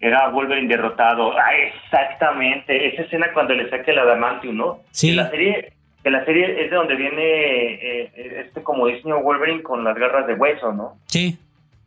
Era 0.00 0.28
Wolverine 0.28 0.68
derrotado. 0.68 1.32
Ah, 1.32 1.54
exactamente. 1.56 2.88
Esa 2.94 3.02
escena 3.02 3.28
cuando 3.32 3.54
le 3.54 3.68
saca 3.70 3.90
el 3.90 3.98
adamantium, 3.98 4.56
¿no? 4.56 4.80
Sí. 4.90 5.08
Que 5.10 5.16
la 5.16 5.30
serie, 5.30 5.72
que 6.02 6.10
la 6.10 6.24
serie 6.24 6.64
es 6.64 6.70
de 6.70 6.76
donde 6.76 6.96
viene 6.96 7.74
eh, 7.74 8.44
este 8.46 8.62
como 8.62 8.86
diseño 8.86 9.20
Wolverine 9.22 9.62
con 9.62 9.84
las 9.84 9.96
garras 9.96 10.26
de 10.26 10.34
hueso, 10.34 10.72
¿no? 10.72 10.96
Sí, 11.06 11.38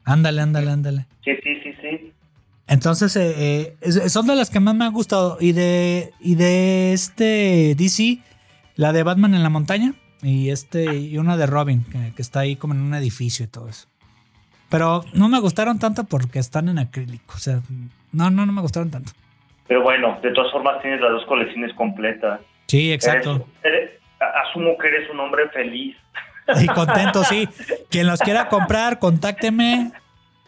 ándale, 0.06 0.42
ándale, 0.42 0.72
ándale. 0.72 1.06
Sí, 1.24 1.32
sí, 1.44 1.60
sí, 1.64 1.74
sí. 1.82 2.14
Entonces, 2.68 3.16
eh, 3.18 3.76
eh, 3.82 3.92
son 4.10 4.28
de 4.28 4.36
las 4.36 4.50
que 4.50 4.60
más 4.60 4.76
me 4.76 4.86
han 4.86 4.94
gustado. 4.94 5.38
Y 5.42 5.52
de, 5.52 6.12
y 6.20 6.36
de 6.36 6.94
este 6.94 7.76
DC, 7.78 8.20
la 8.76 8.94
de 8.94 9.04
Batman 9.04 9.34
en 9.36 9.44
la 9.44 9.50
montaña 9.50 9.94
y 10.22 10.52
este 10.52 10.96
y 10.96 11.18
una 11.18 11.36
de 11.36 11.48
Robin, 11.48 11.84
que, 11.92 12.14
que 12.16 12.22
está 12.22 12.42
ahí 12.42 12.56
como 12.56 12.74
en 12.74 12.82
un 12.82 12.94
edificio 12.94 13.46
y 13.46 13.50
todo 13.50 13.68
eso. 13.68 13.88
Pero 14.70 15.04
no 15.14 15.28
me 15.28 15.40
gustaron 15.40 15.80
tanto 15.80 16.06
porque 16.06 16.40
están 16.40 16.70
en 16.70 16.80
acrílico. 16.80 17.34
O 17.36 17.40
sea, 17.40 17.60
no, 18.14 18.30
no, 18.30 18.46
no 18.46 18.52
me 18.54 18.62
gustaron 18.62 18.90
tanto. 18.90 19.12
Pero 19.68 19.84
bueno, 19.84 20.18
de 20.22 20.32
todas 20.32 20.52
formas 20.52 20.82
tienes 20.82 21.02
las 21.02 21.12
dos 21.12 21.26
colecciones 21.26 21.74
completas. 21.76 22.40
Sí, 22.68 22.92
exacto. 22.94 23.46
Eres- 23.64 23.74
eres- 23.90 23.92
a- 23.92 24.01
asumo 24.48 24.78
que 24.78 24.88
eres 24.88 25.10
un 25.10 25.20
hombre 25.20 25.50
feliz. 25.50 25.96
Y 26.62 26.68
contento, 26.68 27.24
sí. 27.24 27.48
Quien 27.90 28.08
los 28.08 28.20
quiera 28.20 28.50
comprar, 28.50 29.00
contácteme. 29.00 29.92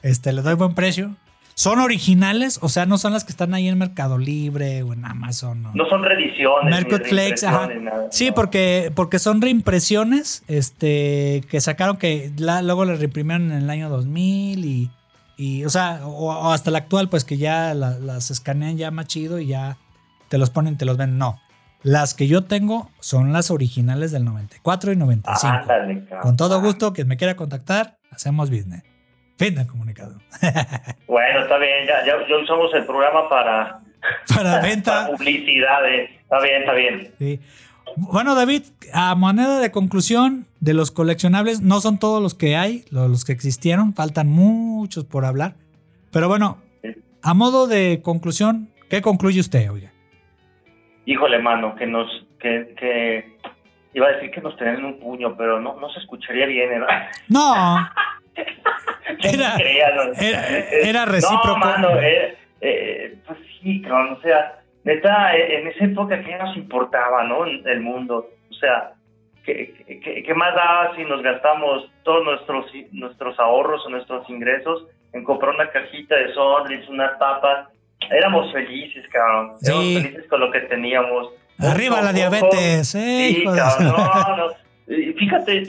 Este, 0.01 0.33
le 0.33 0.41
doy 0.41 0.55
buen 0.55 0.73
precio. 0.75 1.15
Son 1.55 1.79
originales, 1.79 2.57
o 2.63 2.67
sea, 2.67 2.87
no 2.87 2.97
son 2.97 3.13
las 3.13 3.23
que 3.23 3.31
están 3.31 3.53
ahí 3.53 3.67
en 3.67 3.77
Mercado 3.77 4.17
Libre 4.17 4.81
o 4.81 4.91
en 4.93 5.05
Amazon. 5.05 5.61
¿no? 5.61 5.71
No 5.75 5.85
son 5.87 6.03
reediciones. 6.03 6.65
ni 6.65 6.71
Mercut 6.71 7.05
Flex, 7.05 7.43
ajá. 7.43 7.67
nada, 7.67 8.07
Sí, 8.11 8.29
no. 8.29 8.33
porque, 8.33 8.91
porque 8.95 9.19
son 9.19 9.39
reimpresiones 9.39 10.43
este, 10.47 11.43
que 11.49 11.61
sacaron 11.61 11.97
que 11.97 12.31
la- 12.37 12.63
luego 12.63 12.85
las 12.85 12.97
reimprimieron 12.99 13.51
en 13.51 13.59
el 13.59 13.69
año 13.69 13.87
2000 13.89 14.65
y, 14.65 14.89
y 15.37 15.63
o 15.63 15.69
sea, 15.69 16.01
o, 16.07 16.33
o 16.33 16.51
hasta 16.51 16.71
la 16.71 16.79
actual, 16.79 17.07
pues 17.09 17.23
que 17.23 17.37
ya 17.37 17.75
la- 17.75 17.99
las 17.99 18.31
escanean 18.31 18.75
ya 18.77 18.89
más 18.89 19.05
chido 19.05 19.39
y 19.39 19.45
ya 19.45 19.77
te 20.29 20.39
los 20.39 20.49
ponen, 20.49 20.75
te 20.75 20.85
los 20.85 20.97
ven. 20.97 21.19
No, 21.19 21.39
las 21.83 22.13
que 22.13 22.27
yo 22.27 22.45
tengo 22.45 22.89
son 22.99 23.31
las 23.33 23.51
originales 23.51 24.11
del 24.11 24.25
94 24.25 24.91
y 24.91 24.95
95. 24.95 25.47
Ándale, 25.53 26.05
cabrón. 26.05 26.21
Con 26.21 26.37
todo 26.37 26.61
gusto, 26.61 26.93
quien 26.93 27.07
me 27.07 27.17
quiera 27.17 27.35
contactar, 27.35 27.97
hacemos 28.11 28.49
business. 28.49 28.83
Fin 29.37 29.55
del 29.55 29.67
comunicado. 29.67 30.17
Bueno, 31.07 31.41
está 31.43 31.57
bien, 31.59 31.85
ya, 31.87 32.03
ya, 32.05 32.13
ya 32.27 32.37
usamos 32.43 32.73
el 32.73 32.85
programa 32.85 33.29
para, 33.29 33.81
Para 34.27 34.43
para 34.55 34.61
venta. 34.61 35.07
publicidad. 35.07 35.87
eh. 35.87 36.09
Está 36.21 36.39
bien, 36.41 36.61
está 36.61 36.73
bien. 36.73 37.13
Sí. 37.19 37.39
Bueno, 37.97 38.33
David, 38.33 38.63
a 38.93 39.13
manera 39.13 39.59
de 39.59 39.69
conclusión 39.69 40.47
de 40.59 40.73
los 40.73 40.89
coleccionables, 40.89 41.61
no 41.61 41.81
son 41.81 41.99
todos 41.99 42.19
los 42.21 42.33
que 42.33 42.55
hay, 42.55 42.85
lo- 42.89 43.07
los 43.07 43.25
que 43.25 43.31
existieron, 43.33 43.93
faltan 43.93 44.27
muchos 44.27 45.05
por 45.05 45.25
hablar. 45.25 45.55
Pero 46.11 46.27
bueno, 46.27 46.57
a 47.21 47.33
modo 47.35 47.67
de 47.67 48.01
conclusión, 48.03 48.69
¿qué 48.89 49.01
concluye 49.03 49.39
usted, 49.39 49.69
oiga? 49.69 49.92
Híjole, 51.05 51.39
mano, 51.39 51.75
que 51.75 51.85
nos, 51.85 52.07
que, 52.39 52.73
que, 52.77 53.33
iba 53.93 54.07
a 54.07 54.11
decir 54.13 54.31
que 54.31 54.41
nos 54.41 54.55
tenían 54.57 54.77
en 54.77 54.85
un 54.85 54.99
puño, 54.99 55.35
pero 55.37 55.59
no, 55.59 55.75
no 55.79 55.89
se 55.89 55.99
escucharía 55.99 56.45
bien, 56.45 56.69
¿verdad? 56.69 57.07
No, 57.29 57.89
Era- 59.23 59.55
era- 59.57 60.05
Eh, 60.19 60.67
era 60.89 61.05
recíproco. 61.05 61.47
No, 61.47 61.57
mano, 61.57 61.99
eh, 62.01 62.37
eh, 62.61 63.15
pues 63.27 63.37
sí, 63.61 63.81
cabrón, 63.81 64.13
o 64.17 64.21
sea, 64.21 64.59
neta, 64.83 65.35
eh, 65.35 65.59
en 65.59 65.67
esa 65.67 65.85
época 65.85 66.21
que 66.23 66.35
nos 66.37 66.55
importaba, 66.57 67.23
¿no? 67.25 67.45
El 67.45 67.81
mundo, 67.81 68.29
o 68.49 68.53
sea, 68.55 68.91
¿qué, 69.45 69.73
qué, 70.03 70.23
qué 70.23 70.33
más 70.33 70.55
da 70.55 70.93
si 70.95 71.03
nos 71.03 71.21
gastamos 71.21 71.89
todos 72.03 72.23
nuestros, 72.23 72.65
nuestros 72.91 73.39
ahorros 73.39 73.85
o 73.85 73.89
nuestros 73.89 74.27
ingresos 74.29 74.87
en 75.13 75.23
comprar 75.23 75.53
una 75.53 75.69
cajita 75.69 76.15
de 76.15 76.33
Sonrix, 76.33 76.87
unas 76.89 77.11
papas 77.17 77.67
éramos 78.11 78.51
felices, 78.51 79.05
cabrón. 79.11 79.53
Sí. 79.61 79.71
Éramos 79.71 80.03
felices 80.03 80.25
con 80.29 80.39
lo 80.39 80.51
que 80.51 80.59
teníamos. 80.61 81.29
Arriba 81.59 81.95
Poco 81.95 82.05
la 82.05 82.13
diabetes, 82.13 82.95
eh, 82.95 83.31
Sí, 83.35 83.43
cabrón, 83.45 83.95
no, 83.95 84.37
no. 84.37 84.53
Fíjate, 85.17 85.63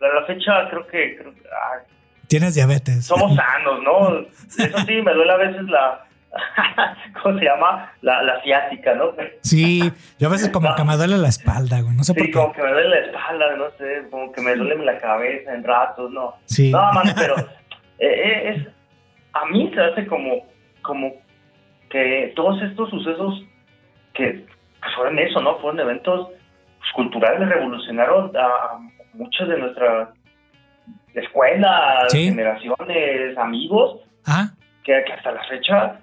a 0.00 0.14
la 0.20 0.26
fecha 0.26 0.68
creo 0.70 0.86
que, 0.86 1.16
creo 1.16 1.32
ah, 1.52 1.82
Tienes 2.28 2.54
diabetes. 2.54 3.04
somos 3.04 3.34
sanos, 3.36 3.82
¿no? 3.82 4.20
Eso 4.20 4.78
sí, 4.86 5.02
me 5.02 5.12
duele 5.12 5.32
a 5.32 5.36
veces 5.36 5.62
la, 5.68 6.04
¿cómo 7.22 7.38
se 7.38 7.44
llama? 7.44 7.92
La, 8.00 8.22
la 8.22 8.40
ciática, 8.42 8.94
¿no? 8.94 9.12
Sí, 9.42 9.82
yo 10.18 10.28
a 10.28 10.30
veces 10.30 10.48
como 10.48 10.74
que 10.74 10.84
me 10.84 10.96
duele 10.96 11.18
la 11.18 11.28
espalda, 11.28 11.80
güey. 11.82 11.94
No 11.94 12.04
sé 12.04 12.14
por 12.14 12.24
Sí, 12.24 12.30
qué. 12.30 12.38
como 12.38 12.52
que 12.52 12.62
me 12.62 12.72
duele 12.72 12.88
la 12.88 13.06
espalda, 13.06 13.56
no 13.56 13.64
sé, 13.76 14.08
como 14.10 14.32
que 14.32 14.40
me 14.40 14.56
duele 14.56 14.84
la 14.84 14.98
cabeza 14.98 15.52
en 15.54 15.64
ratos, 15.64 16.10
¿no? 16.10 16.36
Sí. 16.46 16.70
No, 16.70 16.80
mano, 16.92 17.12
pero 17.16 17.36
eh, 17.38 17.44
eh, 17.98 18.54
es, 18.56 18.66
a 19.34 19.44
mí 19.46 19.70
se 19.74 19.80
hace 19.80 20.06
como, 20.06 20.46
como 20.82 21.12
que 21.90 22.32
todos 22.34 22.60
estos 22.62 22.90
sucesos 22.90 23.44
que, 24.14 24.46
fueron 24.96 25.18
eso, 25.18 25.40
¿no? 25.40 25.58
Fueron 25.58 25.80
eventos 25.80 26.28
pues, 26.78 26.92
culturales, 26.94 27.48
revolucionaron 27.48 28.32
a, 28.36 28.78
muchas 29.14 29.48
de 29.48 29.58
nuestras 29.58 30.08
escuelas, 31.14 32.10
Sí. 32.10 32.24
generaciones, 32.28 33.38
amigos, 33.38 34.00
Ah, 34.26 34.48
que, 34.82 35.02
que 35.06 35.12
hasta 35.12 35.32
la 35.32 35.44
fecha 35.44 36.00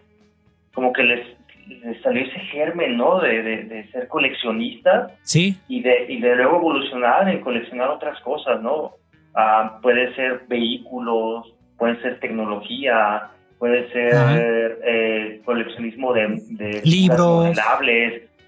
como 0.73 0.93
que 0.93 1.03
les, 1.03 1.27
les 1.67 2.01
salió 2.01 2.23
ese 2.23 2.39
germen, 2.39 2.97
¿no? 2.97 3.19
De, 3.19 3.41
de, 3.43 3.63
de 3.63 3.91
ser 3.91 4.07
coleccionistas 4.07 5.11
sí. 5.23 5.59
y 5.67 5.81
de, 5.81 6.05
y 6.07 6.21
de 6.21 6.35
luego 6.35 6.57
evolucionar 6.57 7.27
en 7.29 7.41
coleccionar 7.41 7.89
otras 7.89 8.19
cosas, 8.21 8.61
¿no? 8.61 8.93
Ah, 9.35 9.79
puede 9.81 10.13
ser 10.15 10.43
vehículos, 10.47 11.53
puede 11.77 11.99
ser 12.01 12.19
tecnología, 12.19 13.29
puede 13.61 13.87
ser 13.91 14.79
eh, 14.83 15.39
coleccionismo 15.45 16.13
de, 16.13 16.29
de 16.49 16.81
Libros. 16.83 17.55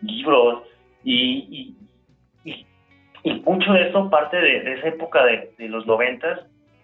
libros, 0.01 0.63
y, 1.03 1.75
y, 2.43 2.49
y, 2.49 2.65
y 3.23 3.33
mucho 3.41 3.73
de 3.73 3.83
esto 3.83 4.09
parte 4.09 4.37
de, 4.37 4.61
de 4.61 4.73
esa 4.73 4.87
época 4.87 5.23
de, 5.23 5.51
de 5.59 5.69
los 5.69 5.85
noventas 5.85 6.39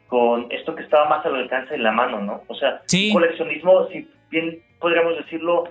con 0.10 0.46
esto 0.52 0.76
que 0.76 0.84
estaba 0.84 1.10
más 1.10 1.26
al 1.26 1.38
alcance 1.38 1.72
de 1.74 1.80
la 1.80 1.92
mano, 1.92 2.22
¿no? 2.22 2.44
O 2.48 2.54
sea, 2.54 2.82
Sí. 2.86 3.12
coleccionismo, 3.12 3.88
si 3.88 4.08
bien 4.30 4.60
podríamos 4.80 5.18
decirlo, 5.18 5.64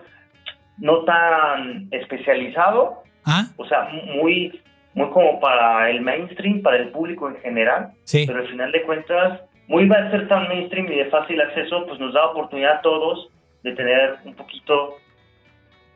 no 0.78 1.04
tan 1.04 1.86
especializado, 1.92 3.04
Ah, 3.24 3.44
o 3.56 3.64
sea, 3.66 3.88
muy, 4.16 4.61
muy 4.94 5.09
como 5.11 5.38
para 5.38 5.90
el 5.90 6.00
mainstream, 6.00 6.61
para 6.62 6.78
el 6.78 6.88
público 6.88 7.28
en 7.28 7.36
general, 7.36 7.90
sí. 8.02 8.24
pero 8.26 8.40
al 8.40 8.48
final 8.48 8.72
de 8.72 8.82
cuentas, 8.82 9.40
muy 9.68 9.86
va 9.86 9.96
a 9.98 10.10
ser 10.10 10.26
tan 10.28 10.48
mainstream 10.48 10.86
y 10.90 10.96
de 10.96 11.04
fácil 11.06 11.40
acceso, 11.40 11.86
pues 11.86 12.00
nos 12.00 12.12
da 12.14 12.26
oportunidad 12.26 12.76
a 12.78 12.80
todos 12.80 13.28
de 13.62 13.72
tener 13.74 14.16
un 14.24 14.34
poquito 14.34 14.96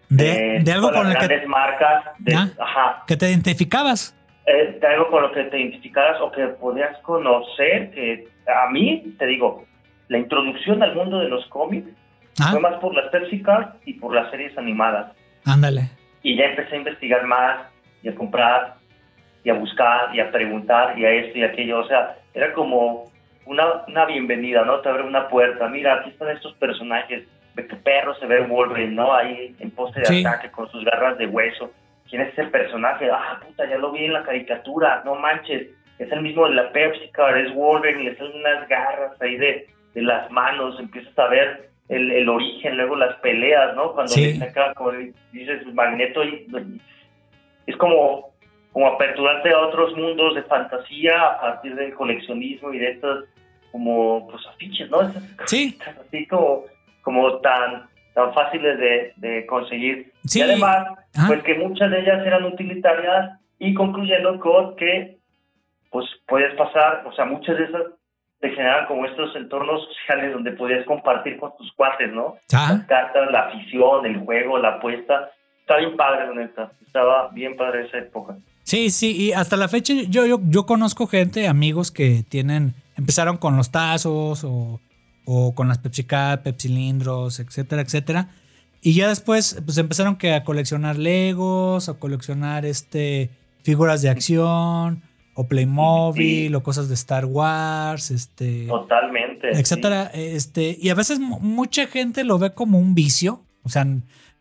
De, 0.08 0.60
de 0.62 0.72
algo 0.72 0.90
con 0.92 1.08
las 1.08 1.16
que, 1.16 1.26
grandes 1.26 1.48
marcas, 1.48 2.04
de, 2.18 2.34
Ah. 2.34 2.48
ajá, 2.60 3.02
que 3.06 3.16
te 3.16 3.28
identificabas. 3.30 4.14
eh, 4.46 4.76
de 4.80 4.86
algo 4.86 5.08
con 5.08 5.22
lo 5.22 5.32
que 5.32 5.44
te 5.44 5.58
identificaras 5.60 6.20
o 6.20 6.30
que 6.32 6.46
podías 6.48 6.98
conocer, 6.98 7.90
que 7.92 8.28
a 8.46 8.68
mí, 8.70 9.14
te 9.18 9.24
digo, 9.26 9.64
la 10.08 10.18
introducción 10.18 10.82
al 10.82 10.94
mundo 10.94 11.18
de 11.20 11.28
los 11.28 11.46
cómics 11.46 11.88
Ah, 12.40 12.48
fue 12.50 12.60
más 12.60 12.74
por 12.80 12.94
las 12.94 13.08
Pepsi 13.10 13.42
Cards 13.42 13.74
y 13.86 13.94
por 13.94 14.14
las 14.14 14.30
series 14.30 14.56
animadas. 14.58 15.12
ándale. 15.44 15.90
Y 16.22 16.36
ya 16.36 16.46
empecé 16.46 16.74
a 16.74 16.78
investigar 16.78 17.24
más 17.26 17.60
y 18.02 18.08
a 18.08 18.14
comprar 18.14 18.74
y 19.44 19.50
a 19.50 19.54
buscar 19.54 20.14
y 20.14 20.20
a 20.20 20.30
preguntar 20.32 20.98
y 20.98 21.04
a 21.04 21.10
esto 21.10 21.38
y 21.38 21.42
aquello. 21.44 21.80
O 21.80 21.86
sea, 21.86 22.16
era 22.34 22.52
como 22.54 23.11
una, 23.46 23.84
una 23.88 24.04
bienvenida, 24.06 24.64
¿no? 24.64 24.80
Te 24.80 24.88
abre 24.88 25.02
una 25.04 25.28
puerta. 25.28 25.68
Mira, 25.68 25.94
aquí 25.94 26.10
están 26.10 26.30
estos 26.30 26.54
personajes. 26.54 27.24
Ve 27.54 27.66
que 27.66 27.76
perro 27.76 28.14
se 28.14 28.26
ve 28.26 28.40
Wolverine, 28.42 28.94
¿no? 28.94 29.12
Ahí 29.14 29.54
en 29.58 29.70
poste 29.72 30.00
de 30.00 30.06
Sí. 30.06 30.24
ataque 30.24 30.50
con 30.50 30.70
sus 30.70 30.84
garras 30.84 31.18
de 31.18 31.26
hueso. 31.26 31.70
¿Quién 32.08 32.22
es 32.22 32.32
ese 32.32 32.44
personaje? 32.44 33.10
Ah, 33.10 33.40
puta, 33.46 33.68
ya 33.68 33.78
lo 33.78 33.92
vi 33.92 34.04
en 34.06 34.12
la 34.14 34.22
caricatura. 34.22 35.02
No 35.04 35.14
manches. 35.16 35.68
Es 35.98 36.10
el 36.10 36.22
mismo 36.22 36.48
de 36.48 36.54
la 36.54 36.72
Pepsi 36.72 37.10
es 37.36 37.54
Wolverine, 37.54 38.04
le 38.10 38.16
salen 38.16 38.36
unas 38.36 38.66
garras 38.68 39.20
ahí 39.20 39.36
de, 39.36 39.66
de 39.94 40.02
las 40.02 40.30
manos. 40.30 40.78
Empiezas 40.80 41.16
a 41.18 41.28
ver 41.28 41.68
el, 41.88 42.10
el 42.10 42.28
origen, 42.28 42.76
luego 42.76 42.96
las 42.96 43.14
peleas, 43.16 43.74
¿no? 43.76 43.92
Cuando 43.92 44.12
Sí. 44.12 44.32
le 44.34 44.38
saca, 44.38 44.72
como 44.74 44.92
dices, 45.32 45.66
Magneto 45.74 46.24
y, 46.24 46.46
es 47.66 47.76
como, 47.76 48.31
como 48.72 48.86
aperturarte 48.88 49.50
a 49.52 49.58
otros 49.60 49.94
mundos 49.96 50.34
de 50.34 50.42
fantasía 50.44 51.20
a 51.22 51.40
partir 51.40 51.74
del 51.74 51.94
coleccionismo 51.94 52.72
y 52.72 52.78
de 52.78 52.90
estas 52.92 53.24
como 53.70 54.28
pues 54.28 54.46
afiches, 54.46 54.90
¿no? 54.90 55.02
Esas 55.02 55.22
Sí. 55.46 55.78
así 56.00 56.26
como, 56.26 56.64
como 57.02 57.38
tan, 57.38 57.88
tan 58.14 58.32
fáciles 58.34 58.78
de, 58.78 59.12
de 59.16 59.46
conseguir. 59.46 60.12
Sí. 60.24 60.40
Y 60.40 60.42
además, 60.42 60.86
Ajá. 61.16 61.28
pues 61.28 61.42
que 61.42 61.54
muchas 61.54 61.90
de 61.90 62.00
ellas 62.00 62.26
eran 62.26 62.44
utilitarias 62.44 63.38
y 63.58 63.74
concluyendo 63.74 64.38
con 64.40 64.76
que 64.76 65.18
pues 65.90 66.06
puedes 66.26 66.54
pasar, 66.54 67.02
o 67.06 67.12
sea, 67.12 67.24
muchas 67.26 67.56
de 67.58 67.64
esas 67.64 67.82
te 68.40 68.48
generan 68.50 68.86
como 68.86 69.04
estos 69.06 69.36
entornos 69.36 69.86
sociales 69.86 70.32
donde 70.32 70.52
podías 70.52 70.84
compartir 70.86 71.38
con 71.38 71.54
tus 71.58 71.70
cuates, 71.74 72.10
¿no? 72.12 72.36
Ah, 72.54 72.72
Las 72.76 72.86
cartas, 72.86 73.30
la 73.30 73.40
afición, 73.48 74.04
el 74.06 74.18
juego, 74.20 74.58
la 74.58 74.70
apuesta. 74.70 75.30
Está 75.60 75.76
bien 75.76 75.96
padre, 75.96 76.34
neta. 76.34 76.72
Estaba 76.84 77.28
bien 77.28 77.56
padre 77.56 77.86
esa 77.86 77.98
época. 77.98 78.34
Sí, 78.64 78.90
sí, 78.90 79.10
y 79.16 79.32
hasta 79.32 79.56
la 79.56 79.68
fecha 79.68 79.92
yo, 80.08 80.24
yo, 80.26 80.40
yo 80.48 80.66
conozco 80.66 81.06
gente, 81.06 81.48
amigos 81.48 81.90
que 81.90 82.24
tienen, 82.28 82.74
empezaron 82.96 83.36
con 83.36 83.56
los 83.56 83.70
tazos 83.70 84.44
o, 84.44 84.80
o 85.24 85.54
con 85.54 85.68
las 85.68 85.78
Pepsi 85.78 86.04
Cup, 86.04 86.42
Pepsi 86.44 86.68
Lindros, 86.68 87.40
etcétera, 87.40 87.82
etcétera. 87.82 88.28
Y 88.80 88.94
ya 88.94 89.08
después 89.08 89.60
pues 89.64 89.78
empezaron 89.78 90.16
que 90.16 90.32
a 90.34 90.44
coleccionar 90.44 90.96
Legos, 90.98 91.88
a 91.88 91.94
coleccionar 91.94 92.64
este 92.64 93.30
figuras 93.62 94.02
de 94.02 94.10
acción 94.10 95.02
o 95.34 95.46
Playmobil 95.48 96.48
Sí. 96.48 96.54
o 96.54 96.62
cosas 96.62 96.88
de 96.88 96.94
Star 96.94 97.24
Wars, 97.26 98.10
este 98.10 98.66
Totalmente. 98.66 99.50
etcétera, 99.50 100.10
este 100.14 100.76
y 100.80 100.88
a 100.90 100.94
veces 100.94 101.18
mu- 101.20 101.38
mucha 101.40 101.86
gente 101.86 102.24
lo 102.24 102.38
ve 102.38 102.52
como 102.54 102.78
un 102.78 102.94
vicio, 102.94 103.42
o 103.62 103.68
sea, 103.68 103.86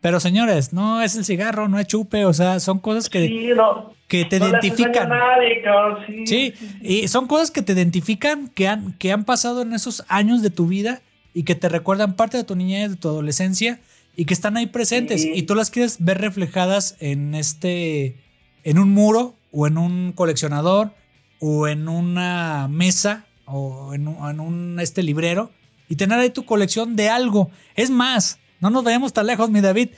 pero 0.02 0.20
señores, 0.20 0.74
no 0.74 1.02
es 1.02 1.16
el 1.16 1.24
cigarro, 1.24 1.68
no 1.68 1.78
es 1.80 1.86
chupe, 1.88 2.26
o 2.26 2.34
sea, 2.34 2.60
son 2.60 2.80
cosas 2.80 3.10
que, 3.10 3.28
Sí, 3.28 3.50
no. 3.56 3.94
Que 4.12 4.26
te 4.26 4.40
no 4.40 4.50
identifican. 4.50 5.08
nadie, 5.08 5.64
sí. 6.06 6.28
Sí, 6.28 6.54
y 6.82 7.08
son 7.08 7.28
cosas 7.28 7.50
que 7.50 7.62
te 7.62 7.72
identifican, 7.72 8.50
que 8.50 8.68
han, 8.68 8.92
que 8.98 9.14
han 9.14 9.24
pasado 9.24 9.62
en 9.62 9.72
esos 9.72 10.04
años 10.10 10.42
de 10.42 10.50
tu 10.50 10.68
vida 10.68 11.02
y 11.34 11.44
que 11.44 11.56
te 11.56 11.70
recuerdan 11.70 12.18
parte 12.18 12.36
de 12.36 12.44
tu 12.44 12.58
niñez, 12.58 12.90
de 12.90 12.96
tu 12.98 13.08
adolescencia 13.08 13.80
y 14.18 14.26
que 14.26 14.34
están 14.34 14.58
ahí 14.58 14.66
presentes 14.66 15.22
Sí. 15.22 15.32
y 15.34 15.44
tú 15.44 15.56
las 15.56 15.70
quieres 15.70 15.96
ver 16.04 16.20
reflejadas 16.20 16.98
en 17.00 17.36
este, 17.36 18.18
en 18.66 18.80
un 18.80 18.90
muro 18.90 19.34
o 19.54 19.66
en 19.66 19.78
un 19.78 20.12
coleccionador 20.12 20.92
o 21.40 21.70
en 21.70 21.88
una 21.88 22.68
mesa 22.68 23.24
o 23.46 23.94
en 23.94 24.10
un, 24.10 24.30
en 24.30 24.42
un, 24.42 24.80
este 24.82 25.04
librero 25.04 25.52
y 25.88 25.96
tener 25.96 26.20
ahí 26.20 26.32
tu 26.32 26.44
colección 26.44 26.98
de 26.98 27.08
algo. 27.08 27.50
Es 27.76 27.90
más, 27.90 28.40
no 28.60 28.70
nos 28.72 28.84
vayamos 28.84 29.14
tan 29.14 29.28
lejos, 29.28 29.50
mi 29.50 29.62
David. 29.62 29.92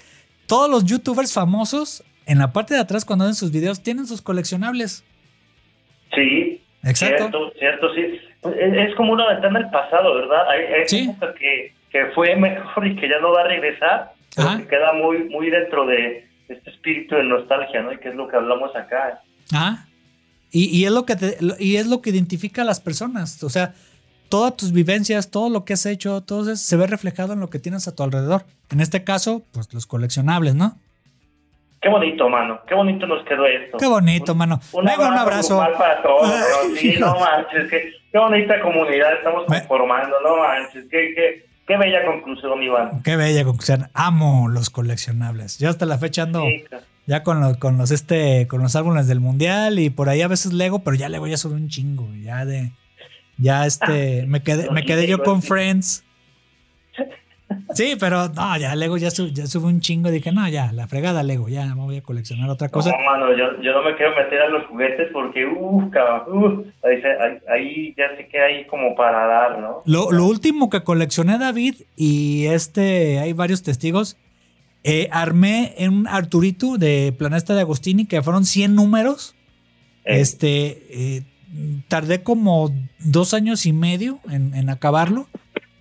Todos 0.46 0.70
los 0.70 0.86
youtubers 0.86 1.34
famosos 1.34 2.04
en 2.26 2.40
la 2.40 2.52
parte 2.54 2.74
de 2.74 2.80
atrás 2.80 3.06
cuando 3.06 3.26
hacen 3.26 3.36
sus 3.36 3.52
videos 3.52 3.82
tienen 3.84 4.06
sus 4.08 4.22
coleccionables. 4.22 5.04
Sí. 6.16 6.62
Exacto. 6.84 7.18
Cierto, 7.30 7.52
cierto, 7.60 7.94
sí. 7.96 8.02
Es, 8.60 8.90
es 8.90 8.96
como 8.96 9.14
una 9.14 9.28
ventana 9.30 9.60
al 9.60 9.72
pasado, 9.72 10.16
¿verdad? 10.16 10.50
Hay, 10.50 10.66
hay 10.82 10.88
Sí. 10.88 11.00
época 11.10 11.34
que, 11.36 11.74
que 11.92 12.06
fue 12.14 12.36
mejor 12.36 12.86
y 12.88 12.96
que 12.98 13.08
ya 13.08 13.20
no 13.20 13.32
va 13.32 13.42
a 13.42 13.48
regresar, 13.48 14.14
pero 14.36 14.48
Ajá. 14.50 14.58
que 14.60 14.68
queda 14.68 14.94
muy, 14.94 15.24
muy 15.30 15.50
dentro 15.50 15.86
de 15.86 16.28
este 16.50 16.70
espíritu 16.72 17.16
de 17.16 17.24
nostalgia, 17.24 17.82
¿no? 17.82 17.94
Y 17.94 18.00
que 18.00 18.10
es 18.10 18.16
lo 18.16 18.28
que 18.28 18.36
hablamos 18.36 18.76
acá. 18.76 19.22
Ah. 19.54 19.86
Y, 20.52 20.66
y 20.78 20.86
es 20.86 20.92
lo 20.92 21.06
que 21.06 21.16
te- 21.16 21.38
y 21.58 21.78
es 21.78 21.88
lo 21.88 22.02
que 22.02 22.10
identifica 22.10 22.64
a 22.64 22.66
las 22.66 22.82
personas. 22.82 23.42
O 23.44 23.50
sea, 23.50 23.74
todas 24.30 24.56
tus 24.58 24.74
vivencias, 24.74 25.32
todo 25.32 25.50
lo 25.50 25.64
que 25.64 25.74
has 25.74 25.86
hecho, 25.86 26.22
todo 26.22 26.44
eso 26.52 26.56
se 26.58 26.76
ve 26.76 26.86
reflejado 26.86 27.32
en 27.34 27.40
lo 27.40 27.50
que 27.50 27.60
tienes 27.60 27.88
a 27.88 27.96
tu 27.96 28.04
alrededor. 28.04 28.44
En 28.72 28.82
este 28.82 29.04
caso, 29.06 29.42
pues 29.54 29.74
los 29.74 29.86
coleccionables, 29.88 30.54
¿no? 30.54 30.78
Qué 31.84 31.90
bonito, 31.90 32.30
mano. 32.30 32.62
Qué 32.66 32.74
bonito 32.76 33.06
nos 33.06 33.24
quedó 33.26 33.46
esto. 33.46 33.78
Qué 33.78 33.86
bonito, 33.88 34.34
mano. 34.34 34.60
Venga, 34.74 35.10
un 35.10 35.18
abrazo. 35.18 35.58
grupal 35.58 35.74
para 35.78 36.02
todos, 36.02 36.28
¿no? 36.30 36.76
Sí, 36.78 36.96
no 36.98 37.20
manches. 37.20 37.70
Qué, 37.70 37.92
qué 38.12 38.18
bonita 38.18 38.62
comunidad 38.62 39.14
estamos 39.18 39.44
conformando, 39.46 40.16
no 40.24 40.38
manches. 40.38 40.86
Qué, 40.90 41.14
qué, 41.14 41.46
qué 41.68 41.78
bella 41.78 42.06
conclusión, 42.06 42.64
Iván. 42.64 43.04
Qué 43.04 43.18
bella 43.18 43.44
conclusión. 43.44 43.90
Amo 43.94 44.48
los 44.48 44.70
coleccionables. 44.70 45.60
Yo 45.60 45.70
hasta 45.70 45.86
la 45.86 45.98
fecha 45.98 46.24
ando 46.24 46.42
Sí, 46.44 46.64
ya 47.06 47.22
con, 47.22 47.42
lo- 47.42 47.60
con 47.60 47.78
los 47.78 47.92
este 47.92 48.48
con 48.48 48.62
los 48.62 48.78
álbumes 48.78 49.08
del 49.10 49.20
mundial 49.20 49.78
y 49.78 49.90
por 49.90 50.08
ahí 50.08 50.22
a 50.22 50.30
veces 50.30 50.54
Lego, 50.54 50.80
pero 50.86 50.96
ya 50.96 51.10
Lego 51.10 51.28
ya 51.28 51.36
sube 51.36 51.56
un 51.56 51.68
chingo, 51.68 52.08
ya 52.24 52.46
de 52.46 52.72
ya 53.38 53.66
este 53.66 54.24
me 54.26 54.42
quedé 54.42 54.72
me 54.72 54.86
quedé 54.86 55.06
yo 55.06 55.22
con 55.22 55.42
Friends. 55.42 56.06
Sí, 57.76 57.96
pero 58.00 58.30
no, 58.30 58.58
ya 58.58 58.76
Lego 58.76 58.98
ya, 58.98 59.12
su- 59.12 59.28
ya 59.32 59.46
sube 59.48 59.66
un 59.68 59.80
chingo. 59.80 60.10
Dije, 60.10 60.32
no, 60.32 60.48
ya, 60.50 60.72
la 60.72 60.88
fregada 60.88 61.24
Lego, 61.24 61.50
ya 61.50 61.66
me 61.76 61.82
voy 61.84 61.98
a 61.98 62.02
coleccionar 62.02 62.50
otra 62.50 62.70
cosa. 62.70 62.92
No, 62.92 62.98
mano, 63.06 63.32
yo, 63.38 63.62
yo 63.62 63.72
no 63.74 63.84
me 63.84 63.96
quiero 63.96 64.16
meter 64.16 64.42
a 64.42 64.50
los 64.50 64.66
juguetes 64.68 65.08
porque, 65.14 65.46
uff, 65.46 65.92
cabrón, 65.92 66.60
uf, 66.62 66.68
ahí, 66.84 67.02
ahí, 67.50 67.94
ya 67.98 68.16
sé 68.18 68.28
que 68.28 68.40
hay 68.40 68.66
como 68.68 68.96
para 68.96 69.26
dar, 69.26 69.60
¿no? 69.60 69.82
Lo, 69.86 70.12
lo 70.12 70.26
último 70.26 70.70
que 70.70 70.84
coleccioné, 70.84 71.38
David, 71.38 71.76
y 71.96 72.46
este, 72.48 73.20
hay 73.20 73.34
varios 73.34 73.62
testigos, 73.64 74.18
eh, 74.84 75.08
armé 75.12 75.74
un 75.80 76.08
Arturito 76.08 76.78
de 76.78 77.14
Planeta 77.18 77.54
de 77.56 77.62
Agostini, 77.62 78.06
que 78.06 78.22
fueron 78.22 78.46
100 78.46 78.76
números. 78.76 79.36
Eh, 80.06 80.20
Este, 80.20 80.84
eh, 80.90 81.24
tardé 81.88 82.24
como 82.24 82.72
dos 83.00 83.34
años 83.34 83.66
y 83.66 83.74
medio 83.74 84.20
en, 84.30 84.54
en 84.56 84.70
acabarlo. 84.70 85.28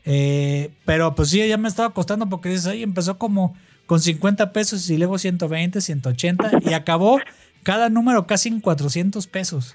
Eh, 0.04 0.70
pero 0.84 1.14
pues 1.14 1.30
sí, 1.30 1.46
ya 1.46 1.56
me 1.56 1.68
estaba 1.68 1.90
costando 1.94 2.28
porque 2.28 2.48
dices, 2.48 2.66
ahí 2.66 2.82
empezó 2.82 3.18
como 3.18 3.54
con 3.86 4.00
50 4.00 4.52
pesos 4.52 4.88
y 4.90 4.98
luego 4.98 5.18
120, 5.18 5.80
180 5.80 6.50
y 6.62 6.72
acabó 6.72 7.20
cada 7.62 7.88
número 7.88 8.26
casi 8.26 8.48
en 8.48 8.60
400 8.60 9.26
pesos 9.26 9.74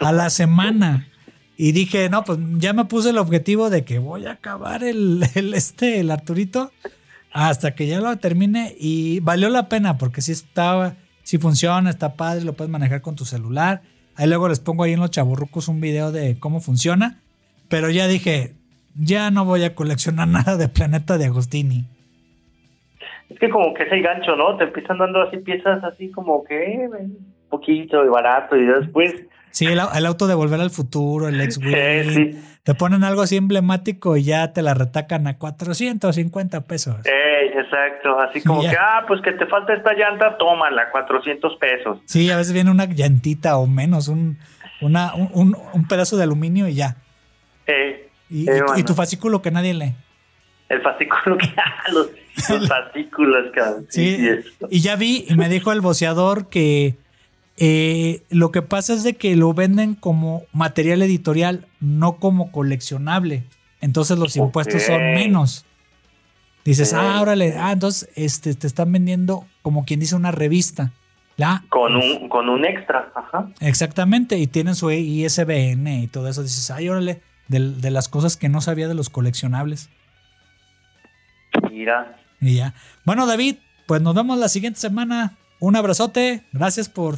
a 0.00 0.12
la 0.12 0.30
semana. 0.30 1.06
Y 1.56 1.72
dije, 1.72 2.08
no, 2.08 2.24
pues 2.24 2.38
ya 2.56 2.72
me 2.72 2.86
puse 2.86 3.10
el 3.10 3.18
objetivo 3.18 3.68
de 3.68 3.84
que 3.84 3.98
voy 3.98 4.24
a 4.26 4.32
acabar 4.32 4.82
el, 4.82 5.22
el, 5.34 5.52
este, 5.52 6.00
el 6.00 6.10
Arturito 6.10 6.72
hasta 7.32 7.74
que 7.74 7.86
ya 7.86 8.00
lo 8.00 8.16
termine 8.16 8.74
y 8.78 9.20
valió 9.20 9.50
la 9.50 9.68
pena 9.68 9.98
porque 9.98 10.22
sí 10.22 10.32
estaba, 10.32 10.96
sí 11.22 11.36
funciona, 11.38 11.90
está 11.90 12.14
padre, 12.14 12.44
lo 12.44 12.54
puedes 12.54 12.70
manejar 12.70 13.02
con 13.02 13.14
tu 13.14 13.24
celular. 13.26 13.82
Ahí 14.16 14.26
luego 14.26 14.48
les 14.48 14.60
pongo 14.60 14.84
ahí 14.84 14.94
en 14.94 15.00
los 15.00 15.10
chaburrucos 15.10 15.68
un 15.68 15.80
video 15.80 16.12
de 16.12 16.38
cómo 16.38 16.60
funciona. 16.60 17.20
Pero 17.68 17.90
ya 17.90 18.08
dije, 18.08 18.54
ya 19.00 19.30
no 19.30 19.44
voy 19.44 19.64
a 19.64 19.74
coleccionar 19.74 20.28
nada 20.28 20.56
de 20.56 20.68
Planeta 20.68 21.18
de 21.18 21.26
Agostini. 21.26 21.86
Es 23.28 23.38
que 23.38 23.48
como 23.48 23.72
que 23.74 23.84
es 23.84 23.92
el 23.92 24.02
gancho, 24.02 24.34
¿no? 24.36 24.56
Te 24.56 24.64
empiezan 24.64 24.98
dando 24.98 25.22
así 25.22 25.36
piezas 25.38 25.82
así 25.84 26.10
como 26.10 26.42
que 26.44 26.88
un 26.90 27.16
poquito 27.48 28.04
y 28.04 28.08
barato 28.08 28.56
y 28.56 28.66
después... 28.66 29.14
Sí, 29.52 29.66
el, 29.66 29.80
el 29.94 30.06
auto 30.06 30.26
de 30.28 30.34
Volver 30.34 30.60
al 30.60 30.70
Futuro, 30.70 31.26
el 31.28 31.40
X-Wing. 31.40 31.74
Eh, 31.76 32.04
sí. 32.12 32.44
Te 32.62 32.74
ponen 32.74 33.02
algo 33.02 33.22
así 33.22 33.36
emblemático 33.36 34.16
y 34.16 34.22
ya 34.24 34.52
te 34.52 34.62
la 34.62 34.74
retacan 34.74 35.26
a 35.26 35.38
450 35.38 36.60
pesos. 36.66 36.96
Eh, 37.04 37.50
exacto, 37.58 38.18
así 38.20 38.42
como 38.42 38.62
Ya. 38.62 38.70
que, 38.70 38.76
ah, 38.78 39.04
pues 39.08 39.20
que 39.22 39.32
te 39.32 39.46
falta 39.46 39.74
esta 39.74 39.92
llanta, 39.94 40.36
tómala, 40.38 40.90
400 40.92 41.56
pesos. 41.56 41.98
Sí, 42.04 42.30
a 42.30 42.36
veces 42.36 42.52
viene 42.52 42.70
una 42.70 42.84
llantita 42.84 43.56
o 43.58 43.66
menos, 43.66 44.06
un, 44.08 44.38
una, 44.82 45.14
un, 45.14 45.30
un- 45.34 45.56
un 45.72 45.88
pedazo 45.88 46.16
de 46.16 46.24
aluminio 46.24 46.68
y 46.68 46.74
ya. 46.74 46.96
Eh, 47.66 48.08
Y, 48.30 48.48
Eh, 48.48 48.56
y 48.56 48.58
tu- 48.60 48.64
y 48.64 48.68
mano. 48.68 48.84
tu 48.84 48.94
fascículo 48.94 49.42
que 49.42 49.50
nadie 49.50 49.74
lee. 49.74 49.94
el 50.68 50.80
fascículo 50.82 51.36
que... 51.36 51.48
los, 51.92 52.06
los 52.48 52.68
fascículos, 52.68 53.50
cabrón. 53.54 53.86
Sí, 53.90 54.16
sí, 54.16 54.48
y 54.70 54.80
ya 54.80 54.94
vi 54.96 55.24
y 55.28 55.34
me 55.34 55.48
dijo 55.48 55.72
el 55.72 55.80
boceador 55.80 56.48
que 56.48 56.96
eh, 57.56 58.22
lo 58.30 58.52
que 58.52 58.62
pasa 58.62 58.94
es 58.94 59.02
de 59.02 59.14
que 59.14 59.34
lo 59.36 59.52
venden 59.52 59.94
como 59.94 60.44
material 60.52 61.02
editorial, 61.02 61.66
no 61.80 62.16
como 62.18 62.52
coleccionable. 62.52 63.42
Entonces 63.80 64.16
los 64.18 64.36
impuestos 64.36 64.82
son 64.82 64.98
menos. 65.14 65.64
Dices, 66.64 66.92
Ok. 66.92 66.98
ah, 67.02 67.20
órale, 67.20 67.54
ah, 67.58 67.72
entonces 67.72 68.08
este, 68.14 68.54
te 68.54 68.66
están 68.66 68.92
vendiendo 68.92 69.46
como 69.62 69.84
quien 69.84 69.98
dice 70.00 70.14
una 70.14 70.30
revista. 70.30 70.92
¿La? 71.36 71.64
Con 71.70 71.96
un, 71.96 72.28
con 72.28 72.48
un 72.50 72.64
extra, 72.66 73.10
ajá. 73.14 73.48
Exactamente, 73.60 74.36
y 74.38 74.46
tienen 74.46 74.74
su 74.74 74.90
ISBN 74.90 75.86
y 76.02 76.06
todo 76.06 76.28
eso. 76.28 76.42
Dices, 76.42 76.70
ay, 76.70 76.88
órale, 76.90 77.22
de, 77.50 77.72
de 77.74 77.90
las 77.90 78.08
cosas 78.08 78.36
que 78.36 78.48
no 78.48 78.60
sabía 78.60 78.88
de 78.88 78.94
los 78.94 79.10
coleccionables. 79.10 79.90
Mira, 81.70 82.16
Y 82.40 82.56
ya. 82.56 82.74
Bueno, 83.04 83.26
David, 83.26 83.56
pues 83.86 84.00
nos 84.00 84.14
vemos 84.14 84.38
la 84.38 84.48
siguiente 84.48 84.78
semana. 84.80 85.32
Un 85.58 85.76
abrazote. 85.76 86.44
Gracias 86.52 86.88
por 86.88 87.16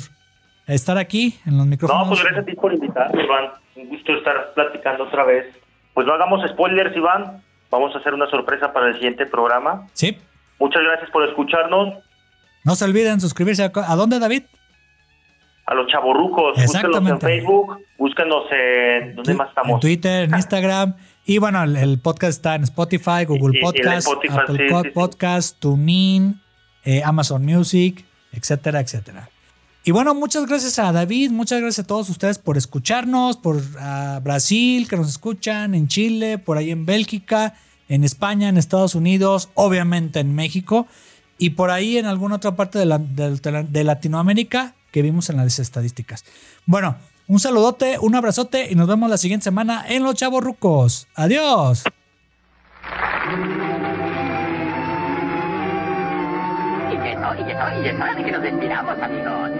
estar 0.66 0.98
aquí 0.98 1.38
en 1.46 1.58
los 1.58 1.66
micrófonos. 1.66 2.04
No, 2.04 2.08
pues 2.10 2.22
gracias 2.22 2.42
a 2.42 2.46
ti 2.46 2.54
por 2.54 2.72
invitarme, 2.72 3.22
Iván. 3.22 3.50
Un 3.76 3.88
gusto 3.88 4.12
estar 4.14 4.52
platicando 4.54 5.04
otra 5.04 5.24
vez. 5.24 5.46
Pues 5.94 6.06
no 6.06 6.14
hagamos 6.14 6.40
spoilers, 6.50 6.96
Iván. 6.96 7.42
Vamos 7.70 7.94
a 7.94 7.98
hacer 7.98 8.14
una 8.14 8.28
sorpresa 8.30 8.72
para 8.72 8.88
el 8.88 8.94
siguiente 8.94 9.26
programa. 9.26 9.86
Sí. 9.92 10.16
Muchas 10.58 10.82
gracias 10.82 11.10
por 11.10 11.28
escucharnos. 11.28 12.02
No 12.64 12.74
se 12.74 12.84
olviden 12.84 13.20
suscribirse. 13.20 13.64
¿A, 13.64 13.72
¿a 13.74 13.96
dónde, 13.96 14.18
David? 14.18 14.44
A 15.66 15.74
los 15.74 15.86
chavorrucos, 15.86 16.56
búsquenos 16.60 17.08
en. 17.08 17.20
Facebook, 17.20 17.78
búsquenos 17.96 18.44
en... 18.50 19.14
¿Dónde 19.14 19.34
más 19.34 19.48
estamos? 19.48 19.74
En 19.74 19.80
Twitter, 19.80 20.24
en 20.24 20.34
Instagram. 20.34 20.94
Y 21.24 21.38
bueno, 21.38 21.62
el, 21.62 21.76
el 21.76 21.98
podcast 22.00 22.30
está 22.32 22.54
en 22.56 22.64
Spotify, 22.64 23.24
Google 23.26 23.56
Y- 23.56 23.58
y 23.58 23.62
Podcast, 23.62 23.98
Spotify, 24.08 24.34
Apple 24.42 24.68
sí. 24.82 24.90
Podcast, 24.90 25.58
TuneIn, 25.60 26.40
eh, 26.84 27.02
Amazon 27.04 27.44
Music, 27.44 28.04
etcétera, 28.32 28.80
etcétera. 28.80 29.28
Y 29.84 29.92
bueno, 29.92 30.14
muchas 30.14 30.46
gracias 30.46 30.78
a 30.80 30.90
David, 30.92 31.30
muchas 31.30 31.60
gracias 31.60 31.84
a 31.84 31.86
todos 31.88 32.08
ustedes 32.10 32.38
por 32.38 32.56
escucharnos, 32.56 33.36
por 33.36 33.60
a 33.80 34.20
Brasil, 34.22 34.88
que 34.88 34.96
nos 34.96 35.08
escuchan, 35.08 35.74
en 35.74 35.86
Chile, 35.88 36.38
por 36.38 36.56
ahí 36.56 36.70
en 36.70 36.86
Bélgica, 36.86 37.54
en 37.88 38.02
España, 38.04 38.48
en 38.48 38.56
Estados 38.58 38.94
Unidos, 38.96 39.48
obviamente 39.54 40.20
en 40.20 40.34
México, 40.34 40.86
y 41.38 41.50
por 41.50 41.70
ahí 41.70 41.98
en 41.98 42.06
alguna 42.06 42.36
otra 42.36 42.54
parte 42.56 42.78
de, 42.78 42.86
la- 42.86 42.98
de- 42.98 43.66
de 43.68 43.84
Latinoamérica 43.84 44.74
que 44.92 45.02
vimos 45.02 45.28
en 45.30 45.38
las 45.38 45.58
estadísticas. 45.58 46.24
Bueno, 46.66 46.96
un 47.26 47.40
saludote, 47.40 47.98
un 47.98 48.14
abrazote 48.14 48.68
y 48.70 48.74
nos 48.74 48.86
vemos 48.86 49.10
la 49.10 49.16
siguiente 49.16 49.44
semana 49.44 49.84
en 49.88 50.04
Los 50.04 50.14
Chavos 50.14 50.44
Rucos. 50.44 51.08
Adiós. 51.14 51.82
Y 56.90 56.94
eso, 56.94 57.34
y 57.34 57.50
eso, 57.50 57.82
y 57.82 57.88
es 57.88 57.94
hora 57.94 58.14
de 58.14 58.24
que 58.24 58.32
nos 58.32 58.42
despidamos, 58.42 58.98
amigos. 59.00 59.50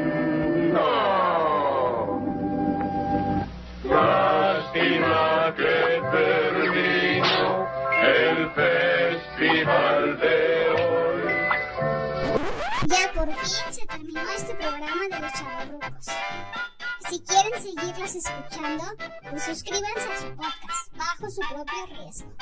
Lástima 3.84 5.54
que 5.56 6.02
terminó 6.12 7.66
el 8.02 8.50
festival 8.50 10.18
de 10.20 10.56
hoy. 10.56 10.61
Ya 12.92 13.10
por 13.14 13.26
fin 13.26 13.72
se 13.72 13.86
terminó 13.86 14.20
este 14.36 14.54
programa 14.54 15.02
de 15.10 15.18
los 15.18 15.32
chavorrucos. 15.32 16.06
Si 17.08 17.22
quieren 17.22 17.62
seguirlos 17.62 18.14
escuchando, 18.14 18.84
pues 19.30 19.42
suscríbanse 19.44 20.12
a 20.12 20.18
su 20.18 20.36
podcast 20.36 20.96
bajo 20.96 21.30
su 21.30 21.40
propio 21.40 21.86
riesgo. 21.86 22.32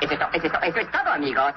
Es 0.00 0.10
esto, 0.12 0.26
es 0.34 0.44
esto, 0.44 0.60
eso 0.62 0.78
es 0.78 0.90
todo, 0.92 1.08
amigos. 1.08 1.52